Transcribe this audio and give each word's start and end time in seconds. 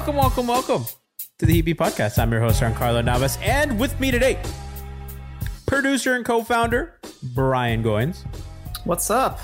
Welcome, 0.00 0.16
welcome, 0.16 0.46
welcome 0.46 0.84
to 1.40 1.44
the 1.44 1.52
Heat 1.52 1.76
Podcast. 1.76 2.18
I'm 2.18 2.32
your 2.32 2.40
host, 2.40 2.62
Carlo 2.74 3.02
Navas, 3.02 3.36
and 3.42 3.78
with 3.78 4.00
me 4.00 4.10
today, 4.10 4.40
producer 5.66 6.14
and 6.14 6.24
co-founder 6.24 6.98
Brian 7.34 7.84
Goins. 7.84 8.24
What's 8.84 9.10
up? 9.10 9.38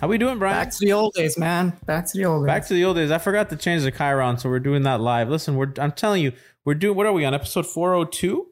How 0.00 0.08
we 0.08 0.16
doing, 0.16 0.38
Brian? 0.38 0.56
Back 0.56 0.72
to 0.72 0.78
the 0.80 0.94
old 0.94 1.12
days, 1.12 1.36
man. 1.36 1.76
Back 1.84 2.06
to 2.06 2.16
the 2.16 2.24
old 2.24 2.46
days. 2.46 2.46
Back 2.46 2.66
to 2.68 2.74
the 2.74 2.82
old 2.82 2.96
days. 2.96 3.10
I 3.10 3.18
forgot 3.18 3.50
to 3.50 3.56
change 3.56 3.82
the 3.82 3.90
Chiron, 3.90 4.38
so 4.38 4.48
we're 4.48 4.58
doing 4.58 4.84
that 4.84 5.02
live. 5.02 5.28
Listen, 5.28 5.56
we're 5.56 5.74
I'm 5.78 5.92
telling 5.92 6.22
you, 6.22 6.32
we're 6.64 6.76
doing. 6.76 6.96
What 6.96 7.04
are 7.04 7.12
we 7.12 7.26
on 7.26 7.34
episode 7.34 7.66
402? 7.66 8.46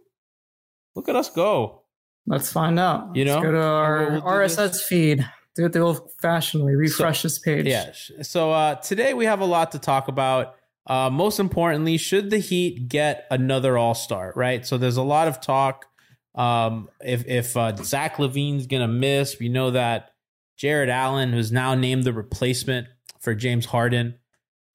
Look 0.97 1.09
at 1.09 1.17
us 1.17 1.31
go. 1.31 1.85
Let's 2.27 2.53
find 2.53 2.79
out. 2.79 3.17
You 3.17 3.25
know? 3.25 3.37
Let's 3.37 3.47
go 3.47 3.53
to 3.53 3.63
our 3.63 4.11
We'll 4.11 4.21
RSS 4.21 4.83
feed. 4.83 5.27
Do 5.57 5.65
it 5.65 5.73
the 5.73 5.81
old 5.81 6.11
fashioned 6.21 6.63
way. 6.63 6.75
Refresh 6.75 7.23
this 7.23 7.39
page. 7.39 7.67
Yeah. 7.67 7.93
So 8.21 8.53
uh, 8.53 8.75
today 8.75 9.15
we 9.15 9.25
have 9.25 9.41
a 9.41 9.47
lot 9.47 9.73
to 9.73 9.79
talk 9.79 10.09
about. 10.09 10.57
Uh, 10.89 11.11
most 11.11 11.39
importantly, 11.39 11.99
should 11.99 12.31
the 12.31 12.39
Heat 12.39 12.89
get 12.89 13.27
another 13.31 13.77
All 13.77 13.95
Star? 13.95 14.33
Right. 14.35 14.67
So 14.67 14.79
there's 14.79 14.97
a 14.97 15.03
lot 15.03 15.29
of 15.29 15.41
talk. 15.41 15.87
Um, 16.35 16.89
if 17.05 17.27
if 17.27 17.57
uh, 17.57 17.77
Zach 17.77 18.17
LaVine's 18.17 18.67
gonna 18.67 18.89
miss, 18.89 19.39
we 19.39 19.49
know 19.49 19.73
that 19.73 20.13
Jarrett 20.57 20.89
Allen, 20.89 21.33
who's 21.33 21.53
now 21.53 21.75
named 21.75 22.05
the 22.05 22.13
replacement 22.13 22.87
for 23.21 23.35
James 23.35 23.67
Harden, 23.67 24.15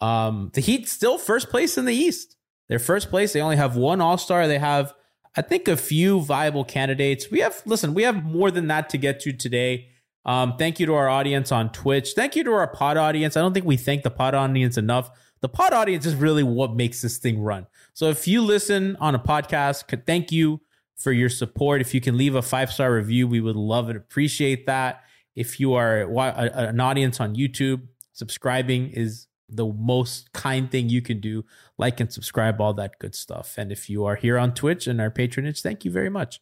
um, 0.01 0.51
the 0.53 0.61
Heat 0.61 0.87
still 0.87 1.17
first 1.17 1.49
place 1.49 1.77
in 1.77 1.85
the 1.85 1.95
East. 1.95 2.35
They're 2.69 2.79
first 2.79 3.09
place. 3.09 3.33
They 3.33 3.41
only 3.41 3.55
have 3.55 3.75
one 3.75 4.01
All 4.01 4.17
Star. 4.17 4.47
They 4.47 4.59
have, 4.59 4.93
I 5.35 5.41
think, 5.41 5.67
a 5.67 5.77
few 5.77 6.21
viable 6.21 6.63
candidates. 6.63 7.31
We 7.31 7.39
have 7.39 7.61
listen. 7.65 7.93
We 7.93 8.03
have 8.03 8.23
more 8.23 8.51
than 8.51 8.67
that 8.67 8.89
to 8.89 8.97
get 8.97 9.19
to 9.21 9.33
today. 9.33 9.89
Um, 10.25 10.55
thank 10.57 10.79
you 10.79 10.85
to 10.85 10.93
our 10.93 11.09
audience 11.09 11.51
on 11.51 11.71
Twitch. 11.71 12.13
Thank 12.15 12.35
you 12.35 12.43
to 12.43 12.51
our 12.51 12.67
pod 12.67 12.97
audience. 12.97 13.35
I 13.35 13.41
don't 13.41 13.53
think 13.53 13.65
we 13.65 13.77
thank 13.77 14.03
the 14.03 14.11
pod 14.11 14.35
audience 14.35 14.77
enough. 14.77 15.09
The 15.43 15.49
pod 15.49 15.73
audience 15.73 16.05
is 16.05 16.15
really 16.15 16.41
what 16.41 16.73
makes 16.73 17.01
this 17.01 17.17
thing 17.17 17.41
run. 17.41 17.67
So 17.93 18.07
if 18.07 18.29
you 18.29 18.41
listen 18.41 18.95
on 19.01 19.13
a 19.13 19.19
podcast, 19.19 19.89
could 19.89 20.07
thank 20.07 20.31
you 20.31 20.61
for 20.95 21.11
your 21.11 21.27
support. 21.27 21.81
If 21.81 21.93
you 21.93 21.99
can 21.99 22.17
leave 22.17 22.33
a 22.35 22.41
five 22.41 22.71
star 22.71 22.93
review, 22.93 23.27
we 23.27 23.41
would 23.41 23.57
love 23.57 23.89
and 23.89 23.97
appreciate 23.97 24.67
that. 24.67 25.03
If 25.35 25.59
you 25.59 25.73
are 25.73 26.03
an 26.17 26.79
audience 26.79 27.19
on 27.19 27.35
YouTube, 27.35 27.81
subscribing 28.13 28.91
is 28.91 29.27
the 29.49 29.65
most 29.65 30.31
kind 30.31 30.71
thing 30.71 30.87
you 30.87 31.01
can 31.01 31.19
do. 31.19 31.43
Like 31.77 31.99
and 31.99 32.09
subscribe, 32.09 32.61
all 32.61 32.73
that 32.75 32.97
good 32.99 33.13
stuff. 33.13 33.55
And 33.57 33.69
if 33.69 33.89
you 33.89 34.05
are 34.05 34.15
here 34.15 34.37
on 34.37 34.53
Twitch 34.53 34.87
and 34.87 35.01
our 35.01 35.11
patronage, 35.11 35.61
thank 35.61 35.83
you 35.83 35.91
very 35.91 36.09
much. 36.09 36.39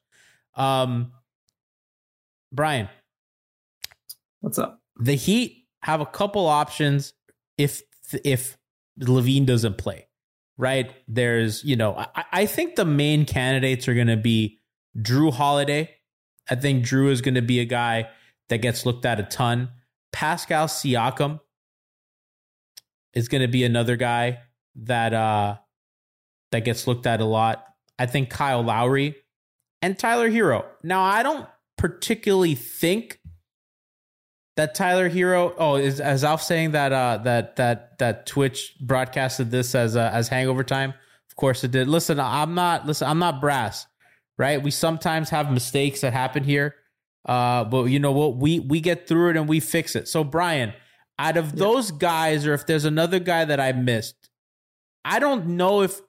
Um, 0.54 1.14
Brian, 2.52 2.88
What's 4.42 4.60
up? 4.60 4.80
the 5.00 5.16
Heat 5.16 5.66
have 5.82 6.02
a 6.02 6.06
couple 6.06 6.46
options 6.46 7.14
if 7.58 7.82
if 8.24 8.60
LaVine 9.02 9.46
doesn't 9.46 9.78
play. 9.78 10.08
Right? 10.58 10.92
There's, 11.08 11.64
you 11.64 11.76
know, 11.76 11.96
I, 11.96 12.26
I 12.32 12.46
think 12.46 12.76
the 12.76 12.86
main 12.86 13.26
candidates 13.26 13.88
are 13.88 13.96
going 13.96 14.08
to 14.08 14.18
be 14.18 14.60
Jrue 14.98 15.34
Holiday. 15.34 15.90
I 16.50 16.56
think 16.56 16.86
Jrue 16.86 17.10
is 17.10 17.22
going 17.22 17.36
to 17.36 17.42
be 17.42 17.60
a 17.60 17.66
guy 17.66 18.10
that 18.50 18.60
gets 18.60 18.86
looked 18.86 19.06
at 19.06 19.20
a 19.20 19.24
ton. 19.24 19.70
Pascal 20.12 20.68
Siakam 20.68 21.40
is 23.14 23.28
going 23.28 23.42
to 23.42 23.48
be 23.48 23.64
another 23.64 23.96
guy 23.96 24.40
that 24.76 25.14
uh 25.14 25.58
that 26.52 26.66
gets 26.66 26.86
looked 26.86 27.08
at 27.08 27.22
a 27.22 27.26
lot. 27.26 27.66
I 27.98 28.06
think 28.06 28.30
Kyle 28.30 28.62
Lowry 28.62 29.16
and 29.82 29.98
Tyler 29.98 30.30
Herro. 30.30 30.66
Now, 30.84 31.02
I 31.02 31.24
don't 31.24 31.48
particularly 31.78 32.56
think 32.56 33.20
that 34.62 34.76
Tyler 34.76 35.10
Herro. 35.10 35.56
Oh, 35.58 35.76
is 35.76 36.00
as 36.00 36.24
Alf 36.24 36.44
saying 36.44 36.72
that 36.72 36.94
uh 36.94 37.18
that 37.24 37.56
that 37.56 37.98
that 37.98 38.28
Twitch 38.28 38.76
broadcasted 38.80 39.50
this 39.50 39.74
as 39.74 39.96
uh, 39.96 40.12
as 40.14 40.28
Hangover 40.28 40.64
time. 40.64 40.94
Of 41.30 41.36
course 41.36 41.64
it 41.64 41.72
did. 41.72 41.88
Listen, 41.88 42.20
I'm 42.20 42.54
not 42.54 42.86
listen. 42.86 43.08
I'm 43.08 43.18
not 43.18 43.42
brass, 43.42 43.88
right? 44.38 44.62
We 44.62 44.70
sometimes 44.70 45.32
have 45.32 45.52
mistakes 45.52 46.02
that 46.02 46.14
happen 46.14 46.44
here, 46.44 46.76
uh, 47.26 47.64
but 47.64 47.86
you 47.86 48.00
know 48.00 48.12
what? 48.12 48.38
We 48.38 48.60
we 48.60 48.82
get 48.82 49.08
through 49.08 49.32
it 49.32 49.38
and 49.38 49.50
we 49.50 49.60
fix 49.60 49.96
it. 49.96 50.08
So 50.08 50.24
Brian, 50.24 50.74
out 51.18 51.38
of 51.38 51.56
those 51.56 51.90
guys, 51.90 52.46
or 52.46 52.54
if 52.54 52.68
there's 52.68 52.86
another 52.86 53.18
guy 53.18 53.46
that 53.46 53.60
I 53.60 53.72
missed, 53.72 54.30
I 55.04 55.18
don't 55.18 55.48
know 55.58 55.82
if 55.82 56.02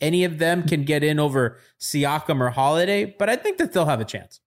any 0.00 0.22
of 0.22 0.38
them 0.38 0.62
can 0.62 0.84
get 0.84 1.02
in 1.02 1.18
over 1.18 1.58
Siakam 1.80 2.40
or 2.40 2.50
Holiday, 2.50 3.16
but 3.18 3.28
I 3.28 3.34
think 3.34 3.58
that 3.58 3.72
they'll 3.72 3.86
have 3.86 4.00
a 4.00 4.04
chance. 4.04 4.40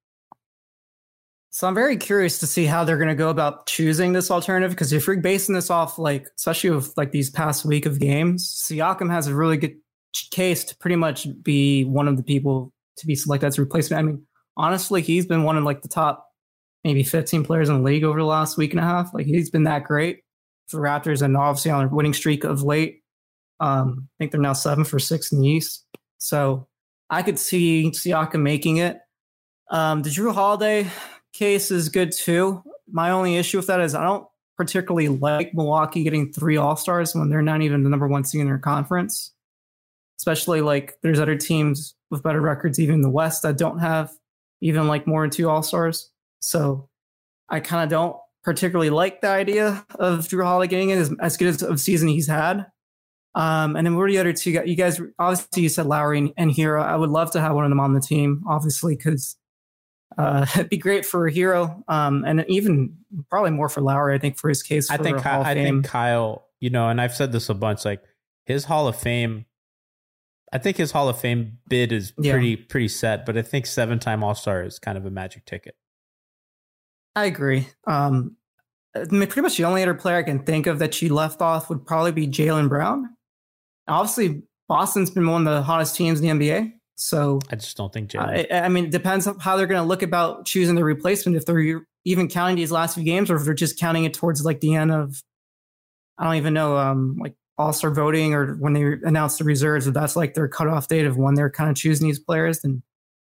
So 1.54 1.68
I'm 1.68 1.76
very 1.76 1.98
curious 1.98 2.40
to 2.40 2.48
see 2.48 2.66
how 2.66 2.84
they're 2.84 2.98
going 2.98 3.10
to 3.10 3.16
go 3.16 3.30
about 3.30 3.68
choosing 3.68 4.12
this 4.12 4.32
alternative 4.32 4.72
because 4.72 4.92
if 4.92 5.06
you're 5.06 5.22
basing 5.22 5.54
this 5.54 5.70
off 5.70 6.00
like, 6.00 6.26
especially 6.36 6.72
with 6.72 6.92
like 6.98 7.12
these 7.12 7.30
past 7.30 7.64
week 7.64 7.86
of 7.86 8.00
games, 8.00 8.66
Siakam 8.68 9.12
has 9.12 9.28
a 9.28 9.36
really 9.36 9.58
good 9.58 9.76
case 10.32 10.64
to 10.64 10.78
pretty 10.78 10.96
much 10.96 11.28
be 11.44 11.86
one 11.86 12.08
of 12.08 12.18
the 12.18 12.24
people 12.24 12.74
to 12.98 13.06
be 13.06 13.14
selected 13.14 13.46
as 13.46 13.60
a 13.60 13.62
replacement. 13.62 14.00
I 14.00 14.04
mean, 14.04 14.26
honestly, 14.58 15.04
he's 15.04 15.28
been 15.28 15.44
one 15.44 15.56
of 15.56 15.64
like 15.64 15.84
the 15.84 15.88
top 15.88 16.28
maybe 16.84 17.04
15 17.04 17.46
players 17.46 17.70
in 17.70 17.78
the 17.78 17.84
league 17.84 18.04
over 18.04 18.18
the 18.18 18.26
last 18.26 18.58
week 18.58 18.72
and 18.72 18.80
a 18.80 18.84
half. 18.84 19.14
Like 19.14 19.28
he's 19.28 19.52
been 19.52 19.66
that 19.66 19.84
great 19.84 20.22
for 20.70 20.82
Raptors 20.82 21.22
and 21.22 21.38
obviously 21.38 21.70
on 21.70 21.86
a 21.86 21.88
winning 21.88 22.16
streak 22.16 22.46
of 22.46 22.64
late. 22.64 23.04
Um, 23.60 24.10
I 24.10 24.24
think 24.24 24.32
they're 24.32 24.42
now 24.42 24.54
seven 24.54 24.86
for 24.86 24.98
six 24.98 25.32
in 25.32 25.40
the 25.40 25.48
East. 25.48 25.86
So 26.18 26.68
I 27.12 27.22
could 27.22 27.38
see 27.38 27.92
Siakam 27.92 28.42
making 28.42 28.78
it. 28.78 28.98
Um, 29.70 30.02
the 30.02 30.10
Jrue 30.10 30.34
Holiday 30.34 30.88
case 31.34 31.72
is 31.72 31.90
good 31.90 32.12
too. 32.12 32.64
My 32.92 33.12
only 33.12 33.38
issue 33.38 33.58
with 33.58 33.68
that 33.68 33.82
is 33.82 33.96
I 33.96 34.04
don't 34.04 34.28
particularly 34.56 35.10
like 35.10 35.54
Milwaukee 35.54 36.04
getting 36.04 36.32
three 36.32 36.58
All 36.58 36.76
Stars 36.76 37.16
when 37.16 37.30
they're 37.30 37.42
not 37.42 37.62
even 37.62 37.84
the 37.84 37.90
number 37.90 38.08
one 38.08 38.24
seed 38.24 38.42
in 38.42 38.48
their 38.48 38.58
conference. 38.60 39.32
Especially 40.20 40.62
like 40.62 40.98
there's 41.02 41.20
other 41.20 41.36
teams 41.36 41.96
with 42.10 42.24
better 42.24 42.40
records, 42.40 42.80
even 42.80 42.96
in 42.96 43.02
the 43.02 43.10
West, 43.10 43.42
that 43.42 43.58
don't 43.58 43.80
have 43.80 44.12
even 44.62 44.88
like 44.88 45.08
more 45.08 45.24
than 45.24 45.32
two 45.32 45.50
All 45.50 45.64
Stars. 45.64 46.12
So 46.40 46.88
I 47.50 47.60
kind 47.60 47.84
of 47.84 47.90
don't 47.90 48.16
particularly 48.44 48.90
like 48.90 49.22
the 49.22 49.30
idea 49.30 49.86
of 49.96 50.20
Jrue 50.28 50.44
Holiday 50.44 50.70
getting 50.70 50.90
it 50.92 50.98
as, 50.98 51.14
as 51.20 51.38
good 51.38 51.48
as 51.48 51.64
of 51.64 51.80
season 51.80 52.10
he's 52.10 52.28
had. 52.28 52.68
Um, 53.36 53.76
and 53.76 53.88
then 53.88 53.96
what 53.96 54.04
are 54.04 54.12
the 54.12 54.20
other 54.20 54.34
two 54.34 54.52
guys? 54.52 54.68
You 54.68 54.76
guys, 54.76 55.02
obviously, 55.18 55.64
you 55.64 55.70
said 55.70 55.88
Lowry 55.88 56.20
and, 56.20 56.34
and 56.38 56.52
Herro. 56.52 56.84
I 56.84 56.96
would 56.96 57.10
love 57.10 57.32
to 57.32 57.42
have 57.42 57.56
one 57.56 57.66
of 57.66 57.72
them 57.72 57.80
on 57.80 57.94
the 57.94 58.00
team, 58.00 58.44
obviously, 58.48 58.96
because 58.96 59.36
Uh, 60.18 60.46
it'd 60.56 60.70
be 60.70 60.78
great 60.78 61.06
for 61.06 61.28
a 61.28 61.32
Herro, 61.32 61.84
um, 61.88 62.24
and 62.26 62.46
even 62.48 62.98
probably 63.30 63.52
more 63.52 63.70
for 63.70 63.82
Lowry. 63.82 64.16
I 64.16 64.18
think 64.20 64.38
for 64.38 64.50
his 64.50 64.64
case. 64.64 64.90
I 64.90 64.98
think 64.98 65.20
Kyle, 65.20 65.42
I 65.44 65.54
think 65.54 65.86
Kyle, 65.86 66.48
you 66.60 66.70
know, 66.70 66.90
and 66.90 67.00
I've 67.02 67.16
said 67.16 67.32
this 67.32 67.50
a 67.50 67.54
bunch. 67.54 67.86
Like 67.86 68.04
his 68.46 68.66
Hall 68.66 68.88
of 68.88 68.96
Fame, 68.96 69.46
I 70.52 70.58
think 70.58 70.78
his 70.78 70.92
Hall 70.92 71.10
of 71.10 71.18
Fame 71.18 71.58
bid 71.68 71.92
is 71.92 72.14
Yeah. 72.18 72.34
pretty 72.34 72.56
pretty 72.56 72.88
set. 72.88 73.26
But 73.26 73.38
I 73.38 73.42
think 73.42 73.66
seven 73.66 74.00
time 74.00 74.24
All 74.24 74.36
Star 74.36 74.64
is 74.64 74.80
kind 74.80 74.98
of 74.98 75.06
a 75.06 75.12
magic 75.12 75.46
ticket. 75.46 75.76
I 77.16 77.26
agree. 77.26 77.68
Um, 77.86 78.38
mean, 78.96 79.28
pretty 79.28 79.42
much 79.42 79.58
the 79.58 79.66
only 79.66 79.84
other 79.84 79.94
player 79.94 80.18
I 80.18 80.24
can 80.24 80.44
think 80.44 80.68
of 80.68 80.80
that 80.80 80.94
she 80.94 81.10
left 81.10 81.42
off 81.42 81.70
would 81.70 81.86
probably 81.86 82.12
be 82.12 82.28
Jaylen 82.28 82.70
Brown. 82.70 83.10
Obviously, 83.88 84.44
Boston's 84.68 85.10
been 85.12 85.28
one 85.28 85.46
of 85.48 85.54
the 85.54 85.62
hottest 85.62 85.96
teams 85.96 86.22
in 86.22 86.38
the 86.38 86.46
NBA. 86.46 86.74
So, 87.04 87.40
I 87.52 87.56
just 87.56 87.76
don't 87.76 87.92
think 87.92 88.12
Jaylen. 88.12 88.52
I, 88.52 88.62
I 88.62 88.70
mean, 88.70 88.86
it 88.86 88.92
depends 88.92 89.28
on 89.28 89.40
how 89.40 89.58
they're 89.58 89.68
going 89.68 89.82
to 89.82 89.88
look 89.88 90.04
about 90.04 90.46
choosing 90.46 90.76
the 90.76 90.84
replacement. 90.84 91.36
If 91.36 91.46
they're 91.46 91.82
even 92.06 92.28
counting 92.28 92.56
these 92.56 92.72
last 92.72 92.96
few 92.96 93.04
games, 93.04 93.30
or 93.30 93.36
if 93.36 93.44
they're 93.44 93.54
just 93.54 93.80
counting 93.80 94.06
it 94.06 94.14
towards 94.14 94.44
like 94.44 94.62
the 94.62 94.76
end 94.76 94.92
of, 94.92 95.22
I 96.18 96.24
don't 96.26 96.36
even 96.36 96.54
know, 96.54 96.78
um, 96.78 97.18
like 97.20 97.36
All 97.58 97.74
Star 97.74 97.92
voting, 97.92 98.34
or 98.34 98.56
when 98.56 98.74
they 98.74 98.84
announce 99.04 99.38
the 99.38 99.44
reserves. 99.44 99.88
If 99.88 99.94
that's 99.94 100.16
like 100.16 100.34
their 100.34 100.48
cutoff 100.48 100.88
date 100.88 101.06
of 101.06 101.18
when 101.18 101.36
they're 101.36 101.50
kind 101.50 101.70
of 101.70 101.76
choosing 101.76 102.08
these 102.08 102.20
players, 102.20 102.62
then 102.62 102.84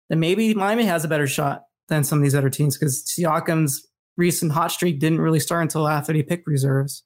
then 0.09 0.21
maybe 0.21 0.55
Miami 0.55 0.85
has 0.85 1.05
a 1.05 1.09
better 1.09 1.27
shot 1.27 1.65
than 1.89 2.05
some 2.05 2.19
of 2.19 2.23
these 2.23 2.35
other 2.35 2.51
teams 2.51 2.79
because 2.79 3.05
Siakam's 3.05 3.87
recent 4.17 4.53
hot 4.53 4.73
streak 4.73 4.99
didn't 4.99 5.21
really 5.21 5.41
start 5.41 5.63
until 5.63 5.89
after 5.89 6.13
he 6.13 6.23
picked 6.23 6.47
reserves. 6.47 7.03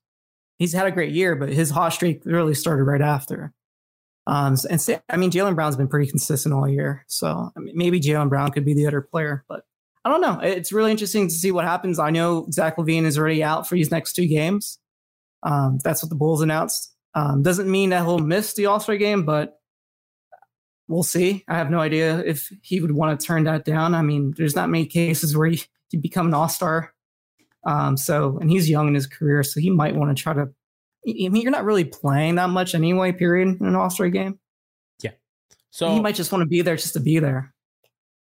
He's 0.58 0.72
had 0.72 0.86
a 0.86 0.92
great 0.92 1.12
year, 1.12 1.36
but 1.36 1.48
his 1.48 1.70
hot 1.70 1.94
streak 1.94 2.22
really 2.24 2.54
started 2.54 2.84
right 2.84 3.00
after. 3.00 3.54
Um, 4.30 4.56
and 4.70 4.80
say, 4.80 5.00
I 5.08 5.16
mean, 5.16 5.32
Jaylen 5.32 5.56
Brown's 5.56 5.74
been 5.74 5.88
pretty 5.88 6.08
consistent 6.08 6.54
all 6.54 6.68
year, 6.68 7.04
so 7.08 7.50
I 7.56 7.58
mean, 7.58 7.76
maybe 7.76 8.00
Jaylen 8.00 8.28
Brown 8.28 8.52
could 8.52 8.64
be 8.64 8.74
the 8.74 8.86
other 8.86 9.00
player, 9.00 9.44
but 9.48 9.64
I 10.04 10.08
don't 10.08 10.20
know. 10.20 10.38
It's 10.40 10.72
really 10.72 10.92
interesting 10.92 11.26
to 11.26 11.34
see 11.34 11.50
what 11.50 11.64
happens. 11.64 11.98
I 11.98 12.10
know 12.10 12.46
Zach 12.52 12.76
LaVine 12.76 13.06
is 13.06 13.18
already 13.18 13.42
out 13.42 13.68
for 13.68 13.74
these 13.74 13.90
next 13.90 14.12
two 14.12 14.28
games. 14.28 14.78
Um, 15.42 15.78
that's 15.82 16.00
what 16.00 16.10
the 16.10 16.14
Bulls 16.14 16.42
announced. 16.42 16.94
Um, 17.14 17.42
doesn't 17.42 17.68
mean 17.68 17.90
that 17.90 18.04
he'll 18.04 18.20
miss 18.20 18.54
the 18.54 18.66
All 18.66 18.78
Star 18.78 18.96
game, 18.96 19.24
but 19.24 19.58
we'll 20.86 21.02
see. 21.02 21.44
I 21.48 21.56
have 21.56 21.70
no 21.70 21.80
idea 21.80 22.20
if 22.20 22.52
he 22.62 22.80
would 22.80 22.92
want 22.92 23.18
to 23.18 23.26
turn 23.26 23.44
that 23.44 23.64
down. 23.64 23.96
I 23.96 24.02
mean, 24.02 24.32
there's 24.36 24.54
not 24.54 24.70
many 24.70 24.86
cases 24.86 25.36
where 25.36 25.48
he 25.48 25.62
could 25.90 26.02
become 26.02 26.28
an 26.28 26.34
All 26.34 26.48
Star. 26.48 26.94
Um, 27.66 27.96
so, 27.96 28.38
and 28.38 28.48
he's 28.48 28.70
young 28.70 28.86
in 28.86 28.94
his 28.94 29.08
career, 29.08 29.42
so 29.42 29.58
he 29.58 29.70
might 29.70 29.96
want 29.96 30.16
to 30.16 30.22
try 30.22 30.34
to. 30.34 30.50
I 31.06 31.28
mean, 31.28 31.36
you're 31.36 31.50
not 31.50 31.64
really 31.64 31.84
playing 31.84 32.34
that 32.36 32.50
much 32.50 32.74
anyway. 32.74 33.12
Period 33.12 33.60
in 33.60 33.66
an 33.66 33.74
All 33.74 33.90
Star 33.90 34.08
game. 34.08 34.38
Yeah. 35.02 35.12
So 35.70 35.92
he 35.92 36.00
might 36.00 36.14
just 36.14 36.32
want 36.32 36.42
to 36.42 36.48
be 36.48 36.62
there 36.62 36.76
just 36.76 36.92
to 36.94 37.00
be 37.00 37.18
there. 37.18 37.54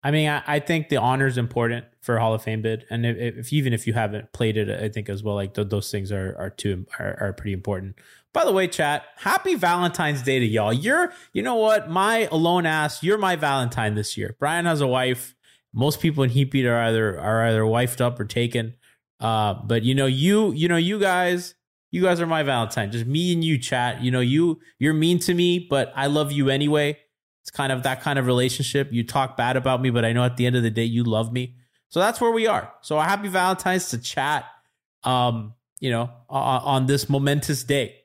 I 0.04 0.12
mean, 0.12 0.30
I, 0.30 0.44
I 0.46 0.60
think 0.60 0.90
the 0.90 0.98
honor 0.98 1.28
is 1.28 1.38
important 1.38 1.86
for 2.02 2.20
Hall 2.20 2.34
of 2.34 2.44
Fame 2.44 2.62
bid, 2.62 2.86
and 2.90 3.06
if, 3.06 3.18
if 3.18 3.54
even 3.54 3.74
if 3.74 3.88
you 3.88 3.94
haven't 3.94 4.32
played 4.32 4.56
it, 4.56 4.70
I 4.70 4.90
think 4.90 5.10
as 5.10 5.24
well, 5.24 5.36
like 5.36 5.54
th- 5.54 5.70
those 5.70 5.92
things 5.92 6.12
are 6.12 6.36
are 6.38 6.50
too 6.50 6.86
are, 7.00 7.18
are 7.20 7.34
pretty 7.34 7.54
important. 7.54 7.96
By 8.34 8.46
the 8.46 8.52
way, 8.52 8.68
chat, 8.68 9.06
happy 9.16 9.56
Valentine's 9.56 10.22
Day 10.22 10.40
to 10.40 10.46
y'all. 10.46 10.72
You're, 10.72 11.12
you 11.34 11.42
know 11.42 11.56
what, 11.56 11.90
my 11.90 12.28
alone 12.32 12.68
ass, 12.68 13.02
you're 13.02 13.18
my 13.18 13.36
Valentine 13.36 13.96
this 13.96 14.16
year. 14.16 14.36
Brian 14.38 14.66
has 14.66 14.80
a 14.80 14.86
wife. 14.86 15.34
Most 15.74 16.00
people 16.00 16.24
in 16.24 16.30
Heat 16.30 16.52
Beat 16.52 16.68
are 16.68 16.80
either 16.80 17.20
are 17.20 17.48
either 17.48 17.64
wifed 17.64 18.00
up 18.00 18.20
or 18.20 18.26
taken. 18.26 18.76
Uh, 19.20 19.56
but 19.56 19.82
you 19.82 19.96
know, 19.96 20.06
you, 20.06 20.52
you 20.52 20.68
know, 20.68 20.78
you 20.78 21.00
guys, 21.00 21.56
you 21.92 22.02
guys 22.02 22.20
are 22.20 22.28
my 22.28 22.44
Valentine. 22.44 22.92
Just 22.92 23.06
me 23.06 23.34
and 23.34 23.44
you, 23.44 23.58
chat. 23.58 24.02
You 24.02 24.12
know, 24.12 24.20
you 24.20 24.60
you're 24.80 24.94
mean 24.94 25.20
to 25.20 25.34
me, 25.34 25.68
but 25.70 25.92
I 25.96 26.08
love 26.08 26.32
you 26.32 26.50
anyway. 26.50 26.98
It's 27.42 27.52
kind 27.52 27.72
of 27.72 27.84
that 27.84 28.02
kind 28.02 28.20
of 28.20 28.26
relationship. 28.26 28.92
You 28.92 29.06
talk 29.06 29.38
bad 29.38 29.56
about 29.56 29.82
me, 29.82 29.90
but 29.90 30.04
I 30.04 30.12
know 30.12 30.24
at 30.24 30.38
the 30.38 30.46
end 30.46 30.56
of 30.56 30.64
the 30.64 30.72
day 30.72 30.84
you 30.84 31.04
love 31.04 31.32
me. 31.32 31.56
So 31.90 32.00
that's 32.02 32.20
where 32.20 32.32
we 32.32 32.48
are. 32.48 32.74
So 32.82 32.98
a 33.00 33.04
happy 33.04 33.30
Valentine's 33.30 33.90
to 33.90 33.98
chat. 33.98 34.46
Um, 35.04 35.54
you 35.80 35.92
know, 35.92 36.10
on, 36.30 36.62
on 36.62 36.86
this 36.88 37.08
momentous 37.10 37.64
day. 37.64 37.96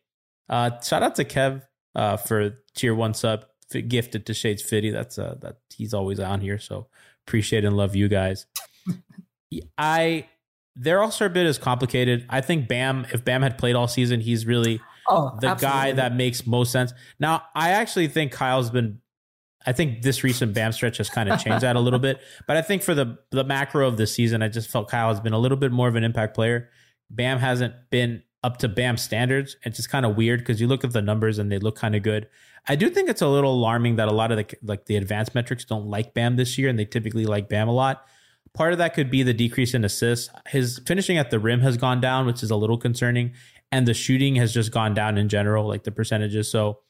Uh, 0.48 0.78
shout 0.80 1.02
out 1.02 1.16
to 1.16 1.24
Kev 1.24 1.62
uh, 1.94 2.16
for 2.18 2.58
tier 2.74 2.94
one 2.94 3.14
sub 3.14 3.46
gifted 3.80 4.26
to 4.26 4.34
Shades 4.34 4.62
Fitty. 4.62 4.90
That's 4.90 5.18
uh, 5.18 5.36
that 5.40 5.56
he's 5.74 5.94
always 5.94 6.20
on 6.20 6.40
here. 6.40 6.58
So 6.58 6.88
appreciate 7.26 7.64
and 7.64 7.76
love 7.76 7.96
you 7.96 8.08
guys. 8.08 8.46
I 9.78 10.26
their 10.74 11.02
All 11.02 11.10
Star 11.10 11.28
bid 11.28 11.46
is 11.46 11.58
complicated. 11.58 12.26
I 12.28 12.40
think 12.40 12.68
Bam, 12.68 13.06
if 13.12 13.24
Bam 13.24 13.42
had 13.42 13.58
played 13.58 13.74
all 13.74 13.88
season, 13.88 14.20
he's 14.20 14.46
really 14.46 14.80
Oh, 15.08 15.36
the 15.40 15.54
guy 15.54 15.92
that 15.92 16.14
makes 16.14 16.46
most 16.46 16.72
sense. 16.72 16.92
Now, 17.18 17.42
I 17.54 17.70
actually 17.70 18.08
think 18.08 18.32
Kyle's 18.32 18.70
been. 18.70 19.00
I 19.64 19.72
think 19.72 20.02
this 20.02 20.24
recent 20.24 20.54
Bam 20.54 20.72
stretch 20.72 20.96
has 20.98 21.08
kind 21.08 21.28
of 21.28 21.40
changed 21.40 21.62
that 21.62 21.76
a 21.76 21.80
little 21.80 22.00
bit, 22.00 22.20
but 22.48 22.56
I 22.56 22.62
think 22.62 22.82
for 22.82 22.94
the 22.94 23.18
the 23.30 23.44
macro 23.44 23.86
of 23.86 23.96
the 23.96 24.06
season, 24.06 24.42
I 24.42 24.48
just 24.48 24.70
felt 24.70 24.88
Kyle 24.88 25.08
has 25.08 25.20
been 25.20 25.32
a 25.32 25.38
little 25.38 25.58
bit 25.58 25.70
more 25.70 25.88
of 25.88 25.94
an 25.94 26.04
impact 26.04 26.34
player. 26.34 26.68
Bam 27.10 27.38
hasn't 27.38 27.74
been 27.90 28.22
up 28.42 28.56
to 28.58 28.68
Bam 28.68 28.96
standards. 28.96 29.56
It's 29.62 29.76
just 29.76 29.90
kind 29.90 30.04
of 30.04 30.16
weird 30.16 30.40
because 30.40 30.60
you 30.60 30.66
look 30.66 30.82
at 30.82 30.92
the 30.92 31.02
numbers 31.02 31.38
and 31.38 31.50
they 31.50 31.58
look 31.58 31.76
kind 31.76 31.94
of 31.94 32.02
good. 32.02 32.28
I 32.66 32.74
do 32.76 32.90
think 32.90 33.08
it's 33.08 33.22
a 33.22 33.28
little 33.28 33.54
alarming 33.54 33.96
that 33.96 34.08
a 34.08 34.12
lot 34.12 34.32
of 34.32 34.38
the 34.38 34.56
like 34.62 34.86
the 34.86 34.96
advanced 34.96 35.34
metrics 35.34 35.64
don't 35.64 35.86
like 35.86 36.14
Bam 36.14 36.36
this 36.36 36.58
year, 36.58 36.68
and 36.68 36.78
they 36.78 36.84
typically 36.84 37.26
like 37.26 37.48
Bam 37.48 37.68
a 37.68 37.72
lot. 37.72 38.04
Part 38.54 38.72
of 38.72 38.78
that 38.78 38.94
could 38.94 39.10
be 39.10 39.22
the 39.22 39.32
decrease 39.32 39.72
in 39.72 39.84
assists. 39.84 40.28
His 40.48 40.80
finishing 40.86 41.16
at 41.16 41.30
the 41.30 41.38
rim 41.38 41.60
has 41.60 41.76
gone 41.76 42.00
down, 42.00 42.26
which 42.26 42.42
is 42.42 42.50
a 42.50 42.56
little 42.56 42.76
concerning, 42.76 43.32
and 43.70 43.88
the 43.88 43.94
shooting 43.94 44.36
has 44.36 44.52
just 44.52 44.70
gone 44.72 44.92
down 44.92 45.16
in 45.16 45.28
general, 45.28 45.66
like 45.66 45.84
the 45.84 45.90
percentages. 45.90 46.50
So 46.50 46.80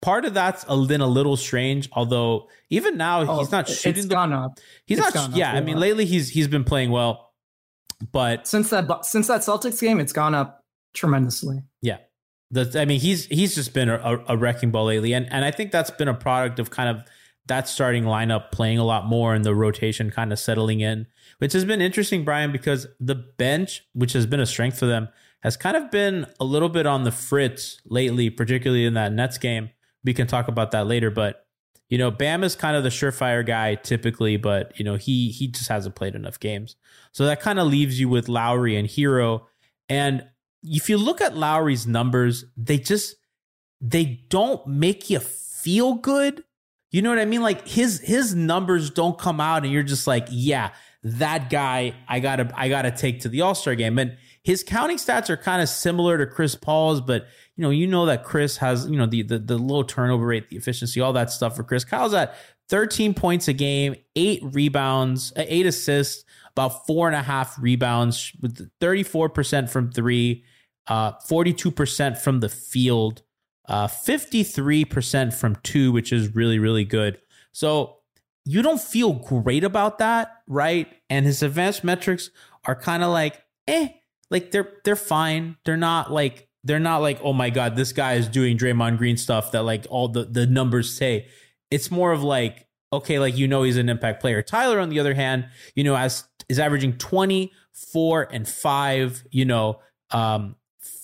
part 0.00 0.24
of 0.24 0.32
that's 0.32 0.64
a, 0.68 0.86
been 0.86 1.02
a 1.02 1.06
little 1.06 1.36
strange. 1.36 1.88
Although 1.92 2.48
even 2.70 2.96
now 2.96 3.20
Oh, 3.22 3.38
he's 3.40 3.52
not 3.52 3.68
it's 3.68 3.78
shooting. 3.78 4.08
The, 4.08 4.14
gone 4.14 4.32
up 4.32 4.58
he's 4.86 4.98
it's 4.98 5.14
not. 5.14 5.36
Yeah, 5.36 5.52
I 5.52 5.60
mean 5.60 5.78
lately 5.78 6.06
he's 6.06 6.30
he's 6.30 6.48
been 6.48 6.64
playing 6.64 6.90
well, 6.90 7.32
but 8.12 8.46
since 8.46 8.70
that 8.70 9.04
since 9.04 9.26
that 9.26 9.42
Celtics 9.42 9.80
game. 9.80 10.00
It's 10.00 10.12
gone 10.14 10.34
up 10.34 10.64
tremendously. 10.94 11.62
Yeah. 11.82 11.98
The, 12.52 12.80
I 12.80 12.84
mean, 12.84 13.00
he's 13.00 13.26
he's 13.26 13.56
just 13.56 13.74
been 13.74 13.88
a, 13.88 14.24
a 14.28 14.36
wrecking 14.36 14.70
ball 14.70 14.84
lately, 14.84 15.12
and 15.12 15.30
and 15.32 15.44
I 15.44 15.50
think 15.50 15.72
that's 15.72 15.90
been 15.90 16.06
a 16.06 16.14
product 16.14 16.60
of 16.60 16.70
kind 16.70 16.88
of 16.88 17.04
that 17.46 17.68
starting 17.68 18.04
lineup 18.04 18.50
playing 18.50 18.78
a 18.78 18.84
lot 18.84 19.06
more 19.06 19.34
and 19.34 19.44
the 19.44 19.54
rotation 19.54 20.10
kind 20.10 20.32
of 20.32 20.38
settling 20.38 20.80
in, 20.80 21.06
which 21.38 21.52
has 21.52 21.64
been 21.64 21.80
interesting, 21.80 22.24
Brian, 22.24 22.52
because 22.52 22.86
the 22.98 23.14
bench, 23.14 23.84
which 23.92 24.12
has 24.12 24.26
been 24.26 24.40
a 24.40 24.46
strength 24.46 24.78
for 24.78 24.86
them, 24.86 25.08
has 25.40 25.56
kind 25.56 25.76
of 25.76 25.90
been 25.90 26.26
a 26.40 26.44
little 26.44 26.68
bit 26.68 26.86
on 26.86 27.04
the 27.04 27.12
fritz 27.12 27.80
lately, 27.86 28.30
particularly 28.30 28.84
in 28.84 28.94
that 28.94 29.12
Nets 29.12 29.38
game. 29.38 29.70
We 30.04 30.14
can 30.14 30.26
talk 30.26 30.48
about 30.48 30.72
that 30.72 30.86
later, 30.86 31.10
but 31.10 31.46
you 31.88 31.98
know, 31.98 32.10
Bam 32.10 32.42
is 32.42 32.56
kind 32.56 32.76
of 32.76 32.82
the 32.82 32.88
surefire 32.88 33.46
guy 33.46 33.76
typically, 33.76 34.36
but 34.36 34.76
you 34.78 34.84
know, 34.84 34.96
he 34.96 35.30
he 35.30 35.46
just 35.46 35.68
hasn't 35.68 35.94
played 35.94 36.16
enough 36.16 36.40
games, 36.40 36.74
so 37.12 37.24
that 37.26 37.40
kind 37.40 37.60
of 37.60 37.68
leaves 37.68 38.00
you 38.00 38.08
with 38.08 38.28
Lowry 38.28 38.76
and 38.76 38.88
Herro, 38.88 39.42
and 39.88 40.26
if 40.64 40.90
you 40.90 40.98
look 40.98 41.20
at 41.20 41.36
Lowry's 41.36 41.86
numbers, 41.86 42.44
they 42.56 42.78
just 42.78 43.16
they 43.80 44.24
don't 44.28 44.66
make 44.66 45.10
you 45.10 45.20
feel 45.20 45.94
good. 45.94 46.42
You 46.96 47.02
know 47.02 47.10
what 47.10 47.18
I 47.18 47.26
mean? 47.26 47.42
Like 47.42 47.68
his 47.68 48.00
his 48.00 48.34
numbers 48.34 48.88
don't 48.88 49.18
come 49.18 49.38
out 49.38 49.64
and 49.64 49.70
you're 49.70 49.82
just 49.82 50.06
like, 50.06 50.28
yeah, 50.30 50.70
that 51.02 51.50
guy 51.50 51.92
I 52.08 52.20
gotta 52.20 52.50
I 52.54 52.70
gotta 52.70 52.90
take 52.90 53.20
to 53.20 53.28
the 53.28 53.42
All-Star 53.42 53.74
game. 53.74 53.98
And 53.98 54.16
his 54.42 54.64
counting 54.64 54.96
stats 54.96 55.28
are 55.28 55.36
kind 55.36 55.60
of 55.60 55.68
similar 55.68 56.16
to 56.16 56.26
Chris 56.26 56.54
Paul's, 56.54 57.02
but 57.02 57.26
you 57.54 57.60
know, 57.60 57.68
you 57.68 57.86
know 57.86 58.06
that 58.06 58.24
Chris 58.24 58.56
has, 58.56 58.88
you 58.88 58.96
know, 58.96 59.04
the 59.04 59.20
the, 59.20 59.38
the 59.38 59.58
low 59.58 59.82
turnover 59.82 60.24
rate, 60.24 60.48
the 60.48 60.56
efficiency, 60.56 61.02
all 61.02 61.12
that 61.12 61.30
stuff 61.30 61.54
for 61.54 61.64
Chris. 61.64 61.84
Kyle's 61.84 62.14
at 62.14 62.34
13 62.70 63.12
points 63.12 63.46
a 63.46 63.52
game, 63.52 63.96
eight 64.14 64.40
rebounds, 64.42 65.34
uh, 65.36 65.44
eight 65.46 65.66
assists, 65.66 66.24
about 66.52 66.86
four 66.86 67.08
and 67.08 67.16
a 67.16 67.22
half 67.22 67.58
rebounds, 67.60 68.32
with 68.40 68.70
34% 68.80 69.68
from 69.68 69.92
three, 69.92 70.44
uh, 70.86 71.12
42% 71.28 72.16
from 72.16 72.40
the 72.40 72.48
field, 72.48 73.20
uh, 73.68 73.88
53% 73.88 75.34
from 75.34 75.56
two, 75.62 75.92
which 75.92 76.12
is 76.12 76.34
really, 76.34 76.58
really 76.58 76.84
good. 76.84 77.18
So 77.52 77.98
you 78.44 78.62
don't 78.62 78.80
feel 78.80 79.12
great 79.14 79.64
about 79.64 79.98
that, 79.98 80.42
right? 80.46 80.88
And 81.10 81.26
his 81.26 81.42
advanced 81.42 81.82
metrics 81.82 82.30
are 82.64 82.76
kind 82.76 83.02
of 83.02 83.10
like, 83.10 83.42
eh, 83.66 83.88
like 84.30 84.50
they're 84.50 84.72
they're 84.84 84.96
fine. 84.96 85.56
They're 85.64 85.76
not 85.76 86.12
like 86.12 86.48
they're 86.64 86.80
not 86.80 86.98
like, 86.98 87.20
oh 87.22 87.32
my 87.32 87.50
god, 87.50 87.76
this 87.76 87.92
guy 87.92 88.14
is 88.14 88.28
doing 88.28 88.58
Draymond 88.58 88.98
Green 88.98 89.16
stuff 89.16 89.52
that 89.52 89.62
like 89.62 89.86
all 89.88 90.08
the 90.08 90.24
the 90.24 90.46
numbers 90.46 90.96
say. 90.96 91.28
It's 91.70 91.90
more 91.90 92.12
of 92.12 92.22
like, 92.22 92.66
okay, 92.92 93.18
like 93.18 93.36
you 93.36 93.48
know 93.48 93.62
he's 93.62 93.76
an 93.76 93.88
impact 93.88 94.20
player. 94.20 94.42
Tyler, 94.42 94.80
on 94.80 94.88
the 94.88 95.00
other 95.00 95.14
hand, 95.14 95.48
you 95.74 95.84
know, 95.84 95.96
as 95.96 96.24
is 96.48 96.58
averaging 96.58 96.96
24 96.98 98.28
and 98.32 98.48
5, 98.48 99.24
you 99.30 99.44
know, 99.44 99.80
um 100.10 100.56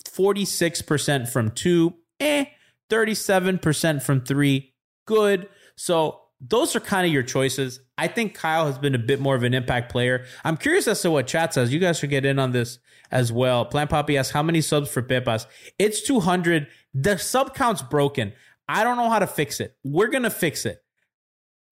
46% 0.04 1.28
from 1.28 1.50
two, 1.50 1.94
eh, 2.22 2.44
37% 2.90 4.02
from 4.02 4.20
three, 4.22 4.74
good. 5.06 5.48
So 5.76 6.20
those 6.40 6.74
are 6.76 6.80
kind 6.80 7.06
of 7.06 7.12
your 7.12 7.22
choices. 7.22 7.80
I 7.98 8.08
think 8.08 8.34
Kyle 8.34 8.66
has 8.66 8.78
been 8.78 8.94
a 8.94 8.98
bit 8.98 9.20
more 9.20 9.34
of 9.34 9.42
an 9.42 9.54
impact 9.54 9.90
player. 9.92 10.24
I'm 10.44 10.56
curious 10.56 10.88
as 10.88 11.00
to 11.02 11.10
what 11.10 11.26
chat 11.26 11.54
says. 11.54 11.72
You 11.72 11.78
guys 11.78 11.98
should 11.98 12.10
get 12.10 12.24
in 12.24 12.38
on 12.38 12.52
this 12.52 12.78
as 13.10 13.30
well. 13.32 13.64
Plant 13.64 13.90
Poppy 13.90 14.16
asks, 14.18 14.32
how 14.32 14.42
many 14.42 14.60
subs 14.60 14.90
for 14.90 15.02
Pepas? 15.02 15.46
It's 15.78 16.02
200. 16.02 16.66
The 16.94 17.16
sub 17.18 17.54
count's 17.54 17.82
broken. 17.82 18.32
I 18.68 18.84
don't 18.84 18.96
know 18.96 19.10
how 19.10 19.18
to 19.20 19.26
fix 19.26 19.60
it. 19.60 19.76
We're 19.84 20.08
going 20.08 20.22
to 20.24 20.30
fix 20.30 20.66
it. 20.66 20.78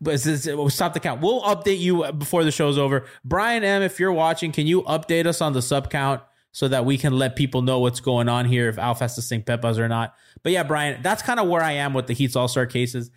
but 0.03 0.15
it's- 0.15 0.47
we'll 0.47 0.71
stop 0.71 0.95
the 0.95 1.01
count. 1.01 1.21
We'll 1.21 1.43
update 1.43 1.79
you 1.79 2.11
before 2.13 2.43
the 2.43 2.51
show's 2.51 2.79
over. 2.79 3.05
Brian 3.23 3.63
M, 3.65 3.83
if 3.83 4.01
you're 4.01 4.13
watching, 4.13 4.51
can 4.51 4.67
you 4.67 4.81
update 4.83 5.27
us 5.27 5.43
on 5.43 5.53
the 5.53 5.61
sub 5.61 5.91
count 5.91 6.23
so 6.53 6.69
that 6.69 6.85
we 6.85 6.99
can 6.99 7.17
let 7.19 7.37
people 7.37 7.63
know 7.63 7.79
what's 7.79 8.01
going 8.01 8.29
on 8.29 8.45
here 8.45 8.69
if 8.69 8.79
Alf 8.79 9.01
has 9.01 9.15
to 9.15 9.23
sing 9.23 9.43
Pepas 9.43 9.79
or 9.79 9.89
not? 9.89 10.15
But 10.43 10.53
yeah, 10.53 10.63
Brian, 10.63 11.03
that's 11.03 11.23
kind 11.23 11.41
of 11.41 11.49
where 11.49 11.63
I 11.63 11.73
am 11.73 11.95
with 11.95 12.07
the 12.07 12.15
Heat's 12.15 12.37
All 12.37 12.49
Star 12.49 12.67
cases. 12.67 13.11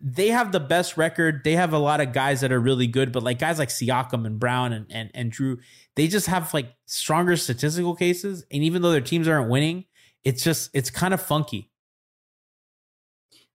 They 0.00 0.28
have 0.28 0.50
the 0.50 0.60
best 0.60 0.96
record. 0.96 1.42
They 1.44 1.52
have 1.52 1.72
a 1.72 1.78
lot 1.78 2.00
of 2.00 2.12
guys 2.12 2.40
that 2.40 2.50
are 2.50 2.60
really 2.60 2.88
good, 2.88 3.12
but 3.12 3.22
like 3.22 3.38
guys 3.38 3.58
like 3.58 3.68
Siakam 3.68 4.26
and 4.26 4.40
Brown 4.40 4.72
and, 4.72 4.86
and, 4.90 5.10
and 5.14 5.32
Jrue, 5.32 5.58
they 5.94 6.08
just 6.08 6.26
have 6.26 6.52
like 6.52 6.74
stronger 6.86 7.36
statistical 7.36 7.94
cases. 7.94 8.44
And 8.50 8.64
even 8.64 8.82
though 8.82 8.90
their 8.90 9.00
teams 9.00 9.28
aren't 9.28 9.48
winning, 9.48 9.84
it's 10.24 10.42
just, 10.42 10.70
it's 10.74 10.90
kind 10.90 11.14
of 11.14 11.22
funky. 11.22 11.70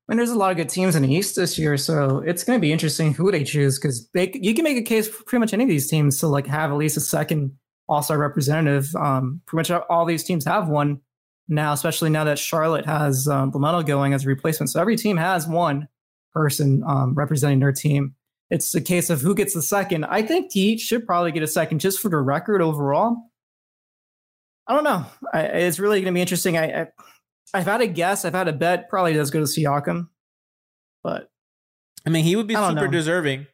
I 0.07 0.13
mean, 0.13 0.17
there's 0.17 0.29
a 0.29 0.37
lot 0.37 0.51
of 0.51 0.57
good 0.57 0.69
teams 0.69 0.95
in 0.95 1.03
the 1.03 1.13
East 1.13 1.35
this 1.35 1.59
year, 1.59 1.75
so 1.75 2.19
it's 2.19 2.45
going 2.45 2.57
to 2.57 2.61
be 2.61 2.71
interesting 2.71 3.13
who 3.13 3.29
they 3.29 3.43
choose 3.43 3.77
because 3.77 4.07
you 4.13 4.53
can 4.53 4.63
make 4.63 4.77
a 4.77 4.81
case 4.81 5.09
for 5.09 5.21
pretty 5.25 5.41
much 5.41 5.53
any 5.53 5.65
of 5.65 5.69
these 5.69 5.89
teams 5.89 6.17
to 6.21 6.27
like 6.27 6.47
have 6.47 6.71
at 6.71 6.77
least 6.77 6.95
a 6.95 7.01
second 7.01 7.57
All 7.87 8.01
Star 8.01 8.17
representative. 8.17 8.93
Um, 8.95 9.41
pretty 9.45 9.71
much 9.71 9.83
all 9.89 10.05
these 10.05 10.23
teams 10.23 10.45
have 10.45 10.67
one 10.67 11.01
now, 11.47 11.73
especially 11.73 12.09
now 12.09 12.23
that 12.25 12.39
Charlotte 12.39 12.85
has 12.85 13.27
um, 13.27 13.51
LaMelo 13.51 13.85
going 13.85 14.13
as 14.13 14.25
a 14.25 14.27
replacement. 14.27 14.69
So 14.69 14.81
every 14.81 14.97
team 14.97 15.17
has 15.17 15.47
one 15.47 15.87
person 16.33 16.83
um, 16.85 17.13
representing 17.13 17.59
their 17.59 17.71
team. 17.71 18.15
It's 18.49 18.73
a 18.75 18.81
case 18.81 19.09
of 19.09 19.21
who 19.21 19.35
gets 19.35 19.53
the 19.53 19.61
second. 19.61 20.05
I 20.05 20.21
think 20.21 20.51
Heat 20.51 20.79
should 20.79 21.05
probably 21.05 21.31
get 21.31 21.43
a 21.43 21.47
second 21.47 21.79
just 21.79 21.99
for 21.99 22.09
the 22.09 22.17
record 22.17 22.61
overall. 22.61 23.17
I 24.67 24.73
don't 24.73 24.83
know. 24.83 25.05
I, 25.33 25.41
it's 25.41 25.79
really 25.79 25.99
going 26.01 26.13
to 26.13 26.17
be 26.17 26.21
interesting. 26.21 26.57
I, 26.57 26.81
I 26.81 26.87
I've 27.53 27.65
had 27.65 27.81
a 27.81 27.87
guess. 27.87 28.25
I've 28.25 28.33
had 28.33 28.47
a 28.47 28.53
bet. 28.53 28.89
Probably 28.89 29.13
does 29.13 29.31
go 29.31 29.39
to 29.39 29.45
Siakam, 29.45 30.09
but 31.03 31.29
I 32.05 32.09
mean, 32.09 32.23
he 32.23 32.35
would 32.35 32.47
be 32.47 32.55
super 32.55 32.73
know. 32.73 32.87
deserving. 32.87 33.47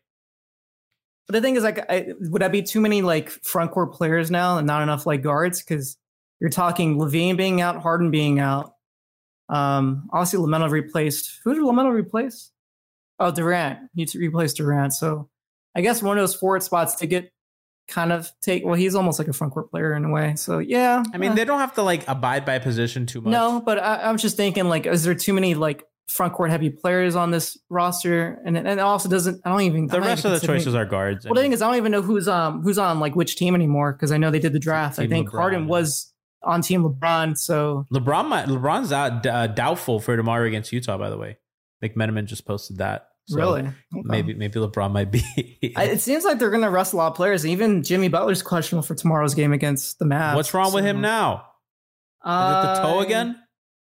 But 1.28 1.34
the 1.34 1.42
thing 1.42 1.56
is, 1.56 1.64
like, 1.64 1.80
I, 1.90 2.08
would 2.20 2.42
that 2.42 2.52
be 2.52 2.62
too 2.62 2.82
many 2.82 3.02
like 3.02 3.30
front 3.30 3.72
court 3.72 3.94
players 3.94 4.30
now 4.30 4.58
and 4.58 4.68
not 4.68 4.84
enough 4.84 5.06
like 5.06 5.22
guards? 5.22 5.62
Because 5.62 5.98
you're 6.40 6.50
talking 6.50 6.98
LaVine 6.98 7.38
being 7.38 7.62
out, 7.62 7.82
Harden 7.82 8.12
being 8.12 8.40
out. 8.40 8.74
Um, 9.50 10.10
obviously 10.12 10.40
LaMelo 10.40 10.70
replaced. 10.70 11.40
Who 11.44 11.54
did 11.54 11.64
LaMelo 11.64 11.94
replace? 11.94 12.52
Oh, 13.20 13.32
Durant. 13.32 13.80
He 13.96 14.08
replaced 14.18 14.58
Durant. 14.58 14.94
So 14.94 15.30
I 15.76 15.82
guess 15.82 16.02
one 16.02 16.18
of 16.18 16.22
those 16.22 16.36
forward 16.36 16.64
spots 16.64 16.96
to 16.96 17.08
get 17.08 17.32
kind 17.88 18.12
of 18.12 18.32
take. 18.42 18.66
Well, 18.66 18.76
he's 18.76 18.96
almost 18.96 19.20
like 19.20 19.28
a 19.28 19.34
front 19.34 19.54
court 19.54 19.72
player 19.72 19.94
in 19.94 20.06
a 20.06 20.10
way. 20.10 20.36
So 20.36 20.60
yeah. 20.60 21.04
I 21.14 21.18
mean, 21.18 21.32
uh, 21.32 21.36
they 21.36 21.46
don't 21.46 21.60
have 21.60 21.76
to 21.76 21.84
like 21.84 22.08
abide 22.08 22.46
by 22.46 22.60
position 22.60 23.06
too 23.06 23.22
much. 23.22 23.32
No, 23.32 23.62
but 23.62 23.80
I, 23.80 23.96
I 23.98 24.12
was 24.12 24.22
just 24.22 24.38
thinking, 24.38 24.66
like, 24.66 24.86
is 24.86 25.04
there 25.04 25.16
too 25.16 25.34
many 25.34 25.56
like 25.56 25.84
front 26.08 26.34
court 26.34 26.50
heavy 26.50 26.70
players 26.70 27.16
on 27.16 27.32
this 27.32 27.58
roster? 27.70 28.40
And 28.46 28.58
and 28.58 28.68
it 28.68 28.80
also 28.80 29.10
doesn't. 29.10 29.42
I 29.46 29.50
don't 29.50 29.62
even. 29.62 29.88
the 29.88 29.98
I'm 29.98 30.04
rest 30.04 30.22
even 30.22 30.34
of 30.34 30.42
the 30.42 30.48
choices 30.48 30.76
are 30.76 30.86
guards. 30.86 31.26
Well, 31.26 31.34
the 31.34 31.42
thing 31.42 31.54
is, 31.54 31.62
I 31.62 31.68
don't 31.68 31.78
even 31.78 31.92
know 31.92 32.02
who's 32.02 32.28
um 32.28 32.62
who's 32.64 32.78
on 32.78 33.00
like 33.00 33.16
which 33.16 33.36
team 33.36 33.56
anymore 33.56 33.94
because 33.94 34.12
I 34.12 34.18
know 34.18 34.32
they 34.32 34.40
did 34.40 34.54
the 34.54 34.60
draft. 34.60 35.00
I 35.00 35.08
think 35.08 35.30
LeBron, 35.30 35.38
Harden 35.38 35.68
was 35.68 36.14
on 36.44 36.62
Team 36.62 36.84
LeBron, 36.84 37.38
so 37.38 37.86
LeBron, 37.94 38.28
might, 38.28 38.48
LeBron's 38.48 38.92
out 38.92 39.26
uh, 39.26 39.48
doubtful 39.48 40.00
for 40.00 40.18
tomorrow 40.18 40.46
against 40.46 40.72
Utah. 40.74 40.98
By 40.98 41.10
the 41.10 41.18
way, 41.18 41.38
McMenamin 41.84 42.26
just 42.26 42.46
posted 42.46 42.80
that. 42.80 43.08
So 43.26 43.38
really, 43.38 43.62
Okay. 43.62 43.72
maybe 44.04 44.34
maybe 44.34 44.60
LeBron 44.60 44.92
might 44.92 45.10
be. 45.10 45.24
It 45.62 46.02
seems 46.02 46.26
like 46.26 46.40
they're 46.40 46.50
going 46.50 46.64
to 46.64 46.70
rest 46.70 46.92
a 46.92 46.98
lot 46.98 47.08
of 47.08 47.16
players. 47.16 47.46
Even 47.46 47.82
Jimmy 47.82 48.10
Butler's 48.10 48.44
questionable 48.44 48.86
for 48.86 48.96
tomorrow's 48.96 49.34
game 49.34 49.54
against 49.54 49.98
the 50.00 50.06
Mavs. 50.06 50.36
What's 50.36 50.54
wrong 50.54 50.74
with 50.74 50.84
him 50.84 51.00
now? 51.00 51.46
Is 52.26 52.30
it 52.32 52.62
the 52.68 52.80
toe 52.82 53.00
again? 53.00 53.38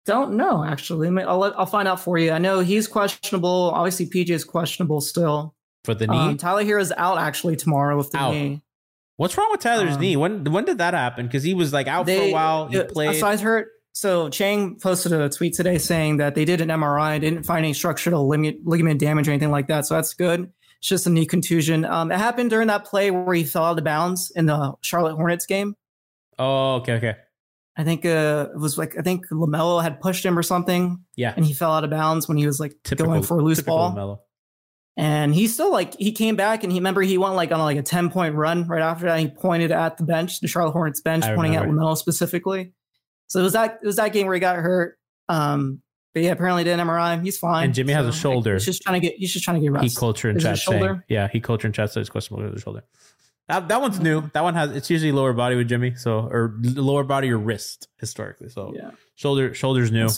Don't 0.07 0.35
know 0.35 0.65
actually. 0.65 1.09
I'll 1.23 1.39
let, 1.39 1.59
I'll 1.59 1.67
find 1.67 1.87
out 1.87 2.01
for 2.01 2.17
you. 2.19 2.31
I 2.31 2.39
know 2.39 2.61
he's 2.61 2.89
questionable. 2.89 3.73
Obviously, 3.75 4.07
PJ 4.07 4.31
is 4.31 4.45
questionable 4.45 5.01
still. 5.01 5.55
For 5.85 5.95
the 5.95 6.07
knee? 6.07 6.17
Um, 6.17 6.37
Tyler 6.37 6.65
Herro 6.65 6.81
is 6.81 6.93
out 6.97 7.19
actually 7.19 7.57
tomorrow 7.57 7.97
with 7.97 8.11
the 8.11 8.19
Out. 8.19 8.33
knee. 8.33 8.63
What's 9.17 9.37
wrong 9.37 9.49
with 9.51 9.61
Tyler's 9.61 9.95
um, 9.95 10.01
knee? 10.01 10.17
When 10.17 10.45
when 10.45 10.65
did 10.65 10.79
that 10.79 10.95
happen? 10.95 11.27
Because 11.27 11.43
he 11.43 11.55
was 11.55 11.73
like 11.73 11.87
out 11.89 12.07
for 12.07 12.13
a 12.13 12.33
while. 12.33 12.69
He 12.69 12.79
uh, 12.79 12.85
played. 12.85 13.17
So 13.17 13.27
I 13.27 13.37
heard. 13.37 13.67
So 13.93 14.29
Chiang 14.29 14.79
posted 14.79 15.13
a 15.13 15.29
tweet 15.29 15.55
today 15.55 15.79
saying 15.79 16.19
that 16.19 16.37
they 16.37 16.45
did 16.45 16.61
an 16.61 16.69
MRI, 16.69 17.21
didn't 17.21 17.43
find 17.43 17.65
any 17.65 17.75
structural 17.75 18.29
ligament, 18.29 18.65
ligament 18.65 19.01
damage 19.01 19.27
or 19.27 19.33
anything 19.33 19.51
like 19.51 19.67
that. 19.69 19.87
So 19.87 19.95
that's 19.95 20.15
good. 20.15 20.53
It's 20.79 20.89
just 20.89 21.07
a 21.09 21.11
knee 21.11 21.27
contusion. 21.27 21.85
Um, 21.85 22.13
it 22.13 22.19
happened 22.19 22.51
during 22.51 22.69
that 22.69 22.85
play 22.85 23.11
where 23.11 23.35
he 23.35 23.43
fell 23.43 23.65
out 23.65 23.77
of 23.79 23.85
bounds 23.85 24.31
in 24.37 24.47
the 24.47 24.75
Charlotte 24.83 25.17
Hornets 25.17 25.47
game. 25.47 25.75
oh, 26.39 26.77
okay, 26.77 26.93
okay. 26.95 27.17
I 27.79 27.85
think 27.85 28.05
uh, 28.05 28.49
it 28.53 28.59
was 28.59 28.77
like 28.77 28.99
I 28.99 29.03
think 29.03 29.29
LaMelo 29.29 29.81
had 29.83 30.01
pushed 30.01 30.25
him 30.27 30.37
or 30.37 30.43
something, 30.43 30.99
Yeah. 31.17 31.33
and 31.37 31.45
he 31.47 31.53
fell 31.53 31.73
out 31.73 31.85
of 31.85 31.91
bounds 31.91 32.27
when 32.29 32.37
he 32.37 32.45
was 32.45 32.59
like 32.59 32.75
Typical, 32.83 33.13
going 33.13 33.23
for 33.23 33.39
a 33.39 33.43
loose 33.43 33.61
ball. 33.63 33.93
Melo. 33.93 34.21
And 34.97 35.33
he 35.33 35.47
still 35.47 35.71
like 35.71 35.95
he 35.97 36.11
came 36.11 36.35
back 36.35 36.65
and 36.65 36.73
he 36.73 36.81
remember 36.81 37.03
he 37.03 37.19
went 37.19 37.37
like 37.37 37.53
on 37.53 37.61
like 37.61 37.77
a 37.77 37.83
10 37.83 38.11
point 38.11 38.35
run 38.35 38.67
right 38.67 38.83
after 38.83 39.07
that. 39.07 39.21
He 39.21 39.29
pointed 39.29 39.71
at 39.71 39.97
the 39.97 40.03
bench, 40.03 40.41
the 40.41 40.49
Charlotte 40.49 40.73
Hornets 40.73 41.01
bench, 41.01 41.25
I 41.25 41.37
pointing 41.37 41.55
at. 41.55 41.67
LaMelo 41.67 41.97
specifically. 41.97 42.73
So 43.29 43.39
it 43.39 43.45
was 43.45 43.53
that 43.53 43.79
it 43.81 43.87
was 43.87 43.97
that 43.97 44.13
game 44.13 44.27
where 44.27 44.35
he 44.35 44.41
got 44.41 44.57
hurt. 44.57 44.99
Um, 45.29 45.81
but 46.15 46.25
yeah, 46.25 46.33
apparently 46.33 46.65
did 46.65 46.81
an 46.81 46.85
MRI. 46.85 47.23
He's 47.23 47.39
fine. 47.39 47.67
And 47.67 47.75
Jimmy 47.75 47.93
has 47.93 48.07
a 48.07 48.13
So, 48.13 48.19
shoulder. 48.19 48.55
He's 48.55 48.65
just 48.65 48.83
trying 48.83 49.01
to 49.01 49.07
get 49.07 49.17
he's 49.19 49.33
just 49.33 49.45
trying 49.45 49.59
to 49.59 49.61
get 49.61 49.71
right. 49.71 49.85
He 49.85 49.91
culture 49.95 50.29
in 50.31 50.37
Is 50.39 50.43
chat 50.43 50.59
saying, 50.59 51.03
yeah, 51.09 51.29
he 51.29 51.39
culture 51.39 51.69
in 51.69 51.73
chat 51.73 51.93
says 51.93 52.09
questionable 52.09 52.43
with 52.45 52.55
the 52.57 52.61
shoulder. 52.61 52.83
That 53.49 53.69
that 53.69 53.81
one's 53.81 53.99
new. 54.01 54.29
That 54.35 54.43
one 54.43 54.55
has 54.55 54.75
it's 54.77 54.91
usually 54.91 55.13
lower 55.13 55.33
body 55.33 55.57
with 55.57 55.69
Jimmy, 55.69 55.95
so 55.95 56.21
or 56.31 56.55
lower 56.63 57.03
body 57.05 57.31
or 57.31 57.39
wrist 57.39 57.89
historically. 57.99 58.49
So 58.51 58.73
Yeah. 58.77 58.91
shoulder 59.17 59.55
shoulders 59.55 59.91
new. 59.91 60.09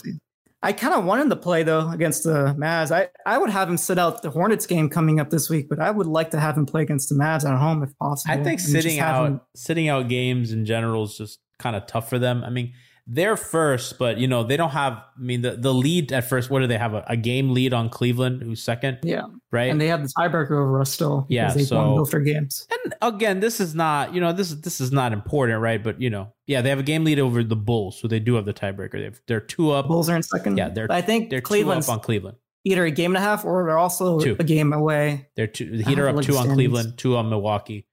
I 0.63 0.73
kind 0.73 0.93
of 0.93 1.05
wanted 1.05 1.29
to 1.31 1.35
play 1.37 1.63
though 1.63 1.89
against 1.89 2.23
the 2.23 2.53
Mavs. 2.59 2.91
I, 2.91 3.07
I 3.25 3.37
would 3.39 3.49
have 3.49 3.67
him 3.67 3.77
sit 3.77 3.97
out 3.97 4.21
the 4.21 4.29
Hornets 4.29 4.67
game 4.67 4.89
coming 4.89 5.19
up 5.19 5.31
this 5.31 5.49
week, 5.49 5.67
but 5.69 5.79
I 5.79 5.89
would 5.89 6.05
like 6.05 6.29
to 6.31 6.39
have 6.39 6.55
him 6.55 6.67
play 6.67 6.83
against 6.83 7.09
the 7.09 7.15
Mavs 7.15 7.49
at 7.49 7.57
home 7.57 7.81
if 7.81 7.97
possible. 7.97 8.31
I 8.33 8.43
think 8.43 8.59
and 8.59 8.69
sitting 8.69 8.99
out 8.99 9.25
him- 9.25 9.41
sitting 9.55 9.87
out 9.89 10.07
games 10.07 10.51
in 10.51 10.65
general 10.65 11.03
is 11.05 11.17
just 11.17 11.39
kind 11.57 11.75
of 11.75 11.87
tough 11.87 12.09
for 12.09 12.19
them. 12.19 12.43
I 12.43 12.49
mean, 12.51 12.73
they're 13.07 13.35
first, 13.37 13.97
but 13.99 14.17
you 14.17 14.27
know 14.27 14.43
they 14.43 14.57
don't 14.57 14.69
have. 14.71 14.93
I 14.93 15.19
mean, 15.19 15.41
the 15.41 15.51
the 15.57 15.73
lead 15.73 16.11
at 16.11 16.29
first. 16.29 16.49
What 16.49 16.59
do 16.61 16.67
they 16.67 16.77
have? 16.77 16.93
A, 16.93 17.03
a 17.07 17.17
game 17.17 17.51
lead 17.53 17.73
on 17.73 17.89
Cleveland, 17.89 18.41
who's 18.41 18.61
second, 18.63 18.99
yeah, 19.03 19.23
right? 19.51 19.69
and 19.71 19.81
they 19.81 19.87
have 19.87 20.03
the 20.03 20.13
tiebreaker 20.17 20.51
over 20.51 20.79
us 20.81 20.91
still. 20.91 21.25
Yeah, 21.29 21.51
they've 21.53 21.65
so- 21.65 21.77
won 21.77 21.95
both 21.97 22.11
their 22.11 22.19
games. 22.21 22.67
And 22.83 22.93
again, 23.01 23.39
this 23.39 23.59
is 23.59 23.73
not, 23.75 24.13
you 24.13 24.21
know, 24.21 24.31
this 24.33 24.51
is 24.51 24.61
this 24.61 24.79
is 24.79 24.91
not 24.91 25.13
important, 25.13 25.59
right? 25.61 25.83
But 25.83 25.99
you 26.01 26.09
know, 26.09 26.33
yeah, 26.47 26.61
they 26.61 26.69
have 26.69 26.79
a 26.79 26.83
game 26.83 27.03
lead 27.03 27.19
over 27.19 27.43
the 27.43 27.55
Bulls, 27.55 27.99
so 27.99 28.07
they 28.07 28.19
do 28.19 28.35
have 28.35 28.45
the 28.45 28.53
tiebreaker. 28.53 28.93
They've, 28.93 29.21
they're 29.27 29.39
two 29.41 29.71
up. 29.71 29.87
Bulls 29.87 30.09
are 30.09 30.15
in 30.15 30.23
second. 30.23 30.57
Yeah, 30.57 30.69
they're 30.69 30.87
But 30.87 30.97
I 30.97 31.01
think 31.01 31.29
they're 31.29 31.41
Cleveland's 31.41 31.87
two 31.87 31.91
up 31.93 31.97
on 31.99 32.03
Cleveland. 32.03 32.37
either 32.63 32.85
a 32.85 32.91
game 32.91 33.11
and 33.15 33.17
a 33.17 33.27
half 33.27 33.43
or 33.43 33.65
they're 33.65 33.77
also 33.77 34.19
Two. 34.19 34.35
a 34.39 34.43
game 34.43 34.71
away. 34.73 35.27
They're 35.35 35.47
two. 35.47 35.77
The 35.77 35.83
Heat 35.83 35.97
are 35.99 36.07
up 36.09 36.21
two 36.21 36.37
on. 36.37 36.49
Cleveland, 36.53 36.97
two 36.97 37.17
on 37.17 37.29
Milwaukee, 37.29 37.87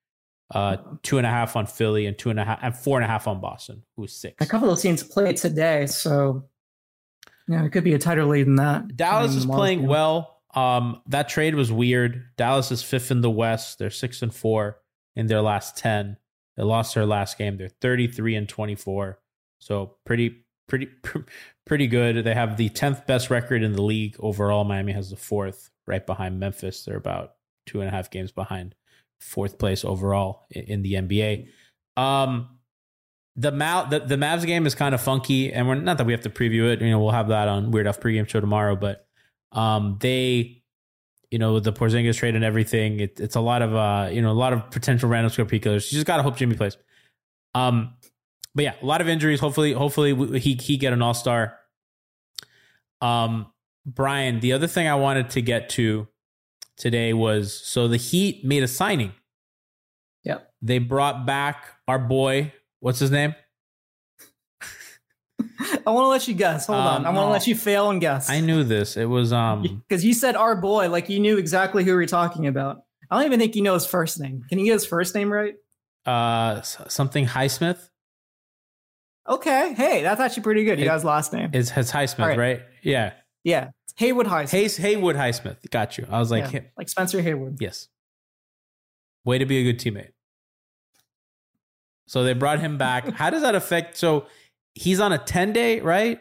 uh, 0.55 0.77
two 1.03 1.19
and 1.19 1.27
a 1.27 1.31
half 1.31 1.57
on 1.57 1.67
Philly, 1.67 2.07
and 2.07 2.17
two 2.17 2.31
and 2.31 2.41
a 2.41 2.45
half 2.45 2.59
and 2.63 2.77
four 2.77 2.99
and 2.99 3.05
a 3.05 3.09
half 3.09 3.29
on 3.29 3.41
Boston, 3.41 3.83
who's 3.97 4.13
six. 4.13 4.37
A 4.41 4.49
couple 4.49 4.71
of 4.71 4.81
teams 4.81 5.03
play 5.03 5.33
today, 5.35 5.87
so 5.87 6.45
yeah, 7.47 7.65
it 7.65 7.71
could 7.71 7.85
be 7.85 7.95
a 7.95 7.99
tighter 7.99 8.25
lead 8.25 8.47
than 8.47 8.57
that. 8.57 8.97
Dallas 8.97 9.35
is 9.35 9.47
playing 9.47 9.87
well. 9.87 10.41
Um, 10.55 11.03
that 11.09 11.29
trade 11.29 11.55
was 11.55 11.71
weird. 11.71 12.25
Dallas 12.37 12.73
is 12.73 12.83
fifth 12.83 13.11
in 13.11 13.21
the 13.21 13.31
West. 13.31 13.79
They're 13.79 13.91
six 13.91 14.23
and 14.23 14.35
four 14.35 14.79
in 15.15 15.27
their 15.27 15.43
last 15.43 15.77
ten. 15.77 16.17
They 16.57 16.63
lost 16.63 16.95
their 16.95 17.07
last 17.07 17.37
game. 17.37 17.59
They're 17.59 17.69
thirty 17.69 18.07
three 18.07 18.35
and 18.35 18.49
twenty 18.49 18.75
four. 18.75 19.19
So 19.59 19.97
pretty, 20.07 20.45
pretty, 20.67 20.89
pretty 21.67 21.87
good. 21.89 22.25
They 22.25 22.35
have 22.35 22.57
the 22.57 22.71
tenth 22.71 23.07
best 23.07 23.29
record 23.29 23.63
in 23.63 23.73
the 23.73 23.83
league 23.83 24.17
overall. 24.19 24.65
Miami 24.65 24.93
has 24.93 25.11
the 25.11 25.17
fourth, 25.17 25.71
right 25.87 26.07
behind 26.07 26.41
Memphis. 26.41 26.85
They're 26.85 26.97
about 26.97 27.35
two 27.67 27.81
and 27.81 27.89
a 27.89 27.93
half 27.93 28.11
games 28.11 28.33
behind 28.33 28.75
fourth 29.21 29.59
place 29.59 29.85
overall 29.85 30.47
in 30.51 30.83
the 30.83 30.95
NBA. 30.95 31.49
Um, 31.97 32.59
the 33.37 33.53
Mal 33.53 33.87
the, 33.87 34.01
the 34.01 34.17
Mavs 34.17 34.45
game 34.45 34.67
is 34.67 34.75
kind 34.75 34.95
of 34.95 35.01
funky, 35.01 35.53
and 35.53 35.69
we're 35.69 35.77
not 35.77 35.99
that 35.99 36.07
we 36.07 36.13
have 36.13 36.23
to 36.23 36.31
preview 36.31 36.73
it. 36.73 36.81
You 36.81 36.91
know, 36.91 36.99
we'll 36.99 37.13
have 37.13 37.29
that 37.29 37.49
on 37.49 37.71
Weird 37.71 37.87
F 37.87 38.01
pregame 38.01 38.29
show 38.29 38.41
tomorrow. 38.41 38.75
But 38.75 39.07
um, 39.53 39.97
they, 40.01 40.63
you 41.31 41.39
know, 41.39 41.61
the 41.61 41.73
Porzingis 41.73 42.17
trade 42.17 42.35
and 42.35 42.45
everything. 42.45 43.01
It, 43.01 43.21
it's 43.21 43.37
a 43.37 43.41
lot 43.41 43.63
of 43.63 43.75
uh, 43.75 44.11
you 44.11 44.23
know, 44.23 44.31
a 44.31 44.33
lot 44.33 44.53
of 44.53 44.71
potential 44.71 45.09
random 45.09 45.31
score 45.31 45.45
peak 45.45 45.63
killers. 45.63 45.91
You 45.93 45.97
just 45.97 46.07
gotta 46.07 46.25
hope 46.25 46.37
Jimmy 46.37 46.57
plays. 46.57 46.77
Um, 47.55 47.95
but 48.55 48.65
yeah, 48.65 48.75
a 48.83 48.87
lot 48.87 49.01
of 49.01 49.09
injuries. 49.09 49.39
Hopefully, 49.39 49.73
hopefully 49.73 50.41
he 50.41 50.55
he 50.55 50.77
get 50.77 50.93
an 50.93 51.01
All 51.01 51.15
Star. 51.15 51.57
Um, 53.01 53.53
Brian, 53.87 54.41
the 54.41 54.53
other 54.53 54.67
thing 54.67 54.89
I 54.89 54.97
wanted 54.97 55.31
to 55.31 55.43
get 55.43 55.69
to 55.71 56.09
today 56.79 57.13
was 57.13 57.53
so 57.53 57.89
the 57.89 57.97
Heat 57.99 58.45
made 58.45 58.63
a 58.63 58.69
signing. 58.69 59.13
Yep. 60.25 60.51
They 60.63 60.79
brought 60.79 61.27
back 61.27 61.65
our 61.87 61.99
boy. 61.99 62.53
What's 62.81 62.99
his 62.99 63.11
name? 63.11 63.35
I 65.87 65.91
want 65.91 66.05
to 66.05 66.09
let 66.09 66.29
you 66.29 66.35
guess. 66.35 66.67
Hold 66.67 66.81
Um, 66.81 66.87
on, 66.87 67.07
I 67.07 67.11
want 67.11 67.25
to 67.25 67.27
no. 67.27 67.31
let 67.33 67.47
you 67.47 67.55
fail 67.55 67.91
and 67.91 68.01
guess. 68.01 68.29
I 68.31 68.41
knew 68.41 68.65
this. 68.65 68.97
It 68.97 69.07
was 69.07 69.33
um 69.33 69.83
because 69.89 70.05
you 70.05 70.15
said 70.15 70.37
our 70.37 70.57
boy, 70.57 70.89
like 70.89 71.09
you 71.09 71.21
knew 71.21 71.37
exactly 71.39 71.85
who 71.85 71.91
we 71.93 71.97
were 71.97 72.07
talking 72.07 72.47
about. 72.47 72.83
I 73.11 73.17
don't 73.17 73.27
even 73.27 73.39
think 73.41 73.57
you 73.57 73.63
know 73.63 73.75
his 73.75 73.87
first 73.87 74.21
name. 74.21 74.43
Can 74.49 74.59
you 74.59 74.67
get 74.67 74.75
his 74.75 74.87
first 74.87 75.15
name 75.15 75.33
right? 75.33 75.55
uh 76.07 76.63
something 76.63 77.27
Highsmith. 77.27 77.89
Okay, 79.29 79.75
hey, 79.75 80.03
that's 80.03 80.21
actually 80.21 80.43
pretty 80.43 80.65
good. 80.65 80.79
You 80.79 80.87
It- 80.87 80.93
his 80.93 81.05
last 81.05 81.33
name. 81.33 81.51
Is 81.53 81.71
has 81.71 81.93
Highsmith, 81.93 82.19
right. 82.29 82.39
right? 82.39 82.63
Yeah. 82.83 83.13
yeah, 83.45 83.69
Haywood 83.99 84.27
High. 84.27 84.47
Hayes 84.47 84.77
Haywood 84.77 85.17
Highsmith. 85.17 85.69
Got 85.71 85.99
you. 85.99 86.07
I 86.11 86.19
was 86.19 86.31
like, 86.31 86.53
yeah, 86.53 86.61
like 86.77 86.89
Spencer 86.89 87.21
Haywood. 87.21 87.59
yes. 87.61 87.89
Way 89.25 89.39
to 89.39 89.47
be 89.47 89.59
a 89.59 89.65
good 89.73 89.79
teammate. 89.79 90.13
So 92.07 92.25
they 92.25 92.33
brought 92.33 92.61
him 92.61 92.79
back. 92.79 93.09
How 93.13 93.31
does 93.31 93.43
that 93.43 93.55
affect? 93.55 93.97
So 93.97 94.27
he's 94.75 95.01
on 95.01 95.13
a 95.13 95.19
ten 95.19 95.53
day, 95.53 95.81
right? 95.81 96.21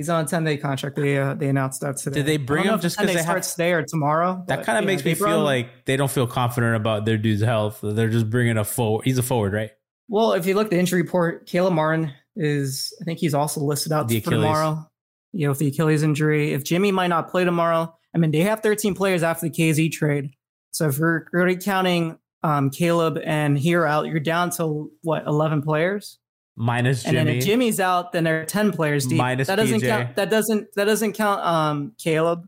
He's 0.00 0.08
on 0.08 0.24
a 0.24 0.26
10 0.26 0.42
day 0.42 0.56
contract. 0.56 0.96
They 0.96 1.18
uh, 1.18 1.34
they 1.34 1.48
announced 1.48 1.80
that 1.82 1.98
today. 1.98 2.16
Did 2.16 2.26
they 2.26 2.36
bring 2.36 2.64
him 2.64 2.80
just 2.80 2.96
because 2.98 3.14
10 3.14 3.16
they 3.16 3.22
have- 3.22 3.42
today 3.46 3.72
or 3.72 3.84
tomorrow? 3.84 4.42
That 4.48 4.64
kind 4.64 4.76
of 4.76 4.84
makes 4.84 5.02
they 5.02 5.10
me 5.10 5.14
feel 5.14 5.38
him- 5.38 5.44
like 5.44 5.84
they 5.84 5.96
don't 5.96 6.10
feel 6.10 6.26
confident 6.26 6.74
about 6.74 7.04
their 7.04 7.16
dude's 7.16 7.42
health. 7.42 7.78
They're 7.80 8.08
just 8.08 8.28
bringing 8.28 8.56
a 8.58 8.64
forward. 8.64 9.04
He's 9.04 9.18
a 9.18 9.22
forward, 9.22 9.52
right? 9.52 9.70
Well, 10.08 10.32
if 10.32 10.46
you 10.46 10.54
look 10.54 10.64
at 10.66 10.70
the 10.72 10.78
injury 10.80 11.02
report, 11.02 11.46
Caleb 11.46 11.74
Martin 11.74 12.12
is, 12.34 12.92
I 13.00 13.04
think 13.04 13.20
he's 13.20 13.34
also 13.34 13.60
listed 13.60 13.92
out 13.92 14.08
The 14.08 14.18
for 14.20 14.30
Achilles. 14.30 14.42
tomorrow. 14.44 14.90
You 15.34 15.46
know, 15.46 15.50
with 15.50 15.58
the 15.58 15.68
Achilles 15.68 16.02
injury. 16.02 16.52
If 16.52 16.64
Jimmy 16.64 16.92
might 16.92 17.08
not 17.08 17.28
play 17.28 17.44
tomorrow, 17.44 17.94
I 18.14 18.18
mean, 18.18 18.30
they 18.30 18.40
have 18.40 18.60
13 18.60 18.94
players 18.94 19.22
after 19.22 19.48
the 19.48 19.50
KZ 19.50 19.90
trade. 19.92 20.30
So 20.70 20.88
if 20.88 20.98
you're 20.98 21.26
already 21.34 21.56
counting 21.56 22.18
um, 22.42 22.70
Caleb 22.70 23.18
and 23.24 23.58
Herro 23.58 23.88
out, 23.88 24.06
you're 24.06 24.20
down 24.20 24.50
to 24.50 24.90
what, 25.02 25.26
11 25.26 25.62
players? 25.62 26.18
Minus 26.56 27.04
And 27.04 27.16
then 27.16 27.26
Jimmy. 27.26 27.38
if 27.38 27.44
Jimmy's 27.44 27.80
out, 27.80 28.12
then 28.12 28.22
there 28.24 28.40
are 28.40 28.44
10 28.44 28.72
players 28.72 29.06
deep. 29.06 29.18
Minus 29.18 29.48
that 29.48 29.56
doesn't 29.56 29.80
PJ. 29.80 29.88
count. 29.88 30.16
That 30.16 30.30
doesn't, 30.30 30.68
that 30.76 30.84
doesn't 30.84 31.14
count 31.14 31.40
um, 31.42 31.92
Caleb. 31.98 32.46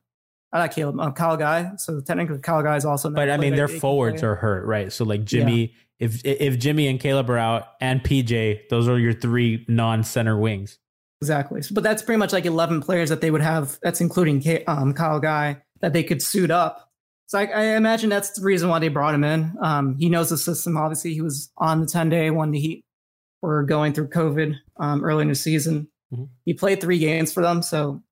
Uh, 0.53 0.59
not 0.59 0.73
Caleb, 0.73 1.01
um, 1.01 1.13
Kyle 1.13 1.37
Guy. 1.37 1.73
So 1.77 2.01
technically, 2.01 2.39
Kyle 2.39 2.63
Guy 2.63 2.77
is 2.77 2.85
also. 2.85 3.11
but 3.11 3.29
I 3.29 3.37
mean, 3.37 3.57
their 3.57 3.67
forwards 3.69 4.23
are 4.23 4.37
hurt, 4.37 4.65
right? 4.65 4.93
So 4.93 5.05
like 5.05 5.25
Jimmy, 5.25 5.75
if 5.99 6.25
if 6.25 6.59
Jimmy 6.59 6.87
and 6.87 7.01
Caleb 7.01 7.29
are 7.31 7.39
out, 7.39 7.65
and 7.81 8.03
PJ, 8.03 8.69
those 8.71 8.89
are 8.89 8.99
your 8.99 9.13
three 9.13 9.65
non-center 9.69 10.39
wings. 10.39 10.79
Exactly. 11.21 11.63
But 11.71 11.83
that's 11.83 12.03
pretty 12.03 12.19
much 12.19 12.33
like 12.33 12.45
11 12.45 12.83
players 12.83 13.09
that 13.09 13.21
they 13.21 13.31
would 13.31 13.41
have. 13.41 13.79
That's 13.83 14.01
including 14.01 14.43
um, 14.67 14.93
Kyle 14.93 15.21
Guy 15.21 15.63
that 15.81 15.93
they 15.93 16.03
could 16.03 16.23
suit 16.23 16.51
up. 16.51 16.91
So 17.27 17.39
I, 17.39 17.45
I 17.47 17.63
imagine 17.77 18.09
that's 18.11 18.31
the 18.31 18.43
reason 18.45 18.69
why 18.69 18.79
they 18.79 18.89
brought 18.89 19.15
him 19.15 19.25
in. 19.25 19.53
Um, 19.61 19.97
he 19.97 20.09
knows 20.09 20.31
the 20.31 20.39
system. 20.39 20.77
Obviously, 20.77 21.15
he 21.15 21.23
was 21.23 21.51
on 21.57 21.81
the 21.81 21.87
10 21.87 22.09
day 22.09 22.31
when 22.31 22.51
the 22.53 22.61
Heat 22.61 22.85
were 23.43 23.65
going 23.65 23.93
through 23.93 24.09
COVID 24.11 24.57
um, 24.79 25.05
early 25.05 25.23
in 25.23 25.29
the 25.29 25.35
season. 25.35 25.89
Mhm. 26.13 26.29
He 26.45 26.55
played 26.55 26.81
three 26.81 26.99
games 26.99 27.33
for 27.33 27.43
them. 27.43 27.63
So 27.63 28.03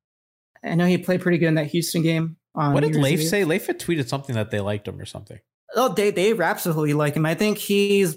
I 0.64 0.75
know 0.75 0.87
he 0.87 0.99
played 0.99 1.20
pretty 1.20 1.38
good 1.38 1.49
in 1.49 1.54
that 1.54 1.66
Houston 1.68 2.02
game. 2.02 2.37
on 2.54 2.73
what 2.73 2.82
did 2.82 2.94
New 2.94 3.00
Leif 3.00 3.23
say? 3.23 3.44
Leif 3.44 3.66
had 3.66 3.78
tweeted 3.78 4.08
something 4.08 4.34
that 4.34 4.50
they 4.50 4.61
liked 4.61 4.88
him 4.88 5.00
or 5.00 5.04
something. 5.06 5.38
Oh, 5.76 5.92
they 5.92 6.11
they 6.11 6.32
absolutely 6.38 6.94
like 6.94 7.14
him. 7.14 7.26
I 7.26 7.34
think 7.34 7.58
he's 7.58 8.16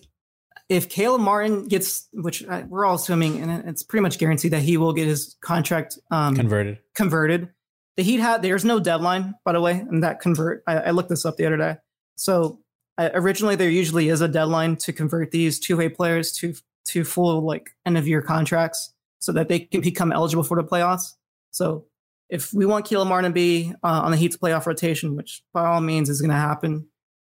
if 0.69 0.89
Caleb 0.89 1.21
Martin 1.21 1.67
gets, 1.67 2.07
which 2.13 2.45
I, 2.45 2.63
we're 2.63 2.85
all 2.85 2.95
assuming, 2.95 3.41
and 3.41 3.67
it's 3.69 3.83
pretty 3.83 4.01
much 4.01 4.17
guaranteed 4.17 4.51
that 4.51 4.61
he 4.61 4.77
will 4.77 4.93
get 4.93 5.07
his 5.07 5.37
contract 5.41 5.97
um, 6.11 6.35
Converted. 6.35 6.79
converted. 6.93 7.49
The 7.95 8.03
Heat 8.03 8.19
had 8.19 8.41
there's 8.41 8.65
no 8.65 8.79
deadline, 8.79 9.33
by 9.43 9.53
the 9.53 9.61
way, 9.61 9.79
and 9.79 10.03
that 10.03 10.19
convert. 10.19 10.63
I, 10.67 10.77
I 10.77 10.91
looked 10.91 11.09
this 11.09 11.25
up 11.25 11.37
the 11.37 11.45
other 11.45 11.57
day. 11.57 11.77
So 12.15 12.59
uh, 12.97 13.09
originally 13.13 13.55
there 13.55 13.69
usually 13.69 14.09
is 14.09 14.21
a 14.21 14.27
deadline 14.27 14.75
to 14.77 14.93
convert 14.93 15.31
these 15.31 15.59
two 15.59 15.77
way 15.77 15.89
players 15.89 16.31
to 16.33 16.53
to 16.89 17.03
full 17.03 17.41
like 17.41 17.69
end 17.85 17.97
of 17.97 18.07
year 18.07 18.21
contracts, 18.21 18.93
so 19.19 19.31
that 19.31 19.47
they 19.47 19.59
can 19.59 19.81
become 19.81 20.11
eligible 20.11 20.43
for 20.43 20.61
the 20.61 20.67
playoffs. 20.67 21.13
So 21.51 21.85
if 22.29 22.53
we 22.53 22.65
want 22.65 22.85
Caleb 22.85 23.07
Martin 23.07 23.31
to 23.31 23.33
be 23.33 23.73
uh, 23.83 24.01
on 24.03 24.11
the 24.11 24.17
Heat's 24.17 24.37
playoff 24.37 24.65
rotation, 24.65 25.15
which 25.15 25.41
by 25.53 25.65
all 25.65 25.81
means 25.81 26.09
is 26.09 26.21
going 26.21 26.29
to 26.31 26.35
happen, 26.35 26.87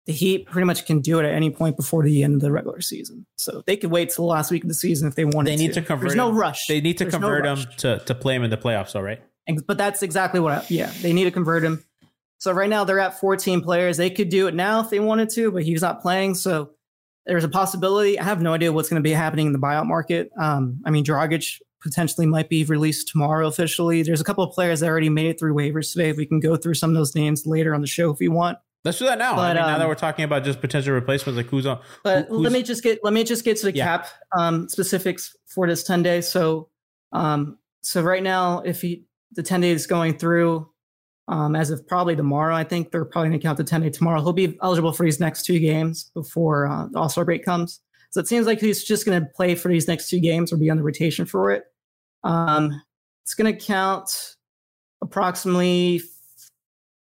the 0.06 0.14
Heat 0.14 0.48
pretty 0.48 0.66
much 0.66 0.86
can 0.86 1.02
do 1.02 1.20
it 1.20 1.26
at 1.26 1.34
any 1.34 1.50
point 1.52 1.78
before 1.78 2.04
the 2.04 2.24
end 2.24 2.34
of 2.36 2.42
the 2.42 2.52
regular 2.52 2.82
season. 2.82 3.26
So 3.36 3.62
they 3.68 3.78
could 3.78 3.92
wait 3.92 4.10
till 4.10 4.26
the 4.26 4.32
last 4.32 4.50
week 4.52 4.64
of 4.64 4.68
the 4.70 4.74
season 4.74 5.08
if 5.08 5.16
they 5.16 5.26
wanted. 5.26 5.52
They 5.52 5.56
need 5.56 5.74
to 5.74 5.82
convert 5.82 6.10
There's 6.10 6.16
no 6.16 6.32
rush. 6.32 6.66
They 6.68 6.82
need 6.82 6.98
to 6.98 7.04
There's 7.06 7.14
no 7.14 7.20
convert 7.20 7.46
him 7.46 7.66
to 7.78 8.00
to 8.00 8.16
play 8.16 8.36
him 8.36 8.44
in 8.44 8.50
the 8.50 8.58
playoffs. 8.58 8.96
All 8.96 9.04
right. 9.04 9.22
And- 9.48 9.66
But 9.68 9.78
that's 9.78 10.02
exactly 10.04 10.40
what, 10.40 10.54
I, 10.54 10.66
yeah, 10.70 10.92
they 11.02 11.14
need 11.14 11.26
to 11.26 11.32
convert 11.32 11.64
him. 11.64 11.84
So 12.40 12.52
right 12.54 12.70
now 12.70 12.86
they're 12.86 13.00
at 13.00 13.20
14 13.20 13.62
players. 13.62 13.98
They 13.98 14.10
could 14.10 14.30
do 14.30 14.48
it 14.48 14.54
now 14.56 14.80
if 14.80 14.90
they 14.90 15.00
wanted 15.00 15.30
to, 15.32 15.52
but 15.52 15.64
he's 15.64 15.82
not 15.82 16.02
playing. 16.02 16.36
So 16.36 16.72
there's 17.26 17.44
a 17.44 17.50
possibility. 17.50 18.18
I 18.18 18.24
have 18.24 18.42
no 18.42 18.54
idea 18.54 18.72
what's 18.72 18.90
going 18.90 19.02
to 19.04 19.08
be 19.08 19.14
happening 19.14 19.48
in 19.48 19.54
the 19.54 19.60
buyout 19.60 19.86
market. 19.86 20.32
Um, 20.40 20.82
I 20.86 20.90
mean, 20.90 21.04
Dragic 21.04 21.58
potentially 21.82 22.26
might 22.26 22.48
be 22.50 22.64
released 22.64 23.10
tomorrow 23.10 23.48
officially. 23.48 24.04
There's 24.04 24.22
a 24.22 24.24
couple 24.24 24.44
of 24.44 24.54
players 24.54 24.80
that 24.80 24.88
already 24.88 25.10
made 25.10 25.28
it 25.28 25.40
through 25.40 25.54
waivers 25.54 25.92
today. 25.92 26.10
If 26.10 26.18
we 26.18 26.26
can 26.26 26.40
go 26.40 26.56
through 26.56 26.76
some 26.76 26.90
of 26.92 26.96
those 26.96 27.14
names 27.14 27.46
later 27.46 27.76
on 27.76 27.82
the 27.82 27.88
show 27.88 28.10
if 28.12 28.20
you 28.22 28.32
want. 28.32 28.58
Let's 28.86 28.98
do 28.98 29.06
that 29.06 29.18
now. 29.18 29.34
I 29.34 29.36
But, 29.36 29.48
mean, 29.48 29.66
now 29.66 29.74
um, 29.74 29.80
that 29.80 29.88
we're 29.90 29.96
talking 29.96 30.24
about 30.24 30.44
just 30.46 30.62
potential 30.62 30.94
replacements, 30.94 31.36
like 31.38 31.48
who's 31.48 31.66
on? 31.66 31.82
But 32.04 32.28
Who- 32.28 32.40
let 32.40 32.52
me 32.54 32.64
just 32.64 32.82
get 32.82 33.00
let 33.04 33.14
me 33.14 33.24
just 33.24 33.44
get 33.44 33.58
to 33.58 33.66
the 33.66 33.76
Yeah. 33.76 33.84
cap 33.86 34.08
um, 34.38 34.70
specifics 34.70 35.36
for 35.48 35.68
this 35.68 35.84
10 35.84 36.02
days. 36.04 36.28
So 36.28 36.70
um, 37.12 37.58
so 37.82 38.02
right 38.02 38.24
now, 38.24 38.60
if 38.62 38.82
he 38.82 39.04
the 39.34 39.44
10 39.44 39.62
days 39.62 39.86
going 39.86 40.18
through 40.18 40.70
um, 41.28 41.56
as 41.56 41.70
of 41.72 41.86
probably 41.88 42.16
tomorrow, 42.16 42.56
I 42.56 42.64
think 42.64 42.92
they're 42.92 43.06
probably 43.06 43.30
going 43.30 43.40
to 43.40 43.44
count 43.46 43.58
the 43.58 43.64
10 43.64 43.82
day 43.82 43.90
tomorrow. 43.90 44.22
He'll 44.22 44.34
be 44.34 44.58
eligible 44.64 44.92
for 44.94 45.04
these 45.04 45.20
next 45.20 45.44
two 45.46 45.60
games 45.60 46.10
before 46.14 46.68
uh, 46.68 46.88
the 46.92 47.00
All 47.00 47.10
Star 47.10 47.26
break 47.26 47.44
comes. 47.46 47.82
So 48.12 48.20
it 48.22 48.28
seems 48.28 48.48
like 48.48 48.60
he's 48.60 48.84
just 48.84 49.06
going 49.06 49.22
to 49.22 49.28
play 49.36 49.54
for 49.56 49.68
these 49.70 49.88
next 49.88 50.10
two 50.10 50.20
games 50.20 50.52
or 50.54 50.58
be 50.58 50.70
on 50.72 50.78
the 50.78 50.84
rotation 50.84 51.26
for 51.26 51.52
it. 51.52 51.66
Um, 52.24 52.82
it's 53.24 53.36
going 53.36 53.54
to 53.56 53.60
count 53.66 54.36
approximately 55.04 56.02